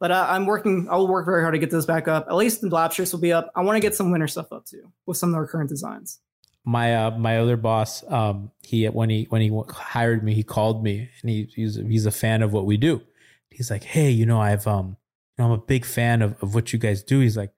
But 0.01 0.11
uh, 0.11 0.27
I'm 0.29 0.45
working. 0.47 0.87
I'll 0.91 1.09
work 1.09 1.25
very 1.25 1.41
hard 1.43 1.55
to 1.55 1.59
get 1.59 1.71
this 1.71 1.87
back 1.87 2.09
up. 2.09 2.27
At 2.29 2.35
least 2.37 2.61
the 2.61 2.69
lap 2.69 2.93
shirts 2.93 3.13
will 3.13 3.21
be 3.21 3.33
up. 3.33 3.51
I 3.57 3.63
want 3.63 3.77
to 3.77 3.81
get 3.81 3.95
some 3.95 4.11
winter 4.11 4.29
stuff 4.29 4.53
up 4.53 4.67
too 4.67 4.93
with 5.07 5.17
some 5.17 5.31
of 5.31 5.37
our 5.37 5.47
current 5.47 5.71
designs. 5.71 6.21
my 6.67 6.95
uh 6.95 7.11
my 7.19 7.39
other 7.39 7.57
boss 7.57 8.03
um 8.11 8.51
he 8.63 8.87
when 8.87 9.09
he 9.11 9.25
when 9.31 9.41
he 9.43 9.51
hired 9.71 10.23
me 10.25 10.35
he 10.35 10.43
called 10.43 10.83
me 10.83 11.09
and 11.21 11.31
he 11.31 11.49
he's 11.55 11.77
he's 11.77 12.07
a 12.07 12.11
fan 12.11 12.43
of 12.43 12.53
what 12.55 12.65
we 12.67 12.77
do 12.79 13.03
he's 13.51 13.71
like 13.71 13.85
hey 13.85 14.09
you 14.11 14.25
know 14.25 14.41
i've 14.41 14.67
um 14.67 14.97
you 15.37 15.45
know 15.45 15.45
i'm 15.45 15.51
a 15.53 15.59
big 15.59 15.85
fan 15.85 16.23
of, 16.23 16.43
of 16.43 16.55
what 16.55 16.73
you 16.73 16.79
guys 16.79 17.03
do 17.03 17.21
he's 17.21 17.37
like 17.37 17.53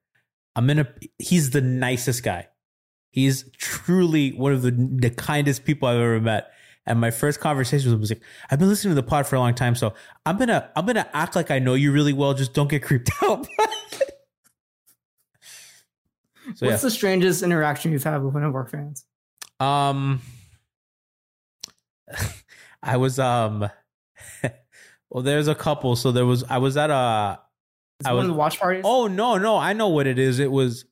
i'm 0.57 0.67
gonna. 0.67 0.85
he's 1.19 1.51
the 1.51 1.61
nicest 1.61 2.23
guy 2.23 2.47
he's 3.11 3.49
truly 3.57 4.31
one 4.31 4.51
of 4.51 4.61
the 4.61 4.71
the 4.71 5.09
kindest 5.09 5.63
people 5.63 5.87
i've 5.87 5.95
ever 5.97 6.19
met 6.19 6.51
and 6.85 6.99
my 6.99 7.11
first 7.11 7.39
conversation 7.39 7.89
with 7.89 7.95
him 7.95 8.01
was 8.01 8.11
like 8.11 8.21
i've 8.51 8.59
been 8.59 8.67
listening 8.67 8.91
to 8.91 8.95
the 8.95 9.07
pod 9.07 9.25
for 9.25 9.37
a 9.37 9.39
long 9.39 9.53
time 9.55 9.75
so 9.75 9.93
i'm 10.25 10.37
gonna 10.37 10.69
i'm 10.75 10.85
gonna 10.85 11.07
act 11.13 11.35
like 11.35 11.49
i 11.51 11.59
know 11.59 11.73
you 11.73 11.93
really 11.93 12.13
well 12.13 12.33
just 12.33 12.53
don't 12.53 12.69
get 12.69 12.83
creeped 12.83 13.09
out 13.23 13.47
so 16.55 16.65
yeah 16.65 16.71
What's 16.71 16.81
the 16.83 16.91
strangest 16.91 17.43
interaction 17.43 17.91
you've 17.91 18.03
had 18.03 18.23
with 18.23 18.33
one 18.33 18.43
of 18.43 18.55
our 18.55 18.65
fans? 18.65 19.05
Um, 19.59 20.21
I 22.83 22.95
was 22.97 23.19
um, 23.19 23.69
well, 25.09 25.23
there's 25.23 25.49
a 25.49 25.55
couple. 25.55 25.95
So 25.97 26.11
there 26.13 26.25
was 26.25 26.43
I 26.45 26.59
was 26.59 26.77
at 26.77 26.89
a 26.89 27.39
I 28.05 28.09
one 28.13 28.17
was- 28.17 28.25
of 28.25 28.27
the 28.31 28.37
watch 28.37 28.59
parties? 28.59 28.83
oh 28.85 29.07
no 29.07 29.37
no 29.37 29.57
I 29.57 29.73
know 29.73 29.89
what 29.89 30.07
it 30.07 30.19
is. 30.19 30.39
It 30.39 30.51
was 30.51 30.85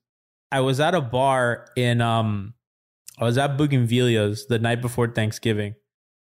I 0.51 0.61
was 0.61 0.79
at 0.79 0.95
a 0.95 1.01
bar 1.01 1.67
in 1.75 2.01
um 2.01 2.53
I 3.17 3.23
was 3.23 3.37
at 3.37 3.57
Bougainvillea's 3.57 4.47
the 4.47 4.59
night 4.59 4.81
before 4.81 5.07
Thanksgiving, 5.07 5.75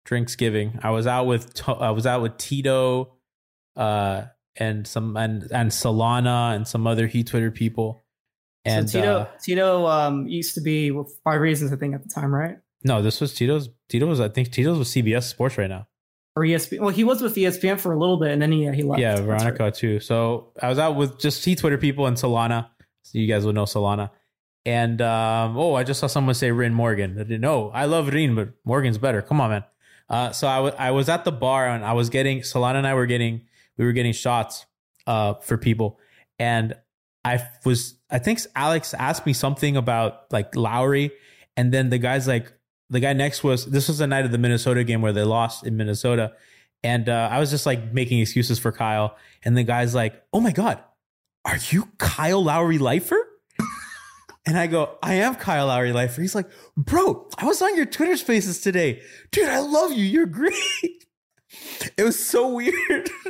Drinksgiving. 0.07 0.79
I 0.85 0.91
was 0.91 1.07
out 1.07 1.27
with 1.27 1.68
I 1.68 1.91
was 1.91 2.07
out 2.07 2.22
with 2.22 2.37
Tito, 2.39 3.16
uh, 3.74 4.22
and 4.57 4.87
some 4.87 5.16
and 5.16 5.43
and 5.51 5.70
Solana 5.70 6.55
and 6.55 6.66
some 6.66 6.87
other 6.87 7.07
Heat 7.07 7.27
Twitter 7.27 7.51
people. 7.51 8.05
And 8.64 8.89
so 8.91 9.01
Tito, 9.01 9.12
uh, 9.18 9.29
Tito 9.43 9.87
um, 9.87 10.27
used 10.27 10.55
to 10.55 10.61
be 10.61 10.91
with 10.91 11.12
Five 11.24 11.41
Reasons, 11.41 11.72
I 11.72 11.77
think, 11.77 11.95
at 11.95 12.03
the 12.03 12.09
time, 12.09 12.35
right? 12.35 12.59
no, 12.85 13.03
this 13.03 13.20
was 13.20 13.35
Tito's. 13.35 13.68
Tito 13.89 14.07
was 14.07 14.20
I 14.20 14.29
think 14.29 14.51
Tito's 14.53 14.79
with 14.79 14.89
CBS 14.89 15.24
Sports 15.24 15.59
right 15.59 15.68
now. 15.68 15.89
Or 16.37 16.43
ESPN. 16.43 16.80
Well, 16.80 16.91
he 16.91 17.03
was 17.03 17.22
with 17.22 17.34
ESPN 17.34 17.80
for 17.80 17.93
a 17.93 17.99
little 17.99 18.18
bit, 18.18 18.30
and 18.30 18.43
then 18.43 18.53
he, 18.53 18.70
he 18.72 18.82
left. 18.82 19.01
Yeah, 19.01 19.16
Veronica 19.16 19.64
right. 19.64 19.74
too. 19.74 20.01
So 20.01 20.53
I 20.62 20.68
was 20.68 20.78
out 20.78 20.95
with 20.95 21.18
just 21.18 21.43
T 21.43 21.57
Twitter 21.57 21.78
people 21.78 22.07
and 22.07 22.16
Solana. 22.16 22.68
So 23.03 23.18
you 23.18 23.26
guys 23.26 23.47
would 23.47 23.55
know 23.55 23.64
Solana. 23.64 24.11
And 24.66 25.01
um, 25.01 25.57
oh, 25.57 25.74
I 25.74 25.84
just 25.84 26.01
saw 26.01 26.09
someone 26.09 26.34
say 26.34 26.51
Rin 26.51 26.74
Morgan. 26.74 27.12
I 27.18 27.22
didn't 27.22 27.41
know. 27.41 27.70
I 27.70 27.87
love 27.87 28.09
Rin, 28.09 28.34
but 28.34 28.51
Morgan's 28.64 28.99
better. 28.99 29.22
Come 29.22 29.41
on, 29.41 29.51
man. 29.51 29.64
Uh, 30.11 30.32
so 30.32 30.47
I 30.47 30.61
wa- 30.61 30.74
I 30.78 30.91
was 30.91 31.09
at 31.09 31.24
the 31.24 31.32
bar 31.32 31.68
and 31.68 31.84
I 31.84 31.95
was 31.95 32.11
getting 32.11 32.41
Solana 32.41 32.76
and 32.76 32.87
I 32.87 32.95
were 32.95 33.07
getting 33.07 33.43
we 33.78 33.84
were 33.84 33.93
getting 33.93 34.12
shots 34.12 34.66
uh, 35.07 35.34
for 35.34 35.57
people, 35.57 35.99
and 36.39 36.74
I 37.24 37.49
was 37.64 37.95
I 38.11 38.18
think 38.18 38.41
Alex 38.55 38.93
asked 38.95 39.24
me 39.24 39.32
something 39.32 39.76
about 39.76 40.30
like 40.32 40.55
Lowry, 40.55 41.12
and 41.57 41.72
then 41.72 41.91
the 41.91 41.99
guy's 41.99 42.28
like 42.28 42.53
the 42.91 43.01
guy 43.01 43.12
next 43.12 43.43
was 43.43 43.66
this 43.66 43.89
was 43.89 43.99
the 43.99 44.07
night 44.07 44.24
of 44.24 44.32
the 44.32 44.39
Minnesota 44.39 44.84
game 44.84 45.03
where 45.03 45.12
they 45.12 45.24
lost 45.24 45.66
in 45.66 45.76
Minnesota, 45.76 46.32
and 46.82 47.09
uh, 47.09 47.28
I 47.30 47.39
was 47.39 47.51
just 47.51 47.66
like 47.66 47.93
making 47.93 48.20
excuses 48.20 48.59
for 48.59 48.72
Kyle, 48.72 49.16
and 49.45 49.57
the 49.57 49.64
guy's 49.64 49.95
like, 49.95 50.22
"Oh 50.32 50.41
my 50.41 50.53
god, 50.53 50.82
are 51.45 51.59
you 51.70 51.89
Kyle 51.99 52.43
Lowry 52.43 52.78
lifer?" 52.78 53.18
And 54.49 54.57
I 54.57 54.68
go, 54.68 54.97
I 55.03 55.14
am 55.14 55.34
Kyle 55.34 55.66
Lowry 55.66 55.93
lifer. 55.93 56.20
He's 56.20 56.37
like, 56.37 56.49
bro, 56.76 57.28
I 57.37 57.47
was 57.47 57.61
on 57.61 57.76
your 57.76 57.84
Twitter 57.84 58.16
spaces 58.16 58.61
today. 58.61 59.03
Dude, 59.32 59.49
I 59.49 59.59
love 59.59 59.91
you. 59.91 60.05
You're 60.05 60.26
great. 60.26 60.55
It 61.97 62.05
was 62.05 62.24
so 62.24 62.53
weird. 62.53 63.11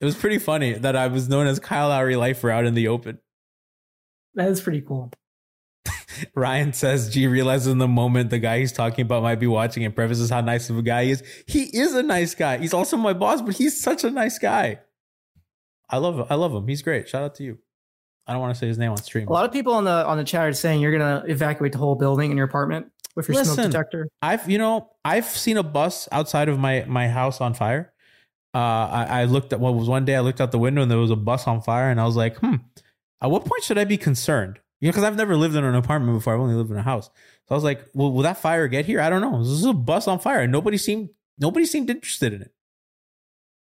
It 0.00 0.04
was 0.04 0.16
pretty 0.16 0.38
funny 0.38 0.74
that 0.74 0.96
I 0.96 1.06
was 1.06 1.28
known 1.28 1.46
as 1.46 1.58
Kyle 1.58 1.88
Lowry 1.88 2.16
lifer 2.16 2.50
out 2.50 2.66
in 2.66 2.74
the 2.74 2.88
open. 2.88 3.20
That 4.34 4.48
is 4.48 4.60
pretty 4.60 4.82
cool. 4.82 5.10
Ryan 6.34 6.72
says 6.72 7.08
G 7.10 7.26
realizes 7.26 7.68
in 7.68 7.78
the 7.78 7.88
moment 7.88 8.30
the 8.30 8.38
guy 8.38 8.58
he's 8.58 8.72
talking 8.72 9.02
about 9.02 9.22
might 9.22 9.40
be 9.40 9.46
watching 9.46 9.84
and 9.84 9.94
prefaces 9.94 10.30
how 10.30 10.40
nice 10.40 10.70
of 10.70 10.78
a 10.78 10.82
guy 10.82 11.04
he 11.04 11.10
is. 11.12 11.22
He 11.46 11.62
is 11.64 11.94
a 11.94 12.02
nice 12.02 12.34
guy. 12.34 12.58
He's 12.58 12.74
also 12.74 12.96
my 12.96 13.12
boss, 13.12 13.42
but 13.42 13.56
he's 13.56 13.80
such 13.80 14.04
a 14.04 14.10
nice 14.10 14.38
guy. 14.38 14.80
I 15.88 15.98
love 15.98 16.18
him. 16.18 16.26
I 16.30 16.34
love 16.34 16.52
him. 16.52 16.66
He's 16.66 16.82
great. 16.82 17.08
Shout 17.08 17.22
out 17.22 17.34
to 17.36 17.44
you. 17.44 17.58
I 18.26 18.32
don't 18.32 18.40
want 18.40 18.54
to 18.54 18.58
say 18.58 18.66
his 18.66 18.78
name 18.78 18.90
on 18.90 18.96
stream. 18.96 19.28
A 19.28 19.32
lot 19.32 19.44
of 19.44 19.52
people 19.52 19.74
on 19.74 19.84
the 19.84 20.06
on 20.06 20.16
the 20.16 20.24
chat 20.24 20.46
are 20.46 20.52
saying 20.52 20.80
you're 20.80 20.96
gonna 20.96 21.24
evacuate 21.26 21.72
the 21.72 21.78
whole 21.78 21.94
building 21.94 22.30
in 22.30 22.36
your 22.36 22.46
apartment 22.46 22.90
with 23.14 23.28
your 23.28 23.44
smoke 23.44 23.66
detector. 23.66 24.08
I've 24.22 24.48
you 24.48 24.58
know 24.58 24.90
I've 25.04 25.26
seen 25.26 25.56
a 25.56 25.62
bus 25.62 26.08
outside 26.10 26.48
of 26.48 26.58
my 26.58 26.84
my 26.88 27.08
house 27.08 27.40
on 27.40 27.54
fire. 27.54 27.92
Uh, 28.54 28.58
I, 28.58 29.06
I 29.08 29.24
looked 29.24 29.52
at 29.52 29.58
what 29.58 29.74
was 29.74 29.88
one 29.88 30.04
day 30.04 30.14
I 30.14 30.20
looked 30.20 30.40
out 30.40 30.52
the 30.52 30.60
window 30.60 30.82
and 30.82 30.90
there 30.90 30.98
was 30.98 31.10
a 31.10 31.16
bus 31.16 31.48
on 31.48 31.60
fire 31.60 31.90
and 31.90 32.00
I 32.00 32.04
was 32.04 32.14
like, 32.14 32.36
hmm, 32.36 32.54
at 33.20 33.28
what 33.28 33.44
point 33.44 33.64
should 33.64 33.78
I 33.78 33.84
be 33.84 33.96
concerned? 33.96 34.60
You 34.84 34.88
know, 34.88 34.92
because 34.92 35.04
I've 35.04 35.16
never 35.16 35.34
lived 35.34 35.56
in 35.56 35.64
an 35.64 35.74
apartment 35.76 36.14
before. 36.14 36.34
I've 36.34 36.40
only 36.40 36.54
lived 36.54 36.70
in 36.70 36.76
a 36.76 36.82
house. 36.82 37.06
So 37.06 37.52
I 37.52 37.54
was 37.54 37.64
like, 37.64 37.86
well, 37.94 38.12
will 38.12 38.24
that 38.24 38.36
fire 38.36 38.68
get 38.68 38.84
here? 38.84 39.00
I 39.00 39.08
don't 39.08 39.22
know. 39.22 39.38
This 39.38 39.48
is 39.48 39.64
a 39.64 39.72
bus 39.72 40.06
on 40.06 40.18
fire. 40.18 40.40
and 40.40 40.52
Nobody 40.52 40.76
seemed 40.76 41.08
nobody 41.38 41.64
seemed 41.64 41.88
interested 41.88 42.34
in 42.34 42.42
it. 42.42 42.52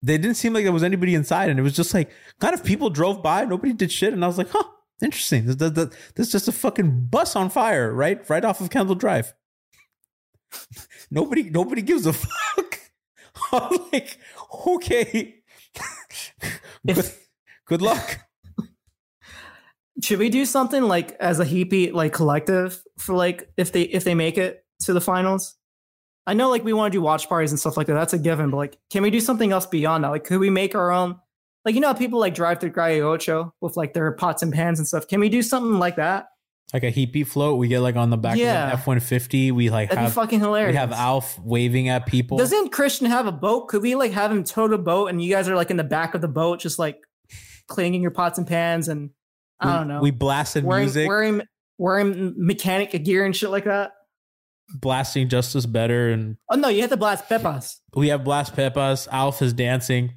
They 0.02 0.18
didn't 0.18 0.38
seem 0.38 0.54
like 0.54 0.64
there 0.64 0.74
was 0.74 0.82
anybody 0.82 1.14
inside, 1.14 1.52
and 1.52 1.60
it 1.60 1.62
was 1.62 1.76
just 1.76 1.94
like 1.94 2.10
kind 2.40 2.56
of 2.56 2.64
people 2.64 2.90
drove 2.90 3.22
by. 3.22 3.46
Nobody 3.46 3.72
did 3.72 3.92
shit, 3.92 4.14
and 4.14 4.24
I 4.24 4.28
was 4.28 4.40
like, 4.40 4.50
huh, 4.50 4.64
interesting. 5.00 5.46
This, 5.46 5.58
this, 5.58 5.74
this, 6.16 6.26
is 6.26 6.32
just 6.32 6.48
a 6.48 6.52
fucking 6.52 7.06
bus 7.06 7.36
on 7.36 7.52
fire, 7.52 7.94
right, 7.94 8.28
right 8.28 8.44
off 8.44 8.60
of 8.60 8.72
Kendall 8.72 8.96
Drive. 8.96 9.32
nobody, 11.12 11.52
nobody 11.52 11.84
gives 11.84 12.08
a 12.08 12.14
fuck. 12.14 12.80
I'm 13.52 13.78
like, 13.94 14.18
okay, 14.68 15.44
good, 16.84 17.12
good 17.68 17.84
luck. 17.84 18.25
Should 20.04 20.20
we 20.20 20.30
do 20.30 20.46
something 20.46 20.84
like 20.84 21.12
as 21.20 21.40
a 21.40 21.46
heapy 21.46 21.92
like 21.94 22.12
collective 22.14 22.82
for 22.98 23.16
like 23.16 23.50
if 23.58 23.72
they 23.72 23.84
if 23.84 24.04
they 24.04 24.16
make 24.16 24.38
it 24.38 24.66
to 24.82 24.94
the 24.94 25.02
finals? 25.02 25.56
I 26.28 26.34
know 26.34 26.50
like 26.50 26.64
we 26.64 26.74
want 26.74 26.92
to 26.92 26.98
do 26.98 27.02
watch 27.02 27.30
parties 27.30 27.52
and 27.52 27.60
stuff 27.60 27.78
like 27.78 27.88
that. 27.88 27.94
That's 27.94 28.14
a 28.14 28.18
given, 28.20 28.50
but 28.50 28.58
like 28.58 28.78
can 28.92 29.04
we 29.04 29.10
do 29.10 29.20
something 29.20 29.52
else 29.52 29.66
beyond 29.66 30.04
that? 30.04 30.10
Like 30.10 30.24
could 30.26 30.40
we 30.40 30.50
make 30.50 30.76
our 30.76 30.92
own 30.92 31.18
like 31.64 31.76
you 31.76 31.82
know 31.82 31.88
how 31.88 31.94
people 31.94 32.20
like 32.20 32.34
drive 32.36 32.60
through 32.60 32.74
Ocho 32.78 33.54
with 33.62 33.78
like 33.78 33.94
their 33.94 34.12
pots 34.12 34.44
and 34.44 34.52
pans 34.54 34.80
and 34.80 34.88
stuff. 34.88 35.08
Can 35.08 35.20
we 35.20 35.30
do 35.30 35.42
something 35.42 35.80
like 35.80 35.96
that? 35.96 36.28
Like 36.74 36.84
a 36.84 37.06
beat 37.06 37.24
float, 37.26 37.58
we 37.60 37.68
get 37.68 37.80
like 37.80 37.96
on 37.96 38.10
the 38.10 38.18
back 38.18 38.38
Yeah. 38.38 38.66
of 38.68 38.74
an 38.74 38.80
F 38.80 38.88
one 38.88 39.00
fifty. 39.00 39.52
We 39.52 39.70
like 39.70 39.90
That'd 39.90 40.02
have 40.04 40.12
be 40.12 40.16
fucking 40.16 40.40
hilarious. 40.40 40.74
we 40.74 40.78
have 40.78 40.92
Alf 40.92 41.40
waving 41.40 41.88
at 41.90 42.06
people. 42.06 42.38
Doesn't 42.38 42.72
Christian 42.72 43.08
have 43.08 43.28
a 43.28 43.32
boat? 43.32 43.68
Could 43.70 43.82
we 43.82 43.96
like 43.96 44.12
have 44.12 44.32
him 44.32 44.44
tow 44.44 44.68
the 44.68 44.78
boat 44.78 45.08
and 45.08 45.24
you 45.24 45.32
guys 45.32 45.48
are 45.48 45.56
like 45.56 45.72
in 45.72 45.78
the 45.78 45.84
back 45.84 46.16
of 46.16 46.22
the 46.22 46.28
boat 46.28 46.60
just 46.60 46.78
like 46.80 46.98
cleaning 47.68 48.02
your 48.02 48.12
pots 48.12 48.38
and 48.38 48.46
pans 48.48 48.88
and 48.88 49.12
I 49.60 49.68
we, 49.68 49.74
don't 49.74 49.88
know. 49.88 50.02
We 50.02 50.12
blasted 50.12 50.64
wearing 50.64 50.86
music, 50.86 51.08
wearing 51.08 51.42
wearing 51.78 52.34
mechanic 52.38 52.92
gear 53.04 53.26
and 53.26 53.36
shit 53.36 53.50
like 53.50 53.66
that. 53.66 53.92
blasting 54.70 55.30
Justice 55.30 55.66
Better, 55.66 56.10
and 56.10 56.38
Oh 56.50 56.56
no, 56.56 56.70
you 56.70 56.82
have 56.82 56.90
to 56.92 56.98
blast 56.98 57.28
Pepas. 57.30 57.78
we 57.96 58.10
have 58.10 58.24
Blast 58.24 58.56
Pepas. 58.56 59.08
Alf 59.12 59.42
is 59.42 59.54
dancing. 59.54 60.14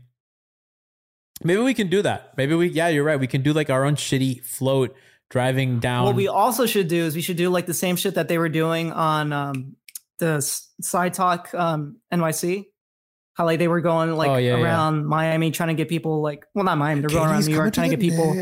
Maybe 1.45 1.61
we 1.61 1.75
can 1.75 1.89
do 1.89 2.03
that. 2.03 2.37
Maybe 2.37 2.55
we, 2.55 2.69
yeah, 2.69 2.89
you're 2.89 3.05
right. 3.05 3.19
We 3.19 3.29
can 3.29 3.43
do 3.43 3.53
like 3.53 3.71
our 3.71 3.85
own 3.85 3.95
shitty 3.95 4.45
float 4.45 4.97
driving 5.31 5.79
down. 5.79 6.05
What 6.05 6.17
we 6.17 6.29
also 6.29 6.67
should 6.67 6.89
do 6.89 7.05
is 7.05 7.15
we 7.15 7.23
should 7.23 7.37
do 7.37 7.51
like 7.51 7.67
the 7.67 7.75
same 7.75 7.97
shit 7.97 8.15
that 8.15 8.29
they 8.29 8.39
were 8.39 8.49
doing 8.49 8.93
on 8.93 9.33
um, 9.33 9.77
the 10.19 10.41
Side 10.41 11.15
Talk 11.15 11.55
um, 11.55 11.99
NYC. 12.13 12.67
How 13.39 13.45
like 13.45 13.61
they 13.61 13.69
were 13.69 13.81
going 13.81 14.13
like 14.15 14.31
Oh, 14.31 14.37
yeah, 14.37 14.57
yeah. 14.57 14.63
around 14.65 15.07
Miami 15.07 15.53
trying 15.53 15.69
to 15.69 15.75
get 15.75 15.89
people 15.89 16.21
like 16.21 16.45
well 16.55 16.65
not 16.65 16.77
Miami 16.77 17.01
they're 17.03 17.09
going 17.09 17.31
around 17.31 17.47
New 17.47 17.55
York 17.55 17.73
trying 17.73 17.89
to 17.91 17.97
get 17.97 18.01
people 18.03 18.35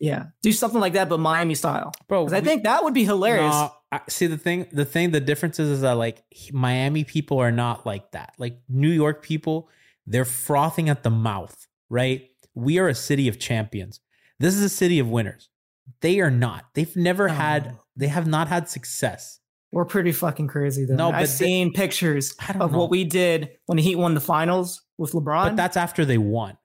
yeah 0.00 0.26
do 0.42 0.52
something 0.52 0.80
like 0.80 0.94
that 0.94 1.10
but 1.10 1.20
Miami 1.20 1.54
style 1.54 1.92
bro. 2.08 2.24
because 2.24 2.32
I 2.32 2.40
think 2.40 2.64
that 2.64 2.82
would 2.82 2.94
be 2.94 3.04
hilarious. 3.04 3.52
No, 3.52 3.72
I, 3.92 4.00
see 4.08 4.26
the 4.26 4.38
thing. 4.38 4.66
The 4.72 4.84
thing. 4.86 5.10
The 5.10 5.20
difference 5.20 5.60
is, 5.60 5.68
is 5.68 5.80
that 5.82 5.92
like 5.92 6.24
Miami 6.50 7.04
people 7.04 7.38
are 7.38 7.52
not 7.52 7.86
like 7.86 8.10
that. 8.12 8.34
Like 8.38 8.58
New 8.68 8.90
York 8.90 9.22
people, 9.22 9.68
they're 10.06 10.24
frothing 10.24 10.88
at 10.88 11.02
the 11.02 11.10
mouth. 11.10 11.54
Right? 11.88 12.30
We 12.54 12.78
are 12.78 12.88
a 12.88 12.94
city 12.94 13.28
of 13.28 13.38
champions. 13.38 14.00
This 14.40 14.54
is 14.54 14.62
a 14.62 14.68
city 14.68 14.98
of 14.98 15.08
winners. 15.08 15.50
They 16.00 16.20
are 16.20 16.30
not. 16.30 16.64
They've 16.74 16.96
never 16.96 17.28
had. 17.28 17.74
Oh. 17.74 17.82
They 17.94 18.08
have 18.08 18.26
not 18.26 18.48
had 18.48 18.68
success. 18.68 19.40
We're 19.72 19.84
pretty 19.84 20.12
fucking 20.12 20.46
crazy 20.48 20.84
though. 20.84 20.94
No, 20.96 21.10
I've 21.10 21.28
seen 21.28 21.72
pictures 21.72 22.34
of 22.60 22.72
know. 22.72 22.78
what 22.78 22.90
we 22.90 23.04
did 23.04 23.50
when 23.66 23.76
the 23.76 23.82
Heat 23.82 23.96
won 23.96 24.14
the 24.14 24.20
finals 24.20 24.82
with 24.96 25.12
LeBron. 25.12 25.44
But 25.48 25.56
that's 25.56 25.76
after 25.76 26.04
they 26.04 26.18
won. 26.18 26.56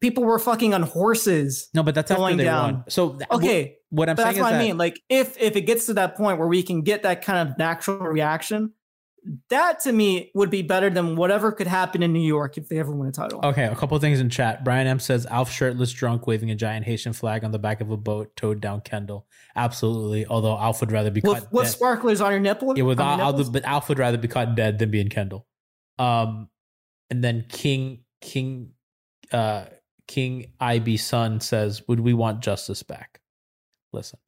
people 0.00 0.24
were 0.24 0.38
fucking 0.38 0.74
on 0.74 0.82
horses. 0.82 1.68
No, 1.74 1.82
but 1.82 1.94
that's 1.94 2.10
after 2.10 2.36
they 2.36 2.44
down. 2.44 2.74
won. 2.74 2.84
So 2.88 3.18
Okay, 3.30 3.76
what, 3.90 4.08
what 4.08 4.08
I'm 4.10 4.16
saying 4.16 4.26
that's 4.26 4.38
what 4.38 4.48
is 4.48 4.54
I 4.54 4.58
that 4.58 4.64
mean. 4.64 4.78
Like 4.78 5.00
if 5.08 5.38
if 5.40 5.56
it 5.56 5.62
gets 5.62 5.86
to 5.86 5.94
that 5.94 6.16
point 6.16 6.38
where 6.38 6.48
we 6.48 6.62
can 6.62 6.82
get 6.82 7.02
that 7.04 7.22
kind 7.24 7.48
of 7.48 7.56
natural 7.56 7.98
reaction, 7.98 8.72
that 9.50 9.80
to 9.80 9.92
me 9.92 10.30
would 10.34 10.50
be 10.50 10.62
better 10.62 10.88
than 10.90 11.16
whatever 11.16 11.52
could 11.52 11.66
happen 11.66 12.02
in 12.02 12.12
New 12.12 12.26
York 12.26 12.56
if 12.56 12.68
they 12.68 12.78
ever 12.78 12.92
win 12.92 13.08
a 13.08 13.12
title. 13.12 13.40
Okay, 13.44 13.64
a 13.64 13.76
couple 13.76 13.98
things 13.98 14.20
in 14.20 14.30
chat. 14.30 14.64
Brian 14.64 14.86
M 14.86 14.98
says 14.98 15.26
Alf 15.26 15.50
shirtless 15.50 15.92
drunk 15.92 16.26
waving 16.26 16.50
a 16.50 16.54
giant 16.54 16.86
Haitian 16.86 17.12
flag 17.12 17.44
on 17.44 17.50
the 17.50 17.58
back 17.58 17.80
of 17.80 17.90
a 17.90 17.96
boat 17.96 18.34
towed 18.36 18.60
down 18.60 18.80
Kendall. 18.80 19.26
Absolutely. 19.56 20.26
Although 20.26 20.56
Alf 20.58 20.80
would 20.80 20.92
rather 20.92 21.10
be 21.10 21.20
with 21.20 21.40
caught 21.42 21.52
with 21.52 21.64
dead. 21.64 21.70
sparklers 21.72 22.20
on 22.20 22.30
your 22.30 22.40
nipple. 22.40 22.76
Yeah, 22.76 22.84
with 22.84 23.00
Al, 23.00 23.32
nipples? 23.32 23.50
but 23.50 23.64
Alf 23.64 23.88
would 23.88 23.98
rather 23.98 24.18
be 24.18 24.28
caught 24.28 24.54
dead 24.54 24.78
than 24.78 24.90
be 24.90 25.00
in 25.00 25.08
Kendall. 25.08 25.46
Um, 25.98 26.48
and 27.10 27.22
then 27.22 27.44
King 27.48 28.04
King 28.20 28.72
uh 29.32 29.66
King 30.08 30.52
IB 30.60 30.96
Son 30.96 31.40
says, 31.40 31.82
"Would 31.88 32.00
we 32.00 32.14
want 32.14 32.40
Justise 32.40 32.82
back?" 32.82 33.20
Listen, 33.92 34.18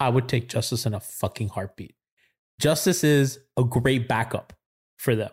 I 0.00 0.08
would 0.08 0.28
take 0.28 0.48
Justise 0.48 0.84
in 0.86 0.94
a 0.94 1.00
fucking 1.00 1.48
heartbeat. 1.48 1.94
Justise 2.58 3.04
is 3.04 3.38
a 3.56 3.64
great 3.64 4.08
backup 4.08 4.52
for 4.96 5.14
them. 5.14 5.30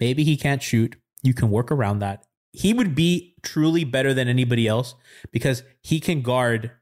Maybe 0.00 0.24
he 0.24 0.36
can't 0.36 0.62
shoot. 0.62 0.96
You 1.22 1.34
can 1.34 1.50
work 1.50 1.72
around 1.72 2.00
that. 2.00 2.24
He 2.52 2.72
would 2.72 2.94
be 2.94 3.34
truly 3.42 3.84
better 3.84 4.14
than 4.14 4.28
anybody 4.28 4.66
else 4.66 4.94
because 5.32 5.62
he 5.82 6.00
can 6.00 6.22
guard. 6.22 6.72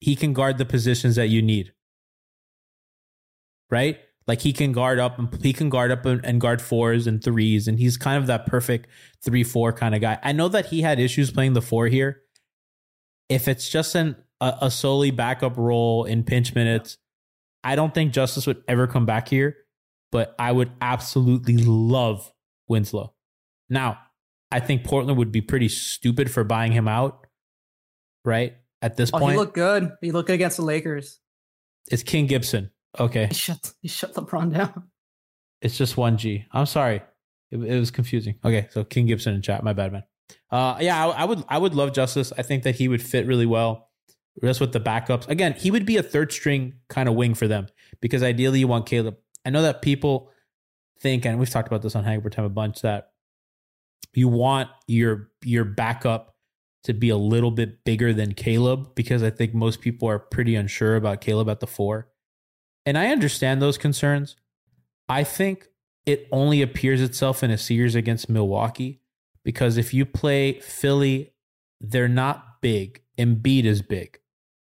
He 0.00 0.14
can 0.16 0.32
guard 0.32 0.58
the 0.58 0.64
positions 0.64 1.16
that 1.16 1.28
you 1.28 1.42
need 1.42 1.72
right? 3.70 3.98
Like 4.26 4.42
he 4.42 4.52
can 4.52 4.72
guard 4.72 4.98
up 4.98 5.18
and 5.18 5.42
he 5.42 5.52
can 5.52 5.70
guard 5.70 5.90
up 5.90 6.04
and, 6.04 6.40
guard 6.40 6.60
fours 6.60 7.06
and 7.06 7.22
threes, 7.22 7.66
and 7.66 7.78
he's 7.78 7.96
kind 7.96 8.18
of 8.18 8.26
that 8.26 8.46
perfect 8.46 8.88
three 9.22 9.44
four 9.44 9.72
kind 9.72 9.94
of 9.94 10.00
guy. 10.00 10.18
I 10.22 10.32
know 10.32 10.48
that 10.48 10.66
he 10.66 10.82
had 10.82 11.00
issues 11.00 11.30
playing 11.30 11.54
the 11.54 11.62
four 11.62 11.86
here. 11.86 12.22
If 13.28 13.48
it's 13.48 13.68
just 13.68 13.94
an 13.94 14.16
a, 14.40 14.54
a 14.62 14.70
solely 14.70 15.10
backup 15.10 15.56
role 15.56 16.04
in 16.04 16.24
pinch 16.24 16.54
minutes, 16.54 16.98
I 17.64 17.76
don't 17.76 17.92
think 17.92 18.12
Justise 18.12 18.46
would 18.46 18.62
ever 18.68 18.86
come 18.86 19.06
back 19.06 19.28
here. 19.28 19.56
But 20.10 20.34
I 20.38 20.52
would 20.52 20.72
absolutely 20.80 21.58
love 21.58 22.32
Winslow. 22.66 23.14
Now, 23.68 23.98
I 24.50 24.60
think 24.60 24.84
Portland 24.84 25.18
would 25.18 25.32
be 25.32 25.42
pretty 25.42 25.68
stupid 25.68 26.30
for 26.30 26.44
buying 26.44 26.72
him 26.72 26.88
out, 26.88 27.26
right? 28.24 28.54
At 28.80 28.96
this 28.96 29.10
oh, 29.12 29.18
point, 29.18 29.32
he 29.32 29.38
looked 29.38 29.54
good. 29.54 29.92
He 30.00 30.12
looked 30.12 30.28
good 30.28 30.34
against 30.34 30.56
the 30.56 30.64
Lakers. 30.64 31.20
it's 31.90 32.02
King 32.02 32.26
Gibson. 32.26 32.70
Okay. 32.98 33.26
He 33.28 33.34
shut 33.34 33.72
he 33.82 33.88
shut 33.88 34.14
LeBron 34.14 34.54
down. 34.54 34.84
It's 35.60 35.76
just 35.76 35.96
one 35.96 36.16
G. 36.16 36.46
I'm 36.52 36.66
sorry. 36.66 37.02
It, 37.50 37.58
it 37.58 37.78
was 37.78 37.90
confusing. 37.90 38.36
Okay, 38.44 38.68
so 38.70 38.84
King 38.84 39.06
Gibson 39.06 39.34
in 39.34 39.42
chat. 39.42 39.62
My 39.62 39.72
bad, 39.72 39.92
man. 39.92 40.04
Uh, 40.50 40.76
yeah, 40.80 41.06
I, 41.06 41.22
I 41.22 41.24
would. 41.24 41.44
I 41.48 41.58
would 41.58 41.74
love 41.74 41.92
Justise. 41.92 42.32
I 42.38 42.42
think 42.42 42.62
that 42.62 42.76
he 42.76 42.88
would 42.88 43.02
fit 43.02 43.26
really 43.26 43.46
well, 43.46 43.87
just 44.42 44.60
with 44.60 44.72
the 44.72 44.80
backups. 44.80 45.28
Again, 45.28 45.54
he 45.54 45.70
would 45.70 45.86
be 45.86 45.96
a 45.96 46.02
third 46.02 46.32
string 46.32 46.74
kind 46.88 47.08
of 47.08 47.14
wing 47.14 47.34
for 47.34 47.48
them 47.48 47.66
because 48.00 48.22
ideally 48.22 48.60
you 48.60 48.68
want 48.68 48.86
Caleb. 48.86 49.16
I 49.44 49.50
know 49.50 49.62
that 49.62 49.82
people 49.82 50.30
think, 51.00 51.24
and 51.24 51.38
we've 51.38 51.50
talked 51.50 51.68
about 51.68 51.82
this 51.82 51.96
on 51.96 52.04
Hangover 52.04 52.30
Time 52.30 52.44
a 52.44 52.50
bunch, 52.50 52.82
that 52.82 53.10
you 54.14 54.28
want 54.28 54.68
your 54.86 55.30
your 55.44 55.64
backup 55.64 56.34
to 56.84 56.94
be 56.94 57.08
a 57.08 57.16
little 57.16 57.50
bit 57.50 57.84
bigger 57.84 58.12
than 58.12 58.32
Caleb 58.32 58.94
because 58.94 59.22
I 59.22 59.30
think 59.30 59.54
most 59.54 59.80
people 59.80 60.08
are 60.08 60.18
pretty 60.18 60.54
unsure 60.54 60.96
about 60.96 61.20
Caleb 61.20 61.48
at 61.48 61.60
the 61.60 61.66
four. 61.66 62.08
And 62.86 62.96
I 62.96 63.08
understand 63.08 63.60
those 63.60 63.76
concerns. 63.76 64.36
I 65.08 65.24
think 65.24 65.66
it 66.06 66.26
only 66.32 66.62
appears 66.62 67.02
itself 67.02 67.42
in 67.42 67.50
a 67.50 67.58
series 67.58 67.94
against 67.94 68.30
Milwaukee 68.30 69.02
because 69.44 69.76
if 69.76 69.92
you 69.92 70.06
play 70.06 70.60
Philly, 70.60 71.34
they're 71.80 72.08
not 72.08 72.62
big. 72.62 73.02
Embiid 73.18 73.64
is 73.64 73.82
big. 73.82 74.18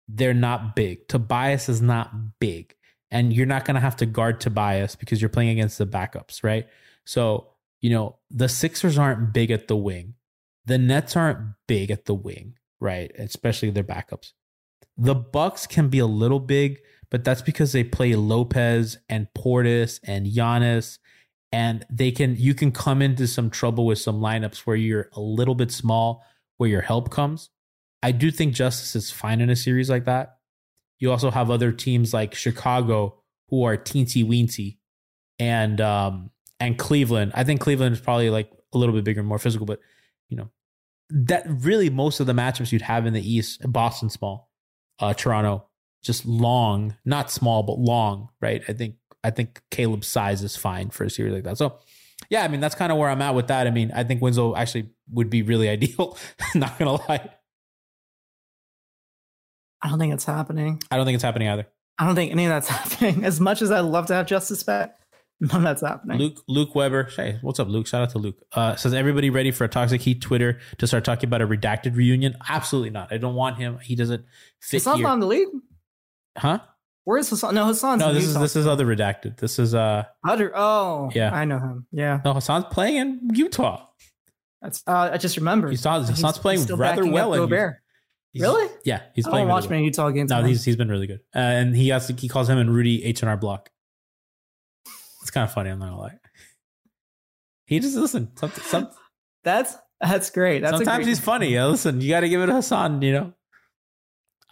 They're 0.07 0.33
not 0.33 0.75
big. 0.75 1.07
Tobias 1.07 1.69
is 1.69 1.81
not 1.81 2.39
big. 2.39 2.75
And 3.11 3.31
you're 3.31 3.45
not 3.45 3.65
going 3.65 3.75
to 3.75 3.81
have 3.81 3.95
to 3.97 4.05
guard 4.05 4.41
Tobias 4.41 4.95
because 4.95 5.21
you're 5.21 5.29
playing 5.29 5.49
against 5.49 5.77
the 5.77 5.85
backups, 5.85 6.43
right? 6.43 6.67
So, 7.05 7.49
you 7.81 7.89
know, 7.89 8.17
the 8.31 8.49
Sixers 8.49 8.97
aren't 8.97 9.33
big 9.33 9.51
at 9.51 9.67
the 9.67 9.75
wing. 9.75 10.15
The 10.65 10.77
Nets 10.77 11.15
aren't 11.15 11.55
big 11.67 11.91
at 11.91 12.05
the 12.05 12.13
wing, 12.13 12.57
right? 12.79 13.11
Especially 13.17 13.69
their 13.69 13.83
backups. 13.83 14.31
The 14.97 15.15
Bucks 15.15 15.67
can 15.67 15.89
be 15.89 15.99
a 15.99 16.05
little 16.05 16.39
big, 16.39 16.79
but 17.09 17.23
that's 17.23 17.41
because 17.41 17.71
they 17.71 17.83
play 17.83 18.15
Lopez 18.15 18.97
and 19.09 19.27
Portis 19.37 19.99
and 20.03 20.25
Giannis, 20.25 20.99
and 21.51 21.85
they 21.89 22.11
can 22.11 22.35
you 22.37 22.53
can 22.55 22.71
come 22.71 23.01
into 23.01 23.27
some 23.27 23.49
trouble 23.49 23.85
with 23.85 23.99
some 23.99 24.19
lineups 24.19 24.59
where 24.59 24.75
you're 24.75 25.09
a 25.13 25.19
little 25.19 25.55
bit 25.55 25.71
small, 25.71 26.23
where 26.57 26.69
your 26.69 26.81
help 26.81 27.11
comes. 27.11 27.49
I 28.03 28.11
do 28.11 28.29
think 28.29 28.53
Justise 28.53 28.95
is 28.95 29.11
fine 29.11 29.41
in 29.41 29.49
a 29.49 29.55
series 29.55 29.89
like 29.89 30.05
that. 30.05 30.37
You 30.99 31.11
also 31.11 31.31
have 31.31 31.49
other 31.49 31.71
teams 31.71 32.13
like 32.13 32.35
Chicago 32.35 33.23
who 33.49 33.63
are 33.63 33.77
teensy 33.77 34.25
weensy, 34.25 34.77
and 35.39 35.79
um 35.81 36.29
and 36.59 36.77
Cleveland. 36.77 37.31
I 37.33 37.43
think 37.43 37.61
Cleveland 37.61 37.93
is 37.93 38.01
probably 38.01 38.29
like 38.29 38.51
a 38.73 38.77
little 38.77 38.93
bit 38.93 39.03
bigger, 39.03 39.23
more 39.23 39.39
physical, 39.39 39.65
but 39.65 39.79
you 40.29 40.37
know 40.37 40.51
that 41.09 41.45
really 41.47 41.89
most 41.89 42.19
of 42.19 42.27
the 42.27 42.33
matchups 42.33 42.71
you'd 42.71 42.81
have 42.81 43.05
in 43.05 43.13
the 43.13 43.27
East, 43.27 43.61
Boston 43.71 44.09
small, 44.09 44.49
uh, 44.99 45.13
Toronto 45.13 45.67
just 46.03 46.25
long, 46.25 46.95
not 47.05 47.31
small 47.31 47.63
but 47.63 47.79
long, 47.79 48.29
right? 48.41 48.61
I 48.67 48.73
think 48.73 48.95
I 49.23 49.29
think 49.29 49.61
Caleb's 49.71 50.07
size 50.07 50.43
is 50.43 50.55
fine 50.55 50.89
for 50.89 51.05
a 51.05 51.09
series 51.09 51.33
like 51.33 51.43
that. 51.43 51.57
So 51.57 51.79
yeah, 52.29 52.43
I 52.43 52.49
mean 52.49 52.59
that's 52.59 52.75
kind 52.75 52.91
of 52.91 52.97
where 52.97 53.09
I'm 53.09 53.21
at 53.21 53.35
with 53.35 53.47
that. 53.47 53.67
I 53.67 53.71
mean, 53.71 53.91
I 53.95 54.03
think 54.03 54.21
Winslow 54.21 54.55
actually 54.55 54.89
would 55.11 55.29
be 55.29 55.41
really 55.41 55.69
ideal. 55.77 56.17
not 56.55 56.77
gonna 56.77 56.93
lie, 56.93 57.29
I 59.83 59.89
don't 59.89 59.99
think 59.99 60.13
it's 60.13 60.23
happening. 60.25 60.81
I 60.89 60.95
don't 60.97 61.05
think 61.05 61.15
it's 61.15 61.23
happening 61.23 61.49
either. 61.49 61.67
I 61.99 62.05
don't 62.07 62.15
think 62.15 62.31
any 62.31 62.45
of 62.45 62.49
that's 62.49 62.67
happening. 62.69 63.23
As 63.25 63.39
much 63.39 63.61
as 63.61 63.69
I'd 63.71 63.81
love 63.81 64.07
to 64.07 64.13
have 64.15 64.25
Justise 64.25 64.63
back, 64.63 64.95
none 65.41 65.57
of 65.57 65.63
that's 65.63 65.81
happening. 65.81 66.17
Luke 66.17 66.41
Luke 66.47 66.73
Weber, 66.73 67.09
hey, 67.15 67.37
what's 67.41 67.59
up, 67.59 67.67
Luke? 67.67 67.85
Shout 67.85 68.01
out 68.01 68.09
to 68.11 68.17
Luke. 68.17 68.37
Uh, 68.53 68.75
says 68.75 68.93
everybody 68.93 69.29
ready 69.29 69.51
for 69.51 69.65
a 69.65 69.67
Toxic 69.67 70.01
Heat 70.01 70.21
Twitter 70.21 70.59
to 70.77 70.87
start 70.87 71.03
talking 71.03 71.27
about 71.29 71.41
a 71.41 71.47
redacted 71.47 71.95
reunion? 71.95 72.35
Absolutely 72.49 72.89
not. 72.91 73.11
I 73.11 73.17
don't 73.17 73.35
want 73.35 73.57
him. 73.57 73.77
He 73.83 73.95
doesn't 73.95 74.25
fit 74.61 74.77
Hassan's 74.77 74.97
here. 74.97 75.03
not 75.03 75.13
in 75.15 75.19
the 75.19 75.27
league. 75.27 75.49
huh? 76.37 76.59
Where 77.05 77.17
is 77.17 77.29
Hassan? 77.29 77.53
No, 77.53 77.65
Hassan's 77.65 77.99
No, 77.99 78.13
this 78.13 78.23
is 78.23 78.39
this 78.39 78.55
is 78.55 78.65
other 78.65 78.85
redacted. 78.85 79.37
This 79.37 79.59
is 79.59 79.75
uh 79.75 80.05
Udder- 80.25 80.53
Oh, 80.55 81.11
Yeah. 81.13 81.31
I 81.35 81.43
know 81.43 81.59
him. 81.59 81.85
Yeah, 81.91 82.21
no 82.23 82.33
Hassan's 82.33 82.65
playing 82.71 82.95
in 82.95 83.29
Utah. 83.33 83.85
that's. 84.61 84.81
Uh, 84.87 85.09
I 85.11 85.17
just 85.17 85.35
remembered. 85.35 85.71
He's 85.71 85.83
not- 85.83 85.97
He's- 85.99 86.09
Hassan's 86.11 86.37
playing 86.37 86.59
he's 86.61 86.71
rather 86.71 87.05
well 87.05 87.33
in 87.33 87.41
Gobert. 87.41 87.82
He's- 88.33 88.41
Really? 88.41 88.67
Yeah, 88.83 89.03
he's 89.13 89.25
I 89.27 89.29
playing. 89.29 89.45
don't 89.47 89.53
watch 89.53 89.63
really 89.65 89.75
many 89.75 89.85
Utah 89.85 90.09
games. 90.09 90.31
well. 90.31 90.41
No, 90.41 90.47
he's 90.47 90.65
he's 90.65 90.75
been 90.75 90.89
really 90.89 91.07
good, 91.07 91.21
uh, 91.35 91.39
and 91.39 91.75
he 91.75 91.89
has 91.89 92.07
he 92.07 92.27
calls 92.27 92.49
him 92.49 92.57
and 92.57 92.73
Rudy 92.73 93.03
H 93.05 93.21
and 93.21 93.29
R 93.29 93.37
Block. 93.37 93.69
It's 95.21 95.31
kind 95.31 95.45
of 95.45 95.53
funny. 95.53 95.69
I'm 95.69 95.79
not 95.79 95.89
gonna 95.89 95.99
lie. 96.01 96.17
He 97.65 97.79
just 97.79 97.95
listen. 97.95 98.31
Some, 98.35 98.51
some, 98.51 98.89
that's 99.43 99.75
that's 100.01 100.29
great. 100.31 100.61
That's 100.63 100.77
sometimes 100.77 100.97
great- 101.05 101.07
he's 101.07 101.19
funny. 101.31 101.53
Yeah, 101.53 101.67
listen, 101.67 102.01
you 102.01 102.09
got 102.09 102.21
to 102.21 102.29
give 102.29 102.41
it 102.41 102.47
to 102.47 102.53
Hassan. 102.53 103.01
You 103.01 103.13
know, 103.13 103.33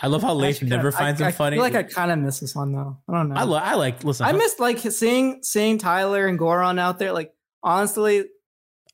I 0.01 0.07
love 0.07 0.21
how 0.21 0.34
Leif 0.34 0.61
never 0.61 0.91
kinda- 0.91 0.97
finds 0.97 1.21
I, 1.21 1.27
him 1.27 1.32
funny. 1.34 1.55
I 1.55 1.57
feel 1.57 1.63
like 1.63 1.75
I 1.75 1.84
kind 1.91 2.11
of 2.11 2.19
miss 2.19 2.39
Hassan 2.39 2.71
though. 2.73 2.97
I 3.09 3.13
don't 3.17 3.29
know. 3.29 3.36
I, 3.36 3.43
lo- 3.43 3.57
I 3.57 3.73
like 3.75 4.03
listen. 4.03 4.25
I 4.27 4.32
missed 4.34 4.59
like 4.59 4.77
seeing 4.79 5.41
seeing 5.43 5.77
Tyler 5.77 6.27
and 6.27 6.39
Goran 6.39 6.79
out 6.79 6.99
there. 6.99 7.11
Like 7.11 7.34
honestly, 7.63 8.25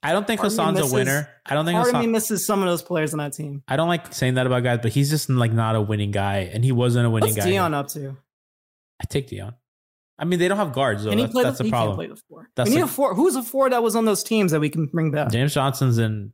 I 0.07 0.13
don't 0.13 0.25
think 0.25 0.39
part 0.39 0.51
of 0.53 0.57
me 0.57 0.63
Hassan's 0.63 0.91
a 0.91 0.93
winner. 0.95 1.29
I 1.45 1.53
don't 1.53 1.65
think 1.65 1.75
part 1.75 1.87
of 1.89 1.93
me 1.95 1.99
Hassan. 1.99 2.11
misses 2.11 2.45
some 2.45 2.61
of 2.61 2.67
those 2.69 2.81
players 2.81 3.13
on 3.13 3.19
that 3.19 3.33
team. 3.33 3.63
I 3.67 3.75
don't 3.75 3.89
like 3.89 4.13
saying 4.13 4.35
that 4.35 4.45
about 4.47 4.63
guys, 4.63 4.79
but 4.81 4.91
he's 4.91 5.09
just 5.09 5.29
like 5.29 5.51
not 5.51 5.75
a 5.75 5.81
winning 5.81 6.11
guy, 6.11 6.49
and 6.53 6.63
he 6.63 6.71
wasn't 6.71 7.05
a 7.05 7.09
winning 7.09 7.31
What's 7.31 7.45
guy. 7.45 7.51
Dion 7.51 7.73
up 7.73 7.89
to? 7.89 8.15
I 9.01 9.05
take 9.09 9.27
Dion. 9.27 9.53
I 10.17 10.25
mean, 10.25 10.39
they 10.39 10.47
don't 10.47 10.57
have 10.57 10.73
guards 10.73 11.03
though. 11.03 11.11
He 11.11 11.17
That's, 11.17 11.31
play? 11.31 11.43
that's 11.43 11.57
the, 11.59 11.65
the 11.65 11.69
problem. 11.69 11.95
Play 11.97 12.07
the 12.07 12.15
four. 12.29 12.49
That's 12.55 12.69
we 12.69 12.75
need 12.75 12.81
like- 12.81 12.89
a 12.89 12.93
four. 12.93 13.13
Who's 13.13 13.35
a 13.35 13.43
four 13.43 13.69
that 13.69 13.83
was 13.83 13.95
on 13.95 14.05
those 14.05 14.23
teams 14.23 14.51
that 14.51 14.59
we 14.59 14.69
can 14.69 14.85
bring 14.87 15.11
back? 15.11 15.29
James 15.31 15.53
Johnson's 15.53 15.97
in 15.99 16.31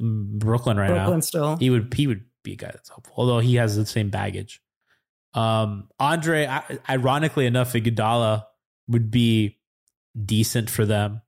Brooklyn 0.00 0.76
right 0.76 0.88
now. 0.90 0.94
Brooklyn 0.96 1.16
now. 1.18 1.20
still. 1.20 1.56
He 1.56 1.70
would 1.70 1.94
he 1.94 2.06
would 2.06 2.24
be 2.42 2.52
a 2.52 2.56
guy 2.56 2.70
that's 2.72 2.88
helpful, 2.88 3.14
although 3.16 3.38
he 3.38 3.54
has 3.54 3.76
the 3.76 3.86
same 3.86 4.10
baggage. 4.10 4.60
Um, 5.34 5.88
Andre, 5.98 6.46
I, 6.46 6.78
ironically 6.90 7.46
enough, 7.46 7.72
Iguodala 7.72 8.44
would 8.88 9.10
be 9.10 9.58
decent 10.26 10.68
for 10.68 10.84
them. 10.84 11.21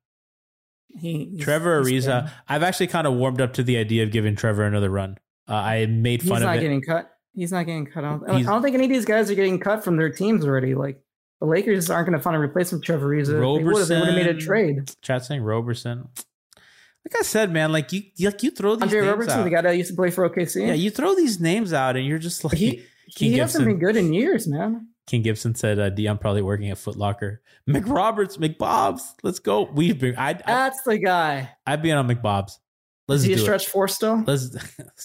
He, 0.99 1.39
Trevor 1.41 1.83
Ariza. 1.83 2.31
I've 2.49 2.63
actually 2.63 2.87
kind 2.87 3.07
of 3.07 3.15
warmed 3.15 3.41
up 3.41 3.55
to 3.55 3.63
the 3.63 3.77
idea 3.79 4.05
of 4.05 4.13
giving 4.13 4.37
Trevor 4.37 4.65
another 4.65 4.91
run. 4.91 5.19
Uh, 5.49 5.55
I 5.55 5.87
made 5.87 6.23
fun 6.23 6.41
not 6.41 6.43
of 6.43 6.43
it. 6.43 6.43
He's 6.43 6.57
not 6.57 6.61
getting 6.63 6.83
cut. 6.83 7.11
He's 7.35 7.53
not 7.53 7.67
getting 7.67 7.87
cut. 7.87 8.05
I 8.05 8.11
don't, 8.11 8.31
I 8.31 8.43
don't 8.43 8.63
think 8.63 8.75
any 8.75 8.85
of 8.85 8.91
these 8.91 9.05
guys 9.05 9.31
are 9.31 9.35
getting 9.35 9.59
cut 9.59 9.83
from 9.83 9.97
their 9.97 10.11
teams 10.11 10.45
already. 10.45 10.75
Like 10.75 11.01
the 11.41 11.47
Lakers 11.47 11.91
aren't 11.91 12.07
going 12.07 12.17
to 12.17 12.23
find 12.23 12.37
a 12.37 12.39
replacement 12.39 12.83
for 12.85 12.87
Trevor 12.87 13.09
Ariza. 13.09 13.21
If 13.21 13.29
They 13.29 13.65
would 13.65 13.79
have. 13.79 13.89
They 13.89 13.99
would 13.99 14.09
have 14.09 14.17
made 14.17 14.27
a 14.29 14.39
trade. 14.39 14.91
Chat 15.03 15.25
saying 15.25 15.43
Roberson. 15.43 16.09
Like 17.05 17.21
I 17.21 17.23
said, 17.23 17.53
man, 17.53 17.71
like 17.71 17.93
you, 17.93 18.03
like 18.21 18.43
you 18.43 18.51
throw 18.51 18.77
these 18.77 18.83
out. 18.83 18.87
Andre 18.87 19.01
names 19.01 19.11
Roberson, 19.11 19.41
out. 19.41 19.45
the 19.45 19.51
guy 19.51 19.61
that 19.61 19.77
used 19.77 19.91
to 19.91 19.97
play 19.97 20.11
for 20.11 20.29
OKC. 20.31 20.69
yeah, 20.69 20.73
you 20.73 20.91
throw 20.91 21.15
these 21.15 21.39
names 21.39 21.75
out, 21.75 21.97
and 21.97 22.07
you're 22.07 22.19
just 22.19 22.45
like 22.45 22.57
he 22.57 22.83
King 23.15 23.33
he 23.33 23.39
hasn't 23.39 23.67
been 23.67 23.79
good 23.79 23.97
in 23.97 24.15
years, 24.15 24.49
man. 24.49 24.89
King 25.07 25.23
Gibson 25.23 25.55
said, 25.55 25.79
uh, 25.79 25.91
"D, 25.91 26.07
I'm 26.07 26.19
probably 26.19 26.43
working 26.43 26.71
at 26.71 26.79
Foot 26.79 26.97
Locker." 26.97 27.43
McRoberts, 27.69 28.39
McBob's, 28.39 29.15
let's 29.23 29.39
go. 29.39 29.63
We've 29.73 29.99
been, 29.99 30.17
I'd, 30.17 30.43
I, 30.43 30.53
That's 30.53 30.83
the 30.83 30.99
guy. 30.99 31.51
I'd 31.67 31.83
be 31.83 31.93
on 31.93 32.09
Mcbob's. 32.09 32.59
Let's 33.07 33.23
Is 33.23 33.29
he 33.29 33.35
do 33.35 33.41
a 33.41 33.43
it. 33.43 33.45
stretch 33.45 33.67
four 33.69 33.87
still? 33.89 34.23
Let's 34.27 34.57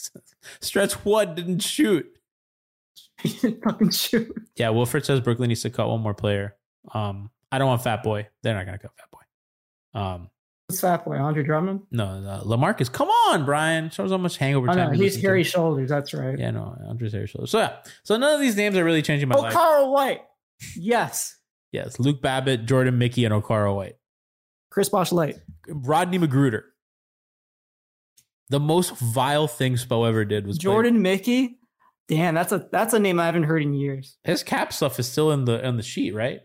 stretch. 0.62 0.94
What 1.06 1.36
didn't 1.36 1.60
shoot? 1.60 2.06
He 3.22 3.30
didn't 3.34 3.62
fucking 3.66 3.90
shoot. 3.92 4.34
Yeah, 4.56 4.70
Wilfred 4.70 5.04
says 5.06 5.20
Brooklyn 5.20 5.50
needs 5.50 5.64
to 5.64 5.70
cut 5.70 5.90
one 5.90 6.00
more 6.00 6.14
player. 6.14 6.56
Um, 6.94 7.30
I 7.52 7.58
don't 7.58 7.68
want 7.68 7.84
Fat 7.84 8.02
Boy. 8.02 8.28
They're 8.44 8.56
not 8.56 8.66
gonna 8.66 8.78
cut 8.80 8.92
Fat 8.96 9.12
Boy. 9.12 10.00
Um, 10.00 10.30
What's 10.70 10.82
fat 10.82 11.04
boy? 11.04 11.16
Andre 11.18 11.42
Drummond? 11.44 11.82
no, 11.90 12.20
no 12.20 12.44
Lamarcus. 12.46 12.92
Come 12.92 13.08
on, 13.10 13.44
Brian. 13.44 13.90
Shows 13.90 14.12
how 14.12 14.18
much 14.18 14.38
hangover 14.38 14.70
Oh 14.70 14.74
time. 14.74 14.92
no, 14.92 15.00
he's 15.00 15.20
hairy 15.20 15.44
shoulders. 15.44 15.90
That's 15.90 16.14
right. 16.14 16.38
Yeah, 16.38 16.52
no, 16.52 16.78
Andre's 16.88 17.12
hairy 17.12 17.26
shoulders. 17.26 17.50
So 17.50 17.58
yeah, 17.58 17.78
so 18.04 18.18
none 18.18 18.36
of 18.36 18.40
these 18.40 18.56
names 18.56 18.78
are 18.78 18.84
really 18.84 19.02
changing 19.02 19.30
my 19.30 19.36
Oh, 19.36 19.42
life. 19.42 19.54
Carl 19.54 19.92
White. 19.92 20.22
Yes. 20.76 21.36
Yes, 21.72 22.00
Luke 22.00 22.22
Babbitt, 22.22 22.66
Jordan 22.68 23.00
Mickey, 23.00 23.26
and 23.26 23.34
Okaro 23.34 23.76
White. 23.76 23.96
Chris 24.70 24.90
Bosh 24.90 25.12
late. 25.12 25.38
Rodney 25.68 26.20
McGruder. 26.20 26.62
The 28.50 28.60
most 28.60 28.96
vile 28.98 29.48
thing 29.48 29.74
Spo 29.76 30.08
ever 30.08 30.24
did 30.26 30.46
was 30.46 30.58
play- 30.60 30.64
Jordan 30.72 31.02
Mickey. 31.02 31.58
Damn, 32.08 32.36
that's 32.36 32.52
a 32.52 32.68
that's 32.72 32.94
a 32.94 33.00
name 33.00 33.20
I 33.20 33.26
haven't 33.26 33.44
heard 33.44 33.64
in 33.64 33.74
years. 33.74 34.18
His 34.24 34.44
cap 34.44 34.72
stuff 34.74 35.00
is 35.00 35.08
still 35.08 35.32
in 35.32 35.46
the 35.46 35.66
in 35.68 35.78
the 35.78 35.84
sheet, 35.84 36.14
right? 36.14 36.42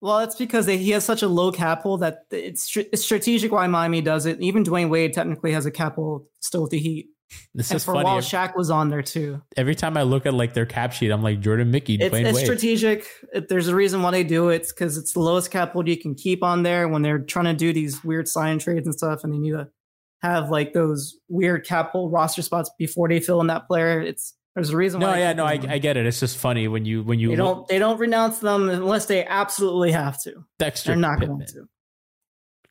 Well, 0.00 0.18
that's 0.18 0.36
because 0.36 0.66
they, 0.66 0.78
he 0.78 0.90
has 0.90 1.04
such 1.04 1.22
a 1.22 1.28
low 1.28 1.50
cap 1.50 1.82
hold 1.82 2.00
that 2.00 2.26
it's, 2.30 2.76
it's 2.76 3.02
strategic 3.02 3.50
why 3.50 3.66
Miami 3.66 4.00
does 4.00 4.26
it. 4.26 4.40
Even 4.40 4.62
Dwyane 4.64 4.90
Wade 4.90 5.12
technically 5.12 5.52
has 5.52 5.66
a 5.66 5.70
cap 5.70 5.96
hold 5.96 6.26
still 6.40 6.62
with 6.62 6.70
the 6.70 6.78
Heat. 6.78 7.08
This 7.54 7.70
and 7.70 7.76
is 7.76 7.84
for 7.84 7.92
funny. 7.92 8.04
while, 8.04 8.20
Shaq 8.20 8.56
was 8.56 8.70
on 8.70 8.88
there 8.88 9.02
too. 9.02 9.42
Every 9.56 9.74
time 9.74 9.96
I 9.98 10.02
look 10.02 10.24
at 10.24 10.32
like 10.32 10.54
their 10.54 10.64
cap 10.64 10.92
sheet, 10.92 11.10
I'm 11.10 11.22
like 11.22 11.40
Jordan 11.40 11.70
Mickey, 11.70 11.96
It's, 11.96 12.14
Dwyane 12.14 12.24
it's 12.26 12.36
Wade. 12.36 12.44
strategic. 12.46 13.06
It- 13.34 13.48
there's 13.48 13.68
a 13.68 13.74
reason 13.74 14.00
why 14.02 14.12
they 14.12 14.24
do 14.24 14.48
it. 14.48 14.56
It's 14.56 14.72
because 14.72 14.96
it's 14.96 15.12
the 15.12 15.20
lowest 15.20 15.50
cap 15.50 15.72
hold 15.72 15.88
you 15.88 15.98
can 15.98 16.14
keep 16.14 16.42
on 16.42 16.62
there 16.62 16.88
when 16.88 17.02
they're 17.02 17.18
trying 17.18 17.44
to 17.46 17.54
do 17.54 17.72
these 17.72 18.02
weird 18.02 18.28
sign 18.28 18.58
trades 18.60 18.86
and 18.86 18.94
stuff, 18.94 19.24
and 19.24 19.34
they 19.34 19.38
need 19.38 19.50
to 19.50 19.68
have 20.22 20.48
like 20.48 20.72
those 20.72 21.18
weird 21.28 21.66
cap 21.66 21.90
hold 21.90 22.12
roster 22.12 22.40
spots 22.42 22.70
before 22.78 23.08
they 23.08 23.20
fill 23.20 23.40
in 23.42 23.48
that 23.48 23.66
player. 23.66 24.00
It's 24.00 24.34
there's 24.58 24.70
a 24.70 24.76
reason. 24.76 25.00
no, 25.00 25.14
yeah, 25.14 25.32
no, 25.32 25.44
I. 25.44 25.52
I 25.68 25.78
get 25.78 25.96
it. 25.96 26.06
It's 26.06 26.20
just 26.20 26.36
funny 26.38 26.68
when 26.68 26.84
you 26.84 27.02
when 27.02 27.18
you 27.18 27.30
They 27.30 27.36
don't. 27.36 27.66
They 27.68 27.78
don't 27.78 27.98
renounce 27.98 28.38
them 28.38 28.68
unless 28.68 29.06
they 29.06 29.24
absolutely 29.24 29.92
have 29.92 30.20
to. 30.22 30.44
Dexter. 30.58 30.90
They're 30.90 30.96
not 30.96 31.18
Pittman. 31.20 31.38
going 31.38 31.46
to. 31.48 31.68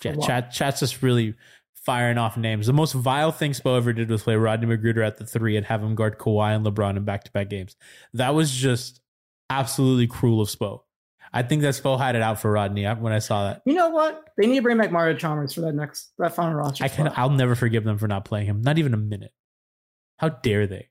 Yeah, 0.04 0.16
chat 0.16 0.52
chat's 0.52 0.80
just 0.80 1.02
really 1.02 1.36
firing 1.74 2.18
off 2.18 2.38
names. 2.38 2.68
The 2.68 2.74
most 2.74 2.94
vile 2.94 3.32
thing 3.32 3.52
Spo 3.52 3.78
ever 3.78 3.94
did 3.94 4.10
was 4.10 4.24
play 4.24 4.36
Rodney 4.36 4.68
McGruder 4.68 5.06
at 5.06 5.18
the 5.18 5.26
three 5.26 5.56
and 5.56 5.66
have 5.66 5.82
him 5.82 5.96
guard 5.96 6.20
Kawhi 6.20 6.56
and 6.56 6.66
LeBron 6.66 6.98
in 6.98 7.06
back 7.06 7.24
to 7.24 7.32
back 7.32 7.50
games. 7.50 7.76
That 8.14 8.36
was 8.36 8.52
just 8.52 9.00
absolutely 9.50 10.06
cruel 10.06 10.42
of 10.42 10.50
Spo. 10.50 10.82
I 11.34 11.44
think 11.44 11.62
that 11.62 11.74
Spo 11.74 11.98
had 11.98 12.16
it 12.16 12.22
out 12.22 12.40
for 12.40 12.52
Rodney 12.52 12.86
uh, 12.86 12.96
when 12.96 13.14
I 13.14 13.20
saw 13.20 13.46
that. 13.46 13.62
You 13.66 13.74
know 13.74 13.90
what? 13.90 14.24
They 14.38 14.48
need 14.48 14.58
to 14.58 14.62
bring 14.62 14.78
back 14.78 14.92
Mario 14.92 15.16
Chalmers 15.18 15.54
for 15.54 15.62
that 15.62 15.74
next 15.74 16.12
that 16.20 16.36
final 16.36 16.54
roster. 16.56 16.84
I 16.84 16.88
can 16.90 17.06
spot. 17.08 17.18
I'll 17.18 17.30
never 17.30 17.56
forgive 17.56 17.84
them 17.84 17.98
for 17.98 18.08
not 18.08 18.26
playing 18.26 18.48
him. 18.48 18.62
Not 18.62 18.78
even 18.78 18.94
a 18.94 18.98
minute. 18.98 19.34
How 20.18 20.30
dare 20.30 20.68
they? 20.68 20.90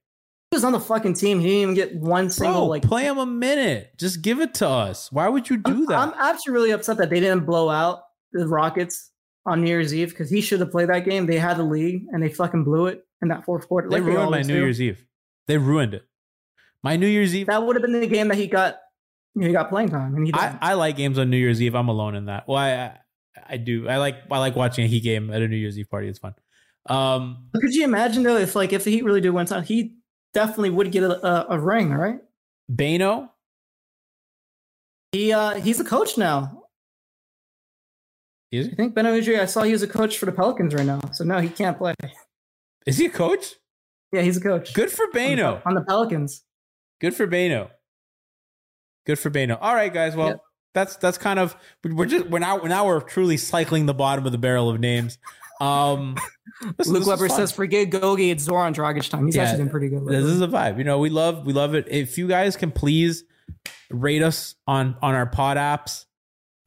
He 0.50 0.56
was 0.56 0.64
on 0.64 0.72
the 0.72 0.80
fucking 0.80 1.14
team. 1.14 1.40
He 1.40 1.46
didn't 1.46 1.60
even 1.62 1.74
get 1.74 1.96
one 1.96 2.30
single 2.30 2.62
Bro, 2.62 2.66
like. 2.66 2.82
play 2.82 3.04
him 3.04 3.18
a 3.18 3.26
minute. 3.26 3.92
Just 3.98 4.22
give 4.22 4.40
it 4.40 4.54
to 4.54 4.68
us. 4.68 5.10
Why 5.10 5.28
would 5.28 5.50
you 5.50 5.56
do 5.56 5.72
I'm, 5.72 5.86
that? 5.86 5.98
I'm 5.98 6.14
actually 6.14 6.52
really 6.52 6.70
upset 6.70 6.98
that 6.98 7.10
they 7.10 7.20
didn't 7.20 7.44
blow 7.44 7.68
out 7.68 8.02
the 8.32 8.46
Rockets 8.46 9.10
on 9.44 9.62
New 9.62 9.68
Year's 9.68 9.92
Eve 9.92 10.10
because 10.10 10.30
he 10.30 10.40
should 10.40 10.60
have 10.60 10.70
played 10.70 10.88
that 10.88 11.04
game. 11.04 11.26
They 11.26 11.38
had 11.38 11.56
the 11.56 11.64
lead 11.64 12.06
and 12.12 12.22
they 12.22 12.28
fucking 12.28 12.64
blew 12.64 12.86
it 12.86 13.04
in 13.22 13.28
that 13.28 13.44
fourth 13.44 13.66
quarter. 13.66 13.88
they 13.88 14.00
like 14.00 14.06
ruined 14.06 14.30
my 14.30 14.42
New 14.42 14.54
do. 14.54 14.60
Year's 14.60 14.80
Eve. 14.80 15.04
They 15.48 15.58
ruined 15.58 15.94
it. 15.94 16.04
My 16.82 16.96
New 16.96 17.08
Year's 17.08 17.34
Eve. 17.34 17.48
That 17.48 17.64
would 17.64 17.74
have 17.76 17.82
been 17.82 17.98
the 17.98 18.06
game 18.06 18.28
that 18.28 18.36
he 18.36 18.46
got. 18.46 18.76
He 19.38 19.52
got 19.52 19.68
playing 19.68 19.90
time, 19.90 20.14
and 20.14 20.26
he 20.26 20.32
I. 20.32 20.56
I 20.62 20.74
like 20.74 20.96
games 20.96 21.18
on 21.18 21.28
New 21.28 21.36
Year's 21.36 21.60
Eve. 21.60 21.74
I'm 21.74 21.88
alone 21.88 22.14
in 22.14 22.24
that. 22.26 22.48
Well, 22.48 22.56
I, 22.56 22.70
I 22.70 22.98
I 23.48 23.56
do. 23.56 23.88
I 23.88 23.98
like 23.98 24.16
I 24.30 24.38
like 24.38 24.56
watching 24.56 24.84
a 24.84 24.88
Heat 24.88 25.02
game 25.02 25.30
at 25.30 25.42
a 25.42 25.48
New 25.48 25.56
Year's 25.56 25.78
Eve 25.78 25.90
party. 25.90 26.08
It's 26.08 26.18
fun. 26.18 26.34
Um, 26.88 27.48
Could 27.54 27.74
you 27.74 27.84
imagine 27.84 28.22
though 28.22 28.36
if 28.36 28.54
like 28.54 28.72
if 28.72 28.84
the 28.84 28.90
Heat 28.90 29.04
really 29.04 29.20
do 29.20 29.32
win 29.32 29.46
he 29.64 29.96
definitely 30.36 30.68
would 30.68 30.92
get 30.92 31.02
a, 31.02 31.26
a, 31.26 31.56
a 31.56 31.58
ring, 31.58 31.90
right? 31.92 32.20
Beno. 32.70 33.30
He 35.12 35.32
uh 35.32 35.54
he's 35.54 35.80
a 35.80 35.84
coach 35.84 36.18
now. 36.18 36.64
Is 38.52 38.68
I 38.68 38.74
think 38.74 38.94
Beno 38.94 39.18
Udrih, 39.18 39.40
I 39.40 39.46
saw 39.46 39.62
he 39.62 39.72
was 39.72 39.82
a 39.82 39.88
coach 39.88 40.18
for 40.18 40.26
the 40.26 40.32
Pelicans 40.32 40.74
right 40.74 40.84
now. 40.84 41.00
So 41.12 41.24
no, 41.24 41.38
he 41.38 41.48
can't 41.48 41.78
play. 41.78 41.94
Is 42.86 42.98
he 42.98 43.06
a 43.06 43.10
coach? 43.10 43.54
Yeah, 44.12 44.20
he's 44.22 44.36
a 44.36 44.40
coach. 44.40 44.74
Good 44.74 44.90
for 44.90 45.06
on 45.06 45.12
the, 45.36 45.62
on 45.66 45.74
the 45.74 45.82
Pelicans. 45.82 46.44
Good 47.00 47.14
for 47.14 47.26
Beno. 47.26 47.70
Good 49.06 49.18
for 49.18 49.30
Beno. 49.30 49.58
All 49.60 49.74
right, 49.74 49.92
guys. 49.92 50.14
Well, 50.14 50.28
Yep. 50.28 50.40
that's 50.74 50.96
that's 50.96 51.18
kind 51.18 51.38
of 51.38 51.56
we're 51.82 52.06
just 52.06 52.26
we're 52.26 52.40
now 52.40 52.58
now 52.58 52.86
we're 52.86 53.00
truly 53.00 53.38
cycling 53.38 53.86
the 53.86 53.94
bottom 53.94 54.26
of 54.26 54.32
the 54.32 54.38
barrel 54.38 54.68
of 54.68 54.80
names. 54.80 55.18
Um, 55.60 56.16
this 56.78 56.86
Luke 56.88 57.02
is 57.02 57.08
Weber 57.08 57.28
says, 57.28 57.52
"Forget 57.52 57.90
Gogi, 57.90 58.30
it's 58.30 58.44
Zoran 58.44 58.74
Dragic 58.74 59.08
time." 59.08 59.26
He's 59.26 59.36
Yeah, 59.36 59.44
actually 59.44 59.58
been 59.64 59.70
pretty 59.70 59.88
good. 59.88 60.06
This 60.06 60.24
is 60.24 60.40
a 60.40 60.48
vibe. 60.48 60.78
You 60.78 60.84
know, 60.84 60.98
we 60.98 61.10
love 61.10 61.46
we 61.46 61.52
love 61.52 61.74
it. 61.74 61.86
If 61.88 62.18
you 62.18 62.28
guys 62.28 62.56
can 62.56 62.70
please 62.70 63.24
rate 63.90 64.22
us 64.22 64.54
on 64.66 64.96
on 65.02 65.14
our 65.14 65.26
pod 65.26 65.56
apps, 65.56 66.04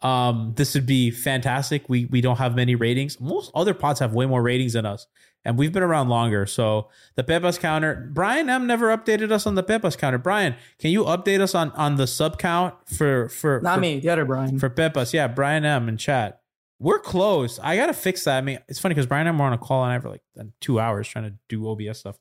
um, 0.01 0.53
this 0.55 0.73
would 0.75 0.85
be 0.85 1.11
fantastic. 1.11 1.87
We 1.89 2.05
we 2.05 2.21
don't 2.21 2.37
have 2.37 2.55
many 2.55 2.75
ratings. 2.75 3.19
Most 3.19 3.51
other 3.53 3.73
pods 3.73 3.99
have 3.99 4.13
way 4.13 4.25
more 4.25 4.41
ratings 4.41 4.73
than 4.73 4.85
us, 4.85 5.05
and 5.45 5.57
we've 5.57 5.71
been 5.73 5.83
around 5.83 6.09
longer. 6.09 6.45
So 6.45 6.87
the 7.15 7.23
Pepas 7.23 7.59
counter, 7.59 8.09
Brian 8.13 8.49
M 8.49 8.65
never 8.65 8.95
updated 8.95 9.31
us 9.31 9.45
on 9.45 9.55
the 9.55 9.63
Pepas 9.63 9.97
counter. 9.97 10.17
Brian, 10.17 10.55
can 10.79 10.91
you 10.91 11.03
update 11.03 11.41
us 11.41 11.53
on 11.53 11.71
on 11.71 11.95
the 11.97 12.07
sub 12.07 12.39
count 12.39 12.75
for 12.87 13.29
for 13.29 13.59
Not 13.61 13.75
for, 13.75 13.81
me, 13.81 13.99
the 13.99 14.09
other 14.09 14.25
Brian. 14.25 14.57
for 14.57 14.69
Pepas? 14.69 15.13
Yeah, 15.13 15.27
Brian 15.27 15.65
M 15.65 15.89
in 15.89 15.97
chat. 15.97 16.41
We're 16.79 16.99
close. 16.99 17.59
I 17.59 17.75
gotta 17.75 17.93
fix 17.93 18.23
that. 18.23 18.37
I 18.37 18.41
mean, 18.41 18.59
it's 18.67 18.79
funny 18.79 18.95
because 18.95 19.07
Brian 19.07 19.27
and 19.27 19.35
I 19.35 19.39
were 19.39 19.47
on 19.47 19.53
a 19.53 19.57
call 19.57 19.83
and 19.83 19.93
I 19.93 19.99
for 19.99 20.09
like 20.09 20.21
two 20.61 20.79
hours 20.79 21.07
trying 21.07 21.25
to 21.25 21.33
do 21.49 21.69
OBS 21.69 21.99
stuff. 21.99 22.17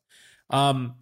Um, 0.50 0.96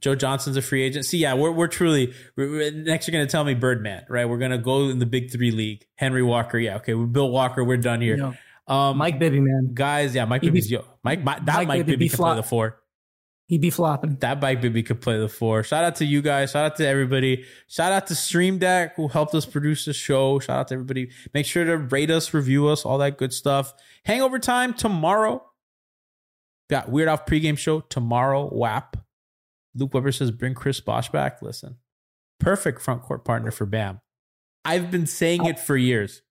Joe 0.00 0.14
Johnson's 0.14 0.56
a 0.56 0.62
free 0.62 0.82
agent. 0.82 1.06
See, 1.06 1.18
yeah, 1.18 1.34
we're 1.34 1.52
we're 1.52 1.68
truly 1.68 2.12
we're, 2.36 2.70
next. 2.72 3.06
You're 3.06 3.12
gonna 3.12 3.26
tell 3.26 3.44
me 3.44 3.54
Birdman, 3.54 4.04
right? 4.08 4.28
We're 4.28 4.38
gonna 4.38 4.58
go 4.58 4.88
in 4.90 4.98
the 4.98 5.06
big 5.06 5.30
three 5.30 5.50
league. 5.50 5.86
Henry 5.94 6.22
Walker, 6.22 6.58
yeah, 6.58 6.76
okay. 6.76 6.94
We're 6.94 7.06
Bill 7.06 7.30
Walker. 7.30 7.64
We're 7.64 7.76
done 7.76 8.00
here. 8.00 8.34
Um, 8.66 8.96
Mike 8.96 9.18
Bibby, 9.18 9.40
man, 9.40 9.70
guys, 9.74 10.14
yeah, 10.14 10.24
Mike 10.24 10.42
Bibby's 10.42 10.70
yo, 10.70 10.84
Mike, 11.02 11.22
Mike 11.22 11.44
that 11.44 11.56
Mike 11.56 11.68
Mike, 11.68 11.78
Bibby 11.80 11.92
Bibby 11.92 12.08
can 12.08 12.16
play 12.16 12.36
the 12.36 12.42
four. 12.42 12.80
He 13.46 13.58
be 13.58 13.68
flopping. 13.68 14.16
That 14.20 14.40
bike 14.40 14.62
Bibby 14.62 14.82
could 14.82 15.02
play 15.02 15.18
the 15.18 15.28
four. 15.28 15.62
Shout 15.62 15.84
out 15.84 15.96
to 15.96 16.04
you 16.06 16.22
guys. 16.22 16.52
Shout 16.52 16.64
out 16.64 16.76
to 16.76 16.86
everybody. 16.86 17.44
Shout 17.68 17.92
out 17.92 18.06
to 18.06 18.14
Stream 18.14 18.58
Deck 18.58 18.96
who 18.96 19.08
helped 19.08 19.34
us 19.34 19.44
produce 19.44 19.84
the 19.84 19.92
show. 19.92 20.38
Shout 20.38 20.58
out 20.58 20.68
to 20.68 20.74
everybody. 20.74 21.10
Make 21.34 21.44
sure 21.44 21.64
to 21.64 21.76
rate 21.76 22.10
us, 22.10 22.32
review 22.32 22.68
us, 22.68 22.86
all 22.86 22.96
that 22.98 23.18
good 23.18 23.34
stuff. 23.34 23.74
Hangover 24.04 24.38
time 24.38 24.72
tomorrow. 24.72 25.44
Got 26.70 26.88
Weird 26.88 27.08
Off 27.08 27.26
pregame 27.26 27.58
show 27.58 27.80
tomorrow. 27.80 28.48
WAP. 28.50 28.96
Luke 29.74 29.92
Weber 29.92 30.12
says 30.12 30.30
bring 30.30 30.54
Chris 30.54 30.80
Bosh 30.80 31.10
back. 31.10 31.42
Listen, 31.42 31.76
perfect 32.40 32.80
front 32.80 33.02
court 33.02 33.24
partner 33.24 33.50
for 33.50 33.66
Bam. 33.66 34.00
I've 34.64 34.90
been 34.90 35.06
saying 35.06 35.44
it 35.44 35.58
for 35.58 35.76
years. 35.76 36.22